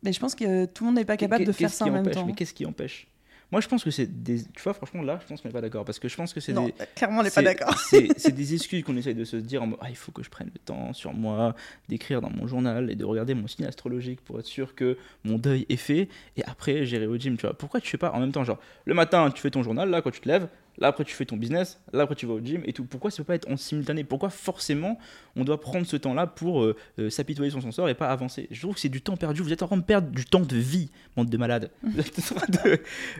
Mais 0.02 0.12
je 0.12 0.20
pense 0.20 0.34
que 0.34 0.64
tout 0.66 0.84
le 0.84 0.86
monde 0.90 0.96
n'est 0.96 1.04
pas 1.04 1.16
capable 1.16 1.44
de 1.44 1.52
faire 1.52 1.70
ça 1.72 1.84
en 1.86 1.90
même 1.90 2.00
empêche? 2.02 2.14
Temps. 2.14 2.26
Mais 2.26 2.32
qu'est-ce 2.34 2.54
qui 2.54 2.66
empêche? 2.66 3.08
Moi, 3.50 3.62
je 3.62 3.68
pense 3.68 3.82
que 3.82 3.90
c'est 3.90 4.06
des. 4.22 4.42
Tu 4.44 4.62
vois, 4.62 4.74
franchement, 4.74 5.02
là, 5.02 5.18
je 5.22 5.26
pense 5.26 5.40
qu'on 5.40 5.48
n'est 5.48 5.52
pas 5.54 5.62
d'accord. 5.62 5.84
Parce 5.86 5.98
que 5.98 6.06
je 6.08 6.14
pense 6.16 6.34
que 6.34 6.40
c'est 6.40 6.52
Non, 6.52 6.66
des. 6.66 6.74
clairement, 6.94 7.20
on 7.20 7.22
n'est 7.22 7.30
pas 7.30 7.40
d'accord. 7.42 7.74
C'est 7.78 8.08
c'est 8.18 8.34
des 8.34 8.52
excuses 8.54 8.84
qu'on 8.84 8.96
essaye 8.96 9.14
de 9.14 9.24
se 9.24 9.36
dire 9.36 9.62
en 9.62 9.68
mode, 9.68 9.78
ah, 9.82 9.88
il 9.88 9.96
faut 9.96 10.12
que 10.12 10.22
je 10.22 10.28
prenne 10.28 10.50
le 10.52 10.58
temps 10.58 10.92
sur 10.92 11.14
moi 11.14 11.54
d'écrire 11.88 12.20
dans 12.20 12.28
mon 12.30 12.46
journal 12.46 12.90
et 12.90 12.94
de 12.94 13.04
regarder 13.06 13.32
mon 13.34 13.46
signe 13.46 13.64
astrologique 13.64 14.20
pour 14.20 14.38
être 14.38 14.46
sûr 14.46 14.74
que 14.74 14.98
mon 15.24 15.38
deuil 15.38 15.64
est 15.70 15.76
fait 15.76 16.08
et 16.36 16.44
après 16.44 16.84
j'irai 16.84 17.06
au 17.06 17.16
gym, 17.16 17.36
tu 17.38 17.46
vois. 17.46 17.54
Pourquoi 17.56 17.80
tu 17.80 17.88
fais 17.88 17.96
pas 17.98 18.10
en 18.12 18.20
même 18.20 18.32
temps, 18.32 18.44
genre 18.44 18.58
le 18.84 18.92
matin 18.94 19.30
tu 19.30 19.40
fais 19.40 19.50
ton 19.50 19.62
journal 19.62 19.88
là 19.88 20.02
quand 20.02 20.10
tu 20.10 20.20
te 20.20 20.28
lèves, 20.28 20.48
là 20.80 20.88
après 20.88 21.04
tu 21.04 21.14
fais 21.14 21.24
ton 21.24 21.36
business, 21.36 21.80
là 21.92 22.02
après 22.04 22.14
tu 22.14 22.26
vas 22.26 22.34
au 22.34 22.40
gym 22.40 22.62
et 22.64 22.72
tout. 22.72 22.84
Pourquoi 22.84 23.10
ça 23.10 23.18
peut 23.18 23.24
pas 23.24 23.34
être 23.34 23.50
en 23.50 23.56
simultané? 23.56 24.04
Pourquoi 24.04 24.30
forcément 24.30 24.98
on 25.36 25.44
doit 25.44 25.60
prendre 25.60 25.86
ce 25.86 25.96
temps 25.96 26.14
là 26.14 26.26
pour 26.26 26.62
euh, 26.62 26.76
euh, 26.98 27.10
s'apitoyer 27.10 27.50
sur 27.50 27.60
son 27.62 27.72
sort 27.72 27.88
et 27.88 27.94
pas 27.94 28.08
avancer? 28.10 28.48
Je 28.50 28.60
trouve 28.60 28.74
que 28.74 28.80
c'est 28.80 28.88
du 28.88 29.02
temps 29.02 29.16
perdu. 29.16 29.42
Vous 29.42 29.52
êtes 29.52 29.62
en 29.62 29.66
train 29.66 29.76
de 29.76 29.82
perdre 29.82 30.08
du 30.08 30.24
temps 30.24 30.40
de 30.40 30.56
vie, 30.56 30.90
bande 31.16 31.28
de 31.30 31.36
malades. 31.36 31.70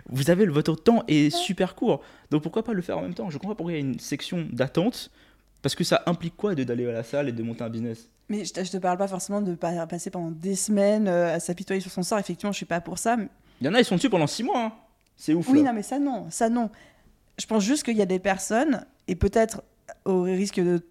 Vous, 0.08 0.30
avez 0.30 0.46
votre 0.46 0.74
temps 0.76 1.02
est 1.08 1.30
super 1.30 1.74
court. 1.74 2.02
Donc 2.30 2.42
pourquoi 2.42 2.62
pas 2.62 2.72
le 2.72 2.82
faire 2.82 2.98
en 2.98 3.02
même 3.02 3.14
temps? 3.14 3.30
Je 3.30 3.38
comprends 3.38 3.50
pas 3.50 3.56
pourquoi 3.56 3.72
il 3.72 3.76
y 3.76 3.78
a 3.78 3.80
une 3.80 3.98
section 3.98 4.46
d'attente. 4.52 5.10
Parce 5.60 5.74
que 5.74 5.82
ça 5.82 6.02
implique 6.06 6.36
quoi 6.36 6.54
d'aller 6.54 6.86
à 6.88 6.92
la 6.92 7.02
salle 7.02 7.28
et 7.28 7.32
de 7.32 7.42
monter 7.42 7.64
un 7.64 7.68
business? 7.68 8.08
Mais 8.28 8.44
je 8.44 8.52
te, 8.52 8.60
te 8.60 8.76
parle 8.76 8.96
pas 8.96 9.08
forcément 9.08 9.40
de 9.42 9.54
pa- 9.54 9.86
passer 9.88 10.08
pendant 10.10 10.30
des 10.30 10.54
semaines 10.54 11.08
euh, 11.08 11.34
à 11.34 11.40
s'apitoyer 11.40 11.80
sur 11.80 11.90
son 11.90 12.02
sort. 12.04 12.18
Effectivement, 12.18 12.52
je 12.52 12.58
suis 12.58 12.66
pas 12.66 12.80
pour 12.80 12.98
ça. 12.98 13.16
mais- 13.16 13.28
Il 13.60 13.66
y 13.66 13.70
en 13.70 13.74
a, 13.74 13.80
ils 13.80 13.84
sont 13.84 13.96
dessus 13.96 14.08
pendant 14.10 14.26
6 14.28 14.44
mois. 14.44 14.66
hein. 14.66 14.72
C'est 15.16 15.34
ouf. 15.34 15.48
Oui, 15.48 15.58
là. 15.62 15.70
non, 15.70 15.72
mais 15.74 15.82
ça, 15.82 15.98
non. 15.98 16.26
Ça, 16.30 16.48
non. 16.48 16.70
Je 17.38 17.46
pense 17.46 17.62
juste 17.64 17.82
qu'il 17.84 17.96
y 17.96 18.02
a 18.02 18.06
des 18.06 18.18
personnes, 18.18 18.84
et 19.06 19.14
peut-être 19.14 19.62
au 20.04 20.22
risque 20.22 20.60
de 20.60 20.82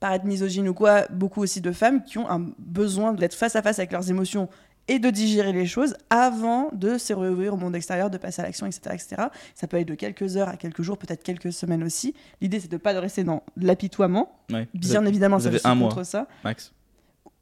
paraître 0.00 0.24
misogyne 0.24 0.68
ou 0.68 0.74
quoi, 0.74 1.06
beaucoup 1.10 1.42
aussi 1.42 1.60
de 1.60 1.72
femmes 1.72 2.02
qui 2.04 2.18
ont 2.18 2.28
un 2.30 2.50
besoin 2.58 3.12
d'être 3.12 3.34
face 3.34 3.54
à 3.54 3.62
face 3.62 3.78
avec 3.78 3.92
leurs 3.92 4.08
émotions 4.10 4.48
et 4.88 4.98
de 4.98 5.10
digérer 5.10 5.52
les 5.52 5.66
choses 5.66 5.94
avant 6.08 6.70
de 6.72 6.96
se 6.98 7.12
réouvrir 7.12 7.52
au 7.54 7.56
monde 7.58 7.76
extérieur, 7.76 8.08
de 8.10 8.16
passer 8.16 8.40
à 8.40 8.44
l'action, 8.46 8.66
etc., 8.66 8.80
etc. 8.94 9.22
Ça 9.54 9.66
peut 9.68 9.76
aller 9.76 9.84
de 9.84 9.94
quelques 9.94 10.36
heures 10.36 10.48
à 10.48 10.56
quelques 10.56 10.82
jours, 10.82 10.96
peut-être 10.98 11.22
quelques 11.22 11.52
semaines 11.52 11.84
aussi. 11.84 12.14
L'idée, 12.40 12.58
c'est 12.60 12.70
de 12.70 12.76
pas 12.78 12.94
de 12.94 12.98
rester 12.98 13.22
dans 13.22 13.42
l'apitoiement. 13.56 14.32
Ouais. 14.50 14.66
Bien 14.74 15.00
avez- 15.00 15.08
évidemment, 15.10 15.38
ça, 15.38 15.50
un 15.64 15.74
mois. 15.74 15.90
contre 15.90 16.04
ça. 16.04 16.26
Max. 16.44 16.72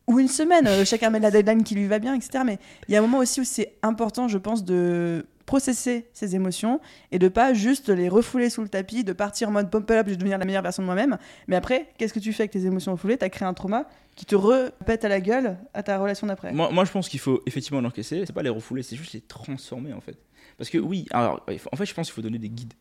Ou 0.09 0.19
une 0.19 0.29
semaine, 0.29 0.67
euh, 0.67 0.85
chacun 0.87 1.11
met 1.11 1.21
la 1.21 1.31
deadline 1.31 1.63
qui 1.63 1.75
lui 1.77 1.87
va 1.87 2.01
bien, 2.01 2.15
etc. 2.15 2.43
Mais 2.45 2.59
il 2.89 2.93
y 2.93 2.97
a 2.97 2.99
un 2.99 3.03
moment 3.03 3.19
aussi 3.19 3.41
où 3.41 3.45
c'est 3.45 3.77
important, 3.83 4.27
je 4.27 4.37
pense, 4.39 4.65
de 4.65 5.25
processer 5.49 6.07
ses 6.13 6.37
émotions 6.37 6.79
et 7.11 7.19
de 7.19 7.27
pas 7.27 7.55
juste 7.55 7.89
les 7.89 8.11
refouler 8.11 8.51
sous 8.51 8.61
le 8.61 8.69
tapis, 8.69 9.03
de 9.03 9.15
partir 9.15 9.49
en 9.49 9.53
mode 9.53 9.71
pump 9.71 9.91
up, 9.91 10.05
je 10.07 10.11
vais 10.11 10.17
devenir 10.17 10.37
la 10.37 10.45
meilleure 10.45 10.63
version 10.63 10.83
de 10.83 10.87
moi-même. 10.87 11.17
Mais 11.47 11.57
après, 11.57 11.89
qu'est-ce 11.97 12.13
que 12.13 12.19
tu 12.19 12.35
fais 12.35 12.43
avec 12.43 12.51
tes 12.51 12.67
émotions 12.67 12.93
refoulées? 12.93 13.17
T'as 13.17 13.31
créé 13.31 13.49
un 13.49 13.55
trauma 13.55 13.89
qui 14.15 14.27
te 14.27 14.37
repète 14.37 15.07
à 15.07 15.09
la 15.09 15.23
gueule 15.23 15.57
à 15.73 15.83
ta 15.83 15.99
relation 15.99 16.27
d'après. 16.27 16.53
Moi, 16.53 16.71
moi, 16.71 16.85
je 16.85 16.93
pense 16.93 17.09
qu'il 17.09 17.19
faut 17.19 17.41
effectivement 17.47 17.81
l'encaisser. 17.81 18.25
C'est 18.27 18.35
pas 18.35 18.43
les 18.43 18.51
refouler, 18.51 18.83
c'est 18.83 18.97
juste 18.97 19.15
les 19.15 19.23
transformer 19.23 19.95
en 19.95 20.03
fait. 20.03 20.19
Parce 20.59 20.69
que 20.69 20.77
oui, 20.77 21.07
alors, 21.13 21.41
en 21.73 21.77
fait, 21.77 21.87
je 21.87 21.95
pense 21.95 22.09
qu'il 22.09 22.15
faut 22.15 22.23
donner 22.23 22.39
des 22.39 22.51
guides. 22.51 22.75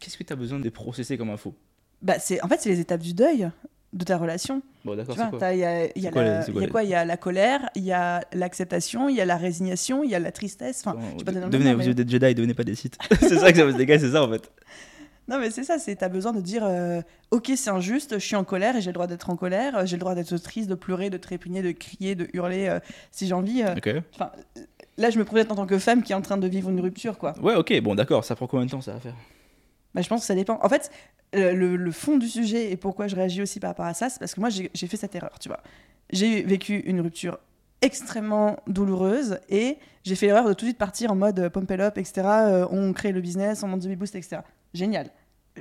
Qu'est-ce 0.00 0.16
que 0.16 0.24
tu 0.24 0.32
as 0.32 0.36
besoin 0.36 0.58
de 0.58 0.70
processer 0.70 1.18
comme 1.18 1.28
info? 1.28 1.54
Bah, 2.00 2.18
c'est 2.18 2.42
en 2.42 2.48
fait 2.48 2.60
c'est 2.60 2.70
les 2.70 2.80
étapes 2.80 3.02
du 3.02 3.12
deuil 3.12 3.50
de 3.96 4.04
ta 4.04 4.16
relation. 4.18 4.62
Bon, 4.84 4.94
d'accord, 4.94 5.16
il 5.52 5.58
y 5.58 5.64
a, 5.64 5.86
y 5.98 6.06
a 6.06 6.10
quoi 6.10 6.22
la- 6.22 6.40
les- 6.40 6.46
il 6.48 6.54
y 6.54 6.58
a 6.58 6.60
les- 6.60 6.68
quoi 6.68 6.82
Il 6.84 6.90
y 6.90 6.94
a 6.94 7.04
la 7.04 7.16
colère, 7.16 7.68
il 7.74 7.82
y 7.84 7.92
a 7.92 8.22
l'acceptation, 8.32 9.08
il 9.08 9.16
y 9.16 9.20
a 9.20 9.24
la 9.24 9.36
résignation, 9.36 10.04
il 10.04 10.10
y 10.10 10.14
a 10.14 10.18
la 10.20 10.30
tristesse. 10.32 10.82
Enfin, 10.86 10.96
Bon, 10.98 11.24
pas 11.24 11.32
devenez, 11.32 11.40
nom, 11.64 11.72
vous 11.72 11.78
mais- 11.78 11.88
êtes 11.90 11.96
des 11.96 12.08
Jedi, 12.10 12.34
devenez 12.34 12.54
pas 12.54 12.64
des 12.64 12.74
Sith. 12.74 12.96
c'est 13.20 13.36
ça 13.38 13.50
que 13.50 13.58
ça 13.58 13.64
veut 13.64 13.72
se 13.72 13.76
dégager, 13.76 14.06
c'est 14.06 14.12
ça 14.12 14.22
en 14.22 14.30
fait. 14.30 14.50
Non, 15.28 15.40
mais 15.40 15.50
c'est 15.50 15.64
ça, 15.64 15.78
c'est 15.80 15.96
t'as 15.96 16.08
besoin 16.08 16.32
de 16.32 16.40
dire 16.40 16.62
euh, 16.64 17.00
Ok, 17.32 17.50
c'est 17.56 17.70
injuste, 17.70 18.14
je 18.14 18.24
suis 18.24 18.36
en 18.36 18.44
colère 18.44 18.76
et 18.76 18.80
j'ai 18.80 18.90
le 18.90 18.94
droit 18.94 19.08
d'être 19.08 19.28
en 19.28 19.34
colère, 19.34 19.76
euh, 19.78 19.84
j'ai 19.86 19.96
le 19.96 20.00
droit 20.00 20.14
d'être 20.14 20.36
triste, 20.38 20.68
de 20.70 20.76
pleurer, 20.76 21.10
de 21.10 21.16
trépigner, 21.16 21.62
de 21.62 21.72
crier, 21.72 22.14
de 22.14 22.28
hurler 22.32 22.68
euh, 22.68 22.78
si 23.10 23.26
j'ai 23.26 23.34
envie. 23.34 23.64
euh. 23.64 23.74
Euh, 23.88 24.00
là, 24.98 25.10
je 25.10 25.18
me 25.18 25.24
projette 25.24 25.50
en 25.50 25.56
tant 25.56 25.66
que 25.66 25.78
femme 25.80 26.04
qui 26.04 26.12
est 26.12 26.14
en 26.14 26.22
train 26.22 26.36
de 26.36 26.46
vivre 26.46 26.70
une 26.70 26.80
rupture, 26.80 27.18
quoi. 27.18 27.34
Ouais, 27.42 27.56
ok, 27.56 27.80
bon, 27.80 27.96
d'accord. 27.96 28.24
Ça 28.24 28.36
prend 28.36 28.46
combien 28.46 28.66
de 28.66 28.70
temps 28.70 28.80
ça 28.80 28.92
va 28.92 29.00
faire? 29.00 29.14
Bah, 29.96 30.02
je 30.02 30.08
pense 30.08 30.20
que 30.20 30.26
ça 30.26 30.34
dépend. 30.34 30.58
En 30.62 30.68
fait, 30.68 30.90
le, 31.32 31.90
fond 31.90 32.18
du 32.18 32.28
sujet 32.28 32.70
et 32.70 32.76
pourquoi 32.76 33.06
je 33.06 33.16
réagis 33.16 33.40
aussi 33.40 33.60
par 33.60 33.70
rapport 33.70 33.86
à 33.86 33.94
ça, 33.94 34.10
c'est 34.10 34.18
parce 34.18 34.34
que 34.34 34.40
moi, 34.40 34.50
j'ai 34.50 34.86
fait 34.86 34.96
cette 34.98 35.14
erreur, 35.14 35.38
tu 35.40 35.48
vois. 35.48 35.62
J'ai 36.10 36.42
vécu 36.42 36.80
une 36.80 37.00
rupture 37.00 37.38
extrêmement 37.80 38.58
douloureuse 38.66 39.38
et 39.48 39.78
j'ai 40.04 40.14
fait 40.14 40.26
l'erreur 40.26 40.46
de 40.46 40.52
tout 40.52 40.66
de 40.66 40.70
suite 40.70 40.78
partir 40.78 41.10
en 41.12 41.16
mode 41.16 41.38
euh, 41.40 41.48
pump 41.48 41.70
it 41.70 41.80
up, 41.80 41.96
etc. 41.96 42.26
euh, 42.26 42.66
on 42.70 42.92
crée 42.92 43.10
le 43.10 43.22
business, 43.22 43.62
on 43.62 43.68
monte 43.68 43.86
du 43.86 43.96
boost, 43.96 44.14
etc. 44.14 44.42
Génial. 44.74 45.08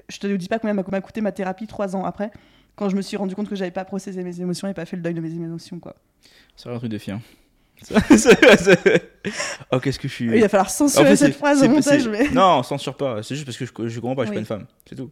Je 0.09 0.19
te 0.19 0.27
dis 0.27 0.49
pas 0.49 0.59
combien 0.59 0.73
m'a 0.73 1.01
coûté 1.01 1.21
ma 1.21 1.31
thérapie 1.31 1.65
trois 1.65 1.95
ans 1.95 2.03
après, 2.03 2.31
quand 2.75 2.89
je 2.89 2.97
me 2.97 3.01
suis 3.01 3.15
rendu 3.15 3.35
compte 3.35 3.47
que 3.47 3.55
j'avais 3.55 3.71
pas 3.71 3.85
processé 3.85 4.21
mes 4.21 4.41
émotions 4.41 4.67
et 4.67 4.73
pas 4.73 4.85
fait 4.85 4.97
le 4.97 5.01
deuil 5.01 5.13
de 5.13 5.21
mes 5.21 5.31
émotions. 5.31 5.79
Quoi. 5.79 5.95
C'est 6.57 6.69
un 6.69 6.77
truc 6.77 6.91
de 6.91 6.97
fille. 6.97 7.13
hein. 7.13 7.21
Oh, 9.71 9.79
qu'est-ce 9.79 9.99
que 9.99 10.07
je 10.07 10.13
suis. 10.13 10.25
Il 10.25 10.41
va 10.41 10.49
falloir 10.49 10.67
En 10.67 10.69
censurer 10.69 11.05
fait, 11.09 11.15
cette 11.15 11.35
phrase 11.35 11.63
au 11.63 11.69
montage. 11.69 12.07
Mais... 12.07 12.29
Non, 12.29 12.61
censure 12.63 12.95
pas. 12.95 13.23
C'est 13.23 13.35
juste 13.35 13.45
parce 13.45 13.57
que 13.57 13.65
je, 13.65 13.87
je 13.93 13.99
comprends 13.99 14.15
pas, 14.15 14.23
je 14.23 14.27
suis 14.27 14.31
Oui. 14.31 14.35
pas 14.35 14.39
une 14.39 14.45
femme. 14.59 14.65
C'est 14.87 14.95
tout. 14.95 15.09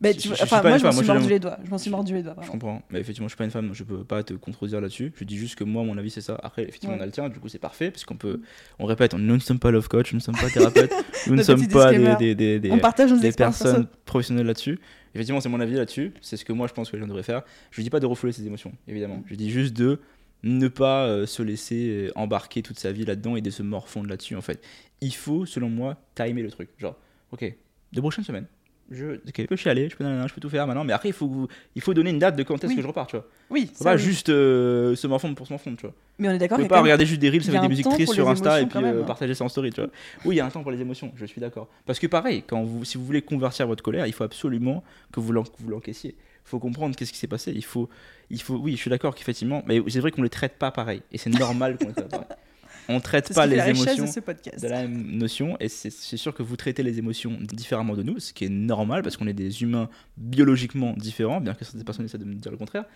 Mais 0.00 0.14
tu 0.14 0.28
enfin, 0.30 0.62
moi, 0.62 0.78
je 0.78 0.84
m'en 0.84 0.92
suis 0.92 1.04
mordu 1.06 1.28
les 1.28 1.40
doigts. 1.40 1.58
Je 1.64 1.70
m'en 1.70 1.78
suis 1.78 1.90
mordu 1.90 2.14
les 2.14 2.22
doigts. 2.22 2.36
Je 2.40 2.48
comprends. 2.48 2.82
Mais 2.90 3.00
effectivement, 3.00 3.26
je 3.26 3.32
suis 3.32 3.36
pas 3.36 3.44
une 3.44 3.50
femme, 3.50 3.70
je 3.72 3.82
peux 3.82 4.04
pas 4.04 4.22
te 4.22 4.32
contredire 4.34 4.80
là-dessus. 4.80 5.12
Je 5.16 5.24
dis 5.24 5.36
juste 5.36 5.56
que 5.56 5.64
moi, 5.64 5.82
mon 5.82 5.98
avis, 5.98 6.10
c'est 6.10 6.20
ça. 6.20 6.38
Après, 6.44 6.62
effectivement, 6.62 6.94
Ouais. 6.94 7.00
on 7.00 7.02
a 7.02 7.06
le 7.06 7.10
tien, 7.10 7.28
du 7.28 7.40
coup, 7.40 7.48
c'est 7.48 7.58
parfait. 7.58 7.90
Parce 7.90 8.04
qu'on 8.04 8.14
peut. 8.14 8.40
On 8.78 8.84
répète, 8.86 9.14
nous 9.14 9.34
ne 9.34 9.40
sommes 9.40 9.58
pas 9.58 9.72
love 9.72 9.88
coach, 9.88 10.12
nous 10.12 10.18
ne 10.18 10.22
sommes 10.22 10.36
pas 10.36 10.50
thérapeutes, 10.50 10.92
nous 11.26 11.34
ne 11.34 11.42
sommes 11.42 11.66
pas 11.66 11.90
des, 11.92 12.14
des, 12.14 12.34
des, 12.36 12.60
des- 12.60 12.70
On 12.70 12.78
partage 12.78 13.10
nos 13.10 13.18
des 13.18 13.32
personnes 13.32 13.86
perso. 13.86 13.98
professionnelles 14.04 14.46
là-dessus. 14.46 14.78
Effectivement, 15.16 15.40
c'est 15.40 15.48
mon 15.48 15.58
avis 15.58 15.74
là-dessus. 15.74 16.12
C'est 16.20 16.36
ce 16.36 16.44
que 16.44 16.52
moi, 16.52 16.68
je 16.68 16.74
pense 16.74 16.90
que 16.90 16.96
les 16.96 17.00
gens 17.02 17.08
devraient 17.08 17.24
faire. 17.24 17.42
Je 17.72 17.82
dis 17.82 17.90
pas 17.90 17.98
de 17.98 18.06
refouler 18.06 18.32
ses 18.32 18.46
émotions, 18.46 18.72
évidemment. 18.86 19.24
Je 19.26 19.34
dis 19.34 19.50
juste 19.50 19.74
de 19.76 19.98
ne 20.42 20.68
pas 20.68 21.06
euh, 21.06 21.26
se 21.26 21.42
laisser 21.42 21.88
euh, 21.88 22.12
embarquer 22.14 22.62
toute 22.62 22.78
sa 22.78 22.92
vie 22.92 23.04
là-dedans 23.04 23.36
et 23.36 23.40
de 23.40 23.50
se 23.50 23.62
morfondre 23.62 24.08
là-dessus, 24.08 24.36
en 24.36 24.42
fait. 24.42 24.62
Il 25.00 25.14
faut, 25.14 25.46
selon 25.46 25.68
moi, 25.68 25.96
timer 26.14 26.42
le 26.42 26.50
truc. 26.50 26.68
Genre, 26.78 26.96
ok, 27.32 27.52
de 27.92 28.00
prochaines 28.00 28.24
semaines. 28.24 28.46
Je, 28.90 29.16
ok, 29.16 29.34
je 29.36 29.42
peux 29.44 29.56
chialer, 29.56 29.90
je 29.90 29.96
peux, 29.96 30.04
je 30.04 30.32
peux 30.34 30.40
tout 30.40 30.48
faire 30.48 30.66
maintenant, 30.66 30.82
mais 30.82 30.94
après 30.94 31.10
il 31.10 31.12
faut, 31.12 31.46
il 31.74 31.82
faut 31.82 31.92
donner 31.92 32.08
une 32.08 32.18
date 32.18 32.36
de 32.36 32.42
quand 32.42 32.54
est-ce 32.54 32.68
Oui. 32.68 32.76
que 32.76 32.80
je 32.80 32.86
repars, 32.86 33.06
tu 33.06 33.16
vois. 33.16 33.26
Oui, 33.50 33.70
Faut 33.74 33.84
pas 33.84 33.96
oui. 33.96 34.00
juste 34.00 34.30
euh, 34.30 34.96
se 34.96 35.06
morfondre 35.06 35.34
pour 35.34 35.46
se 35.46 35.52
morfondre, 35.52 35.76
tu 35.76 35.82
vois. 35.82 35.94
Mais 36.18 36.28
on 36.28 36.32
est 36.32 36.38
d'accord. 36.38 36.58
a 36.58 36.64
pas 36.64 36.80
regarder 36.80 37.04
juste 37.04 37.20
des 37.20 37.28
reels 37.28 37.46
avec 37.50 37.60
des 37.60 37.68
musiques 37.68 37.88
tristes 37.90 38.14
sur 38.14 38.26
Insta 38.30 38.62
et 38.62 38.66
puis 38.66 38.78
euh, 38.82 39.02
hein. 39.02 39.04
partager 39.06 39.34
ça 39.34 39.44
en 39.44 39.50
story, 39.50 39.72
tu 39.72 39.82
vois. 39.82 39.90
Oui, 40.24 40.36
il 40.36 40.38
y 40.38 40.40
a 40.40 40.46
un 40.46 40.50
temps 40.50 40.62
pour 40.62 40.70
les 40.70 40.80
émotions, 40.80 41.12
je 41.16 41.26
suis 41.26 41.38
d'accord. 41.38 41.68
Parce 41.84 41.98
que 41.98 42.06
pareil, 42.06 42.44
quand 42.46 42.62
vous, 42.62 42.82
si 42.86 42.96
vous 42.96 43.04
voulez 43.04 43.20
convertir 43.20 43.66
votre 43.66 43.82
colère, 43.82 44.06
il 44.06 44.14
faut 44.14 44.24
absolument 44.24 44.82
que 45.12 45.20
vous 45.20 45.32
l'encaissiez. 45.32 46.16
Il 46.48 46.50
faut 46.50 46.58
comprendre 46.58 46.96
qu'est-ce 46.96 47.12
qui 47.12 47.18
s'est 47.18 47.26
passé. 47.26 47.52
Il 47.54 47.62
faut, 47.64 47.90
il 48.30 48.40
faut, 48.40 48.56
oui, 48.56 48.72
je 48.72 48.78
suis 48.78 48.88
d'accord 48.88 49.14
qu'effectivement, 49.14 49.62
mais 49.66 49.82
c'est 49.88 50.00
vrai 50.00 50.10
qu'on 50.10 50.22
les 50.22 50.30
traite 50.30 50.54
pas 50.58 50.70
pareil. 50.70 51.02
Et 51.12 51.18
c'est 51.18 51.28
normal 51.28 51.76
qu'on 51.76 51.88
les 51.88 51.92
traite 51.92 52.08
pas 52.08 52.18
pareil. 52.20 52.36
On 52.90 53.00
traite 53.00 53.34
pas 53.34 53.44
les 53.44 53.56
la 53.56 53.68
émotions 53.68 54.06
de 54.06 54.08
ce 54.10 54.20
podcast. 54.20 54.62
de 54.62 54.66
la 54.66 54.80
même 54.80 55.10
notion 55.18 55.58
et 55.60 55.68
c'est 55.68 55.90
sûr 56.16 56.32
que 56.32 56.42
vous 56.42 56.56
traitez 56.56 56.82
les 56.82 56.98
émotions 56.98 57.36
différemment 57.42 57.94
de 57.94 58.02
nous, 58.02 58.18
ce 58.18 58.32
qui 58.32 58.46
est 58.46 58.48
normal 58.48 59.02
parce 59.02 59.18
qu'on 59.18 59.26
est 59.26 59.34
des 59.34 59.62
humains 59.62 59.90
biologiquement 60.16 60.94
différents, 60.96 61.42
bien 61.42 61.52
que 61.52 61.66
certaines 61.66 61.84
personnes 61.84 62.06
essaient 62.06 62.16
de 62.16 62.24
me 62.24 62.32
dire 62.36 62.50
le 62.50 62.56
contraire. 62.56 62.86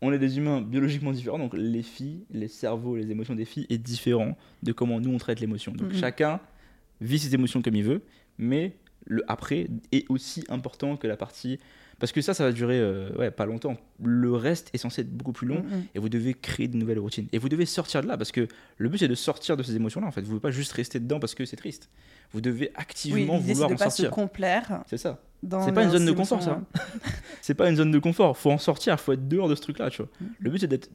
On 0.00 0.10
est 0.10 0.18
des 0.18 0.38
humains 0.38 0.62
biologiquement 0.62 1.12
différents, 1.12 1.38
donc 1.38 1.52
les 1.54 1.82
filles, 1.82 2.24
les 2.30 2.48
cerveaux, 2.48 2.96
les 2.96 3.10
émotions 3.10 3.34
des 3.34 3.44
filles 3.44 3.66
est 3.68 3.76
différent 3.76 4.38
de 4.62 4.72
comment 4.72 5.00
nous 5.00 5.12
on 5.12 5.18
traite 5.18 5.38
l'émotion. 5.40 5.72
Donc 5.72 5.92
Mhm. 5.92 5.98
chacun 6.00 6.40
vit 7.02 7.18
ses 7.18 7.34
émotions 7.34 7.60
comme 7.60 7.74
il 7.76 7.84
veut, 7.84 8.00
mais 8.38 8.72
le 9.06 9.24
après 9.30 9.68
est 9.92 10.04
aussi 10.08 10.44
important 10.48 10.96
que 10.96 11.06
la 11.06 11.16
partie 11.16 11.58
parce 12.02 12.10
que 12.10 12.20
ça 12.20 12.34
ça 12.34 12.44
va 12.44 12.50
durer 12.50 12.80
euh, 12.80 13.14
ouais, 13.16 13.30
pas 13.30 13.46
longtemps. 13.46 13.76
Le 14.02 14.34
reste 14.34 14.70
est 14.72 14.78
censé 14.78 15.02
être 15.02 15.16
beaucoup 15.16 15.32
plus 15.32 15.46
long 15.46 15.62
Mm, 15.62 15.76
mm. 15.76 15.84
et 15.94 15.98
vous 15.98 16.08
devez 16.08 16.34
créer 16.34 16.66
de 16.66 16.76
nouvelles 16.76 16.98
routines. 16.98 17.28
Et 17.32 17.38
vous 17.38 17.48
devez 17.48 17.66
sortir 17.66 18.02
de 18.02 18.08
là 18.08 18.16
parce 18.16 18.32
que 18.32 18.48
le 18.78 18.88
but 18.88 18.98
c'est 18.98 19.08
de 19.08 19.14
sortir 19.14 19.56
de 19.56 19.62
ces 19.62 19.76
émotions-là. 19.76 20.06
En 20.06 20.10
fait, 20.10 20.22
vous 20.22 20.34
ne 20.34 20.38
pouvez 20.38 20.40
pas 20.40 20.50
juste 20.50 20.72
rester 20.72 20.98
dedans 20.98 21.20
parce 21.20 21.34
que 21.34 21.44
c'est 21.44 21.56
triste. 21.56 21.90
Vous 22.32 22.40
devez 22.40 22.72
activement 22.74 23.38
vouloir 23.38 23.68
de 23.68 23.74
en 23.74 23.76
pas 23.76 23.90
se 23.90 23.98
sortir. 23.98 24.10
complaire 24.10 24.82
C'est 24.86 24.98
ça. 24.98 25.20
C'est 25.64 25.72
pas 25.72 25.84
une 25.84 25.90
zone 25.90 26.06
de 26.06 26.12
confort, 26.12 26.42
ça. 26.42 26.60
C'est 27.40 27.54
pas 27.54 27.68
une 27.68 27.76
zone 27.76 27.90
de 27.90 27.98
confort. 27.98 28.36
Faut 28.36 28.50
en 28.50 28.58
sortir. 28.58 28.98
Faut 29.00 29.12
être 29.12 29.28
dehors 29.28 29.48
de 29.48 29.54
ce 29.54 29.60
truc-là. 29.62 29.90
Tu 29.90 29.98
vois. 29.98 30.10
Mhm. 30.20 30.28
Le 30.38 30.50
but 30.50 30.58
c'est 30.58 30.68
d'être, 30.68 30.90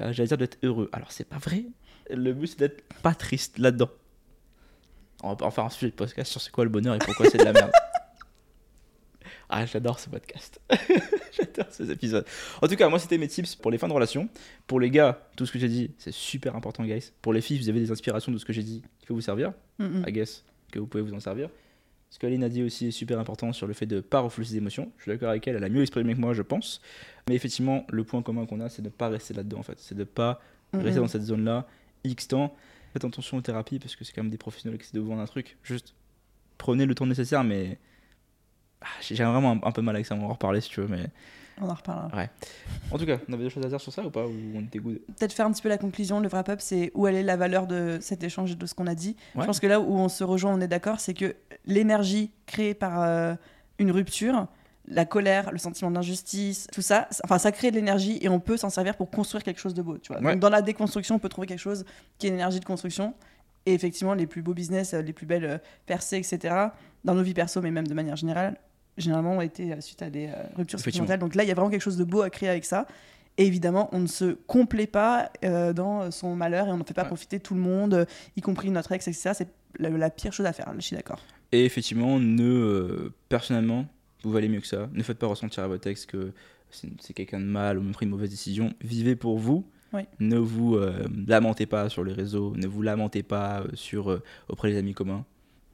euh, 0.00 0.12
j'allais 0.12 0.28
dire 0.28 0.38
d'être 0.38 0.58
heureux. 0.62 0.88
Alors 0.92 1.12
c'est 1.12 1.28
pas 1.28 1.38
vrai. 1.38 1.64
Le 2.10 2.32
but 2.32 2.46
c'est 2.46 2.58
d'être 2.58 2.84
pas 3.02 3.14
triste 3.14 3.58
là-dedans. 3.58 3.90
On 5.22 5.30
va 5.30 5.36
pas 5.36 5.46
en 5.46 5.50
faire 5.50 5.64
un 5.64 5.70
sujet 5.70 5.90
de 5.90 5.96
podcast 5.96 6.30
sur 6.30 6.40
c'est 6.40 6.50
quoi 6.50 6.64
le 6.64 6.70
bonheur 6.70 6.94
et 6.94 6.98
pourquoi 6.98 7.28
c'est 7.30 7.38
de 7.38 7.44
la 7.44 7.52
merde. 7.52 7.70
Ah, 9.48 9.64
j'adore 9.64 10.00
ce 10.00 10.08
podcast. 10.08 10.60
j'adore 11.32 11.66
ces 11.70 11.88
épisodes. 11.92 12.26
En 12.60 12.66
tout 12.66 12.74
cas, 12.74 12.88
moi, 12.88 12.98
c'était 12.98 13.16
mes 13.16 13.28
tips 13.28 13.54
pour 13.54 13.70
les 13.70 13.78
fins 13.78 13.86
de 13.86 13.92
relation. 13.92 14.28
Pour 14.66 14.80
les 14.80 14.90
gars, 14.90 15.20
tout 15.36 15.46
ce 15.46 15.52
que 15.52 15.60
j'ai 15.60 15.68
dit, 15.68 15.92
c'est 15.98 16.12
super 16.12 16.56
important, 16.56 16.82
guys. 16.82 17.12
Pour 17.22 17.32
les 17.32 17.40
filles, 17.40 17.60
vous 17.60 17.68
avez 17.68 17.78
des 17.78 17.92
inspirations 17.92 18.32
de 18.32 18.38
ce 18.38 18.44
que 18.44 18.52
j'ai 18.52 18.64
dit 18.64 18.82
qui 18.98 19.06
peut 19.06 19.14
vous 19.14 19.20
servir. 19.20 19.52
Mm, 19.78 19.84
mm. 19.84 20.04
I 20.08 20.12
guess 20.12 20.44
que 20.72 20.80
vous 20.80 20.88
pouvez 20.88 21.04
vous 21.04 21.14
en 21.14 21.20
servir. 21.20 21.48
Ce 22.10 22.18
qu'Aline 22.18 22.42
a 22.42 22.48
dit 22.48 22.64
aussi 22.64 22.88
est 22.88 22.90
super 22.90 23.20
important 23.20 23.52
sur 23.52 23.68
le 23.68 23.72
fait 23.72 23.86
de 23.86 23.96
ne 23.96 24.00
pas 24.00 24.18
refouler 24.18 24.48
ses 24.48 24.56
émotions. 24.56 24.90
Je 24.96 25.04
suis 25.04 25.12
d'accord 25.12 25.30
avec 25.30 25.46
elle, 25.46 25.54
elle 25.54 25.64
a 25.64 25.68
mieux 25.68 25.82
exprimé 25.82 26.14
que 26.14 26.20
moi, 26.20 26.34
je 26.34 26.42
pense. 26.42 26.80
Mais 27.28 27.36
effectivement, 27.36 27.86
le 27.88 28.02
point 28.02 28.22
commun 28.22 28.46
qu'on 28.46 28.58
a, 28.58 28.68
c'est 28.68 28.82
de 28.82 28.88
ne 28.88 28.92
pas 28.92 29.08
rester 29.08 29.32
là-dedans, 29.32 29.60
en 29.60 29.62
fait. 29.62 29.78
C'est 29.78 29.94
de 29.94 30.00
ne 30.00 30.04
pas 30.06 30.40
Mm, 30.72 30.78
rester 30.80 31.00
dans 31.00 31.08
cette 31.08 31.22
zone-là 31.22 31.66
X 32.04 32.28
temps. 32.28 32.54
Faites 32.96 33.04
attention 33.04 33.36
aux 33.36 33.42
thérapies 33.42 33.78
parce 33.78 33.94
que 33.94 34.06
c'est 34.06 34.14
quand 34.14 34.22
même 34.22 34.30
des 34.30 34.38
professionnels 34.38 34.78
qui 34.78 34.84
essaient 34.86 34.96
de 34.96 35.02
vous 35.02 35.08
vendre 35.10 35.20
un 35.20 35.26
truc. 35.26 35.58
Juste 35.62 35.94
prenez 36.56 36.86
le 36.86 36.94
temps 36.94 37.04
nécessaire, 37.04 37.44
mais 37.44 37.76
Ah, 38.80 38.86
j'ai 39.02 39.14
vraiment 39.22 39.52
un, 39.52 39.68
un 39.68 39.70
peu 39.72 39.82
mal 39.82 39.94
avec 39.96 40.06
ça. 40.06 40.14
On 40.14 40.20
va 40.20 40.24
en 40.24 40.32
reparler 40.32 40.62
si 40.62 40.70
tu 40.70 40.80
veux, 40.80 40.88
mais 40.88 41.08
On 41.60 41.68
en 41.68 41.74
reparlera. 41.74 42.24
en 42.90 42.96
tout 42.96 43.04
cas, 43.04 43.18
on 43.28 43.34
avait 43.34 43.44
des 43.44 43.50
choses 43.50 43.66
à 43.66 43.68
dire 43.68 43.82
sur 43.82 43.92
ça 43.92 44.02
ou 44.02 44.08
pas 44.10 44.26
Ou 44.26 44.32
on 44.54 44.62
était 44.62 44.78
good? 44.78 44.98
Peut-être 45.18 45.34
faire 45.34 45.44
un 45.44 45.52
petit 45.52 45.60
peu 45.60 45.68
la 45.68 45.76
conclusion, 45.76 46.20
le 46.20 46.28
wrap-up, 46.28 46.60
c'est 46.62 46.90
où 46.94 47.06
elle 47.06 47.16
est 47.16 47.22
la 47.22 47.36
valeur 47.36 47.66
de 47.66 47.98
cet 48.00 48.24
échange 48.24 48.52
et 48.52 48.54
de 48.54 48.64
ce 48.64 48.72
qu'on 48.72 48.86
a 48.86 48.94
dit. 48.94 49.14
Ouais. 49.34 49.42
Je 49.42 49.46
pense 49.46 49.60
que 49.60 49.66
là 49.66 49.78
où 49.78 49.92
on 49.94 50.08
se 50.08 50.24
rejoint, 50.24 50.54
on 50.54 50.60
est 50.62 50.68
d'accord, 50.68 50.98
c'est 50.98 51.12
que 51.12 51.36
l'énergie 51.66 52.30
créée 52.46 52.72
par 52.72 53.02
euh, 53.02 53.34
une 53.78 53.90
rupture, 53.90 54.46
la 54.88 55.04
colère, 55.04 55.50
le 55.52 55.58
sentiment 55.58 55.90
d'injustice, 55.90 56.68
tout 56.72 56.82
ça, 56.82 57.08
enfin 57.24 57.38
ça 57.38 57.50
crée 57.52 57.70
de 57.70 57.76
l'énergie 57.76 58.18
et 58.20 58.28
on 58.28 58.38
peut 58.40 58.56
s'en 58.56 58.70
servir 58.70 58.96
pour 58.96 59.10
construire 59.10 59.42
quelque 59.42 59.60
chose 59.60 59.74
de 59.74 59.82
beau. 59.82 59.98
Tu 59.98 60.12
vois. 60.12 60.22
Ouais. 60.22 60.32
Donc, 60.32 60.40
dans 60.40 60.48
la 60.50 60.62
déconstruction, 60.62 61.16
on 61.16 61.18
peut 61.18 61.28
trouver 61.28 61.46
quelque 61.46 61.58
chose 61.60 61.84
qui 62.18 62.26
est 62.26 62.30
une 62.30 62.36
énergie 62.36 62.60
de 62.60 62.64
construction. 62.64 63.14
Et 63.66 63.74
effectivement, 63.74 64.14
les 64.14 64.26
plus 64.28 64.42
beaux 64.42 64.54
business, 64.54 64.94
euh, 64.94 65.02
les 65.02 65.12
plus 65.12 65.26
belles 65.26 65.44
euh, 65.44 65.58
percées, 65.86 66.18
etc., 66.18 66.54
dans 67.04 67.14
nos 67.14 67.22
vies 67.22 67.34
perso, 67.34 67.60
mais 67.60 67.72
même 67.72 67.86
de 67.88 67.94
manière 67.94 68.14
générale, 68.14 68.56
généralement 68.96 69.32
ont 69.38 69.40
été 69.40 69.72
euh, 69.72 69.80
suite 69.80 70.02
à 70.02 70.10
des 70.10 70.30
ruptures 70.56 70.78
sentimentales. 70.78 71.18
Donc 71.18 71.34
là, 71.34 71.42
il 71.42 71.48
y 71.48 71.50
a 71.50 71.54
vraiment 71.54 71.70
quelque 71.70 71.82
chose 71.82 71.96
de 71.96 72.04
beau 72.04 72.22
à 72.22 72.30
créer 72.30 72.48
avec 72.48 72.64
ça. 72.64 72.86
Et 73.38 73.44
évidemment, 73.46 73.88
on 73.92 73.98
ne 73.98 74.06
se 74.06 74.32
complaît 74.46 74.86
pas 74.86 75.30
euh, 75.44 75.72
dans 75.72 76.10
son 76.10 76.36
malheur 76.36 76.68
et 76.68 76.70
on 76.70 76.78
ne 76.78 76.84
fait 76.84 76.94
pas 76.94 77.02
Ouais. 77.02 77.08
profiter 77.08 77.38
tout 77.40 77.54
le 77.54 77.60
monde, 77.60 78.06
y 78.36 78.40
compris 78.40 78.70
notre 78.70 78.92
ex, 78.92 79.06
etc. 79.08 79.32
C'est 79.34 79.48
la, 79.78 79.90
la 79.90 80.10
pire 80.10 80.32
chose 80.32 80.46
à 80.46 80.52
faire, 80.54 80.72
je 80.76 80.80
suis 80.80 80.96
d'accord. 80.96 81.18
Et 81.52 81.64
effectivement, 81.64 82.18
ne, 82.18 82.42
euh, 82.42 83.14
personnellement, 83.28 83.84
vous 84.26 84.32
valez 84.32 84.48
mieux 84.48 84.60
que 84.60 84.66
ça. 84.66 84.88
Ne 84.92 85.02
faites 85.02 85.18
pas 85.18 85.26
ressentir 85.26 85.62
à 85.62 85.68
votre 85.68 85.86
ex 85.88 86.04
que 86.06 86.32
c'est 86.70 87.14
quelqu'un 87.14 87.40
de 87.40 87.44
mal 87.44 87.78
ou 87.78 87.82
même 87.82 87.92
pris 87.92 88.06
une 88.06 88.10
mauvaise 88.10 88.30
décision. 88.30 88.72
Vivez 88.82 89.16
pour 89.16 89.38
vous. 89.38 89.64
Oui. 89.92 90.02
Ne 90.18 90.36
vous 90.36 90.74
euh, 90.74 91.06
lamentez 91.26 91.66
pas 91.66 91.88
sur 91.88 92.02
les 92.04 92.12
réseaux. 92.12 92.54
Ne 92.56 92.66
vous 92.66 92.82
lamentez 92.82 93.22
pas 93.22 93.60
euh, 93.60 93.68
sur, 93.74 94.10
euh, 94.10 94.22
auprès 94.48 94.70
des 94.70 94.78
amis 94.78 94.94
communs. 94.94 95.24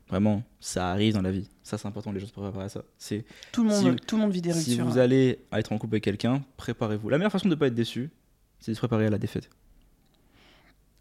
Vraiment, 0.09 0.43
ça 0.61 0.91
arrive 0.91 1.15
dans 1.15 1.23
la 1.23 1.31
vie. 1.31 1.49
Ça, 1.63 1.79
c'est 1.79 1.89
important. 1.89 2.13
Les 2.13 2.21
gens 2.21 2.27
se 2.27 2.33
préparent 2.33 2.61
à 2.61 2.69
ça. 2.69 2.85
C'est 2.99 3.25
Tout 3.51 3.63
le 3.63 3.71
monde, 3.71 3.79
Si 3.79 3.89
vous- 3.89 3.97
tout 3.97 4.17
le 4.17 4.23
monde 4.23 4.33
vit 4.33 4.43
des 4.43 4.53
si 4.53 4.73
ruptures. 4.73 4.85
vous 4.87 4.99
allez 4.99 5.39
être 5.53 5.73
en 5.73 5.79
couple 5.79 5.95
avec 5.95 6.05
quelqu'un, 6.05 6.43
préparez-vous. 6.59 7.09
La 7.09 7.17
meilleure 7.17 7.33
façon 7.33 7.49
de 7.49 7.55
ne 7.55 7.59
pas 7.59 7.69
être 7.69 7.75
déçu, 7.75 8.11
c'est 8.61 8.73
de 8.73 8.75
se 8.75 8.81
préparer 8.81 9.07
à 9.07 9.11
la 9.11 9.19
défaite. 9.19 9.49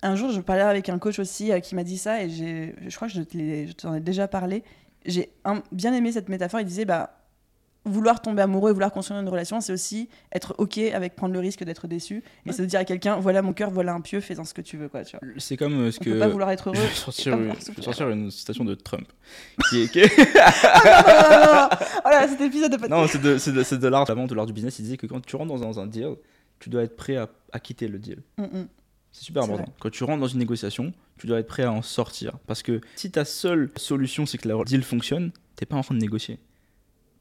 Un 0.02 0.16
jour, 0.16 0.32
je 0.32 0.40
parlais 0.42 0.64
avec 0.64 0.90
un 0.90 0.98
coach 0.98 1.20
aussi 1.20 1.52
euh, 1.52 1.60
qui 1.60 1.76
m'a 1.76 1.84
dit 1.84 1.98
ça 1.98 2.24
et 2.24 2.30
je 2.30 2.96
crois 2.96 3.08
que 3.08 3.14
je, 3.14 3.72
t'en 3.74 3.94
ai 3.96 4.00
déjà 4.00 4.28
parlé. 4.28 4.64
J'ai 5.06 5.30
bien 5.72 5.94
aimé 5.94 6.12
cette 6.12 6.30
métaphore. 6.30 6.60
Il 6.60 6.66
disait 6.66 6.86
bah, 6.86 7.21
vouloir 7.86 8.22
tomber 8.22 8.42
amoureux 8.44 8.70
et 8.70 8.74
vouloir 8.74 8.92
construire 8.92 9.20
une 9.20 9.28
relation, 9.30 9.60
c'est 9.60 9.74
aussi 9.74 10.08
être 10.32 10.54
OK 10.60 10.78
avec 10.78 11.16
prendre 11.16 11.34
le 11.34 11.40
risque 11.40 11.64
d'être 11.64 11.88
déçu. 11.88 12.18
Et 12.46 12.50
Ouais. 12.50 12.54
c'est 12.56 12.62
de 12.62 12.68
dire 12.68 12.80
à 12.80 12.86
quelqu'un 12.86 13.16
voilà 13.18 13.42
mon 13.42 13.54
cœur, 13.54 13.72
voilà 13.72 13.94
un 13.94 14.02
pieu, 14.02 14.20
fais-en 14.20 14.46
ce 14.46 14.54
que 14.54 14.62
tu 14.62 14.78
veux. 14.78 14.88
Quoi. 14.88 15.02
C'est 15.38 15.58
comme 15.58 15.74
euh, 15.88 15.92
ce 15.92 15.98
On 16.00 16.04
que. 16.04 16.10
peut 16.12 16.20
pas 16.20 16.28
vouloir 16.28 16.52
être 16.52 16.72
Je 16.74 16.80
heureux. 16.80 16.88
vais 16.88 16.94
sortir, 16.96 17.34
une, 17.34 17.54
je 17.60 17.72
vais 17.74 17.82
sortir 17.82 18.10
une 18.10 18.30
citation 18.30 18.64
de 18.66 18.76
Trump. 18.76 19.08
Qui 19.70 19.82
est, 19.84 19.88
qui 19.92 20.00
est- 20.00 20.12
Ah, 20.40 20.92
non, 20.96 21.14
non, 21.14 21.46
non, 21.46 21.54
non. 21.62 21.88
Oh 22.06 22.10
là, 22.10 22.28
cet 22.28 22.42
épisode 22.42 22.72
de 22.72 22.78
podcast. 22.78 22.92
Non, 23.02 23.08
c'est 23.08 23.22
de, 23.22 23.38
c'est 23.64 23.78
de, 23.80 23.88
l'art, 23.88 24.06
vraiment 24.06 24.28
de 24.28 24.36
l'art 24.36 24.46
du 24.46 24.54
business. 24.54 24.78
Il 24.80 24.84
disait 24.84 24.98
que 24.98 25.08
quand 25.08 25.26
tu 25.26 25.36
rentres 25.36 25.54
dans 25.54 25.64
un, 25.64 25.68
dans 25.68 25.80
un 25.80 25.88
deal, 25.88 26.16
tu 26.60 26.70
dois 26.70 26.84
être 26.84 26.96
prêt 26.96 27.18
à, 27.18 27.30
à 27.52 27.60
quitter 27.60 27.88
le 27.88 27.98
deal. 28.00 28.20
Mm, 28.38 28.44
mm. 28.44 28.68
C'est 29.12 29.26
super 29.26 29.44
important. 29.44 29.66
Quand 29.80 29.90
tu 29.90 30.04
rentres 30.04 30.22
dans 30.22 30.28
une 30.28 30.40
négociation, 30.40 30.94
tu 31.18 31.28
dois 31.28 31.40
être 31.40 31.48
prêt 31.48 31.64
à 31.64 31.72
en 31.72 31.82
sortir. 31.82 32.38
Parce 32.48 32.64
que 32.64 32.80
si 32.96 33.12
ta 33.12 33.26
seule 33.26 33.70
solution, 33.76 34.26
c'est 34.26 34.38
que 34.38 34.48
la 34.48 34.64
deal 34.64 34.84
fonctionne, 34.84 35.32
t'es 35.56 35.66
pas 35.66 35.76
en 35.76 35.82
train 35.82 35.96
de 35.96 36.00
négocier. 36.00 36.40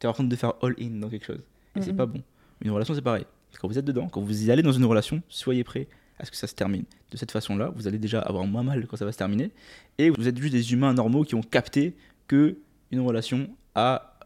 T'es 0.00 0.08
en 0.08 0.12
train 0.12 0.24
de 0.24 0.34
faire 0.36 0.54
all-in 0.62 0.98
dans 0.98 1.08
quelque 1.08 1.26
chose. 1.26 1.42
Et 1.76 1.82
c'est 1.82 1.92
pas 1.92 2.06
bon. 2.06 2.22
Une 2.62 2.70
relation, 2.72 2.94
c'est 2.94 3.02
pareil. 3.02 3.26
Quand 3.60 3.68
vous 3.68 3.78
êtes 3.78 3.84
dedans, 3.84 4.08
quand 4.08 4.20
vous 4.20 4.44
y 4.44 4.50
allez 4.50 4.62
dans 4.62 4.72
une 4.72 4.84
relation, 4.84 5.22
soyez 5.28 5.62
prêt 5.62 5.86
à 6.18 6.24
ce 6.24 6.30
que 6.30 6.36
ça 6.36 6.46
se 6.46 6.54
termine. 6.54 6.84
De 7.10 7.16
cette 7.16 7.30
façon-là, 7.30 7.70
vous 7.74 7.86
allez 7.86 7.98
déjà 7.98 8.20
avoir 8.20 8.44
moins 8.44 8.62
mal 8.62 8.86
quand 8.86 8.96
ça 8.96 9.04
va 9.04 9.12
se 9.12 9.18
terminer. 9.18 9.50
Et 9.98 10.10
vous 10.10 10.26
êtes 10.26 10.38
juste 10.38 10.52
des 10.52 10.72
humains 10.72 10.94
normaux 10.94 11.24
qui 11.24 11.34
ont 11.34 11.42
capté 11.42 11.94
que 12.28 12.58
une 12.90 13.00
relation 13.00 13.48
a 13.74 14.18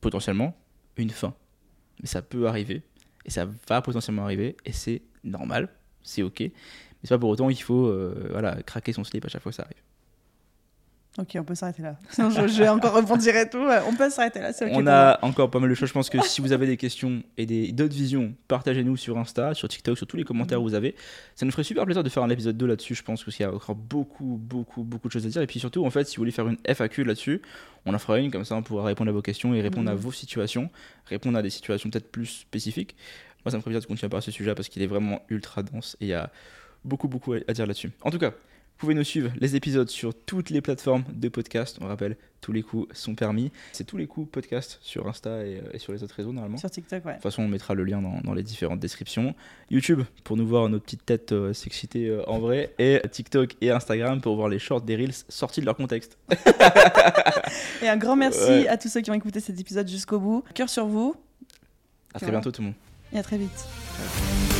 potentiellement 0.00 0.56
une 0.96 1.10
fin. 1.10 1.34
Mais 2.00 2.06
ça 2.06 2.22
peut 2.22 2.48
arriver. 2.48 2.82
Et 3.24 3.30
ça 3.30 3.46
va 3.68 3.82
potentiellement 3.82 4.24
arriver. 4.24 4.56
Et 4.64 4.72
c'est 4.72 5.02
normal. 5.22 5.68
C'est 6.02 6.22
OK. 6.22 6.40
Mais 6.40 6.52
c'est 7.02 7.14
pas 7.14 7.18
pour 7.18 7.30
autant 7.30 7.48
qu'il 7.48 7.62
faut 7.62 7.86
euh, 7.86 8.28
voilà, 8.30 8.62
craquer 8.62 8.92
son 8.92 9.04
slip 9.04 9.24
à 9.24 9.28
chaque 9.28 9.42
fois 9.42 9.52
que 9.52 9.56
ça 9.56 9.64
arrive. 9.64 9.82
Ok, 11.16 11.36
on 11.36 11.44
peut 11.44 11.54
s'arrêter 11.54 11.80
là. 11.82 11.96
Sinon, 12.10 12.28
je, 12.30 12.48
je 12.48 12.58
vais 12.58 12.68
encore 12.68 12.92
rebondir 12.92 13.36
et 13.36 13.48
tout. 13.48 13.64
On 13.88 13.94
peut 13.94 14.10
s'arrêter 14.10 14.40
là, 14.40 14.52
c'est 14.52 14.64
ok. 14.66 14.72
on 14.74 14.84
a 14.88 15.16
encore 15.22 15.48
pas 15.48 15.60
mal 15.60 15.70
de 15.70 15.74
choses. 15.76 15.88
Je 15.88 15.94
pense 15.94 16.10
que 16.10 16.20
si 16.26 16.40
vous 16.40 16.50
avez 16.50 16.66
des 16.66 16.76
questions 16.76 17.22
et 17.38 17.70
d'autres 17.72 17.94
visions, 17.94 18.34
partagez-nous 18.48 18.96
sur 18.96 19.16
Insta, 19.16 19.54
sur 19.54 19.68
TikTok, 19.68 19.96
sur 19.96 20.08
tous 20.08 20.16
les 20.16 20.24
commentaires 20.24 20.60
où 20.60 20.64
vous 20.64 20.74
avez. 20.74 20.96
Ça 21.36 21.46
nous 21.46 21.52
ferait 21.52 21.62
super 21.62 21.84
plaisir 21.84 22.02
de 22.02 22.08
faire 22.08 22.24
un 22.24 22.30
épisode 22.30 22.56
2 22.56 22.66
là-dessus. 22.66 22.96
Je 22.96 23.04
pense 23.04 23.22
qu'il 23.22 23.32
y 23.38 23.44
a 23.44 23.54
encore 23.54 23.76
beaucoup, 23.76 24.40
beaucoup, 24.42 24.82
beaucoup 24.82 25.06
de 25.06 25.12
choses 25.12 25.24
à 25.24 25.28
dire. 25.28 25.40
Et 25.40 25.46
puis 25.46 25.60
surtout, 25.60 25.86
en 25.86 25.90
fait, 25.90 26.02
si 26.08 26.16
vous 26.16 26.22
voulez 26.22 26.32
faire 26.32 26.48
une 26.48 26.58
FAQ 26.64 27.04
là-dessus, 27.04 27.42
on 27.86 27.94
en 27.94 27.98
fera 28.00 28.18
une. 28.18 28.32
Comme 28.32 28.44
ça, 28.44 28.56
on 28.56 28.62
pourra 28.64 28.84
répondre 28.84 29.08
à 29.10 29.12
vos 29.12 29.22
questions 29.22 29.54
et 29.54 29.60
répondre 29.60 29.88
à 29.88 29.94
Mhm. 29.94 30.00
vos 30.00 30.10
situations, 30.10 30.68
répondre 31.06 31.38
à 31.38 31.42
des 31.42 31.50
situations 31.50 31.90
peut-être 31.90 32.10
plus 32.10 32.26
spécifiques. 32.26 32.96
Moi, 33.44 33.52
ça 33.52 33.56
me 33.58 33.60
ferait 33.62 33.70
plaisir 33.70 33.82
de 33.82 33.86
continuer 33.86 34.06
à 34.06 34.10
parler 34.10 34.22
de 34.22 34.24
ce 34.24 34.30
sujet 34.32 34.52
parce 34.56 34.68
qu'il 34.68 34.82
est 34.82 34.86
vraiment 34.88 35.20
ultra 35.28 35.62
dense 35.62 35.96
et 36.00 36.06
il 36.06 36.08
y 36.08 36.14
a 36.14 36.28
beaucoup, 36.84 37.06
beaucoup 37.06 37.34
à 37.34 37.52
dire 37.52 37.66
là-dessus. 37.68 37.92
En 38.02 38.10
tout 38.10 38.18
cas, 38.18 38.32
vous 38.76 38.86
pouvez 38.88 38.94
nous 38.94 39.04
suivre 39.04 39.30
les 39.40 39.56
épisodes 39.56 39.88
sur 39.88 40.12
toutes 40.14 40.50
les 40.50 40.60
plateformes 40.60 41.04
de 41.12 41.28
podcast. 41.28 41.78
On 41.80 41.86
rappelle, 41.86 42.16
tous 42.40 42.52
les 42.52 42.62
coups 42.62 42.86
sont 42.94 43.14
permis. 43.14 43.50
C'est 43.72 43.84
tous 43.84 43.96
les 43.96 44.06
coups 44.06 44.30
podcast 44.30 44.78
sur 44.82 45.06
Insta 45.06 45.46
et, 45.46 45.58
euh, 45.60 45.72
et 45.72 45.78
sur 45.78 45.92
les 45.92 46.02
autres 46.02 46.14
réseaux 46.16 46.32
normalement. 46.32 46.58
Sur 46.58 46.70
TikTok, 46.70 47.04
ouais. 47.04 47.12
De 47.12 47.16
toute 47.16 47.22
façon, 47.22 47.42
on 47.44 47.48
mettra 47.48 47.72
le 47.74 47.84
lien 47.84 48.02
dans, 48.02 48.20
dans 48.22 48.34
les 48.34 48.42
différentes 48.42 48.80
descriptions. 48.80 49.34
YouTube 49.70 50.02
pour 50.24 50.36
nous 50.36 50.46
voir 50.46 50.68
nos 50.68 50.80
petites 50.80 51.06
têtes 51.06 51.32
euh, 51.32 51.52
s'exciter 51.54 52.08
euh, 52.08 52.28
en 52.28 52.40
vrai. 52.40 52.74
Et 52.78 53.00
TikTok 53.10 53.56
et 53.62 53.70
Instagram 53.70 54.20
pour 54.20 54.36
voir 54.36 54.48
les 54.48 54.58
shorts 54.58 54.82
des 54.82 54.96
Reels 54.96 55.14
sortis 55.28 55.60
de 55.60 55.66
leur 55.66 55.76
contexte. 55.76 56.18
Et 57.82 57.88
un 57.88 57.96
grand 57.96 58.16
merci 58.16 58.38
Ouais. 58.40 58.68
à 58.68 58.76
tous 58.76 58.88
ceux 58.88 59.00
qui 59.00 59.10
ont 59.10 59.14
écouté 59.14 59.40
cet 59.40 59.58
épisode 59.60 59.88
jusqu'au 59.88 60.18
bout. 60.18 60.42
Cœur 60.54 60.68
sur 60.68 60.86
vous 60.86 61.14
À 62.12 62.18
très 62.20 62.30
bientôt 62.30 62.50
tout 62.50 62.60
le 62.62 62.66
monde. 62.68 62.74
et 63.12 63.18
à 63.18 63.22
très 63.22 63.38
vite. 63.38 64.53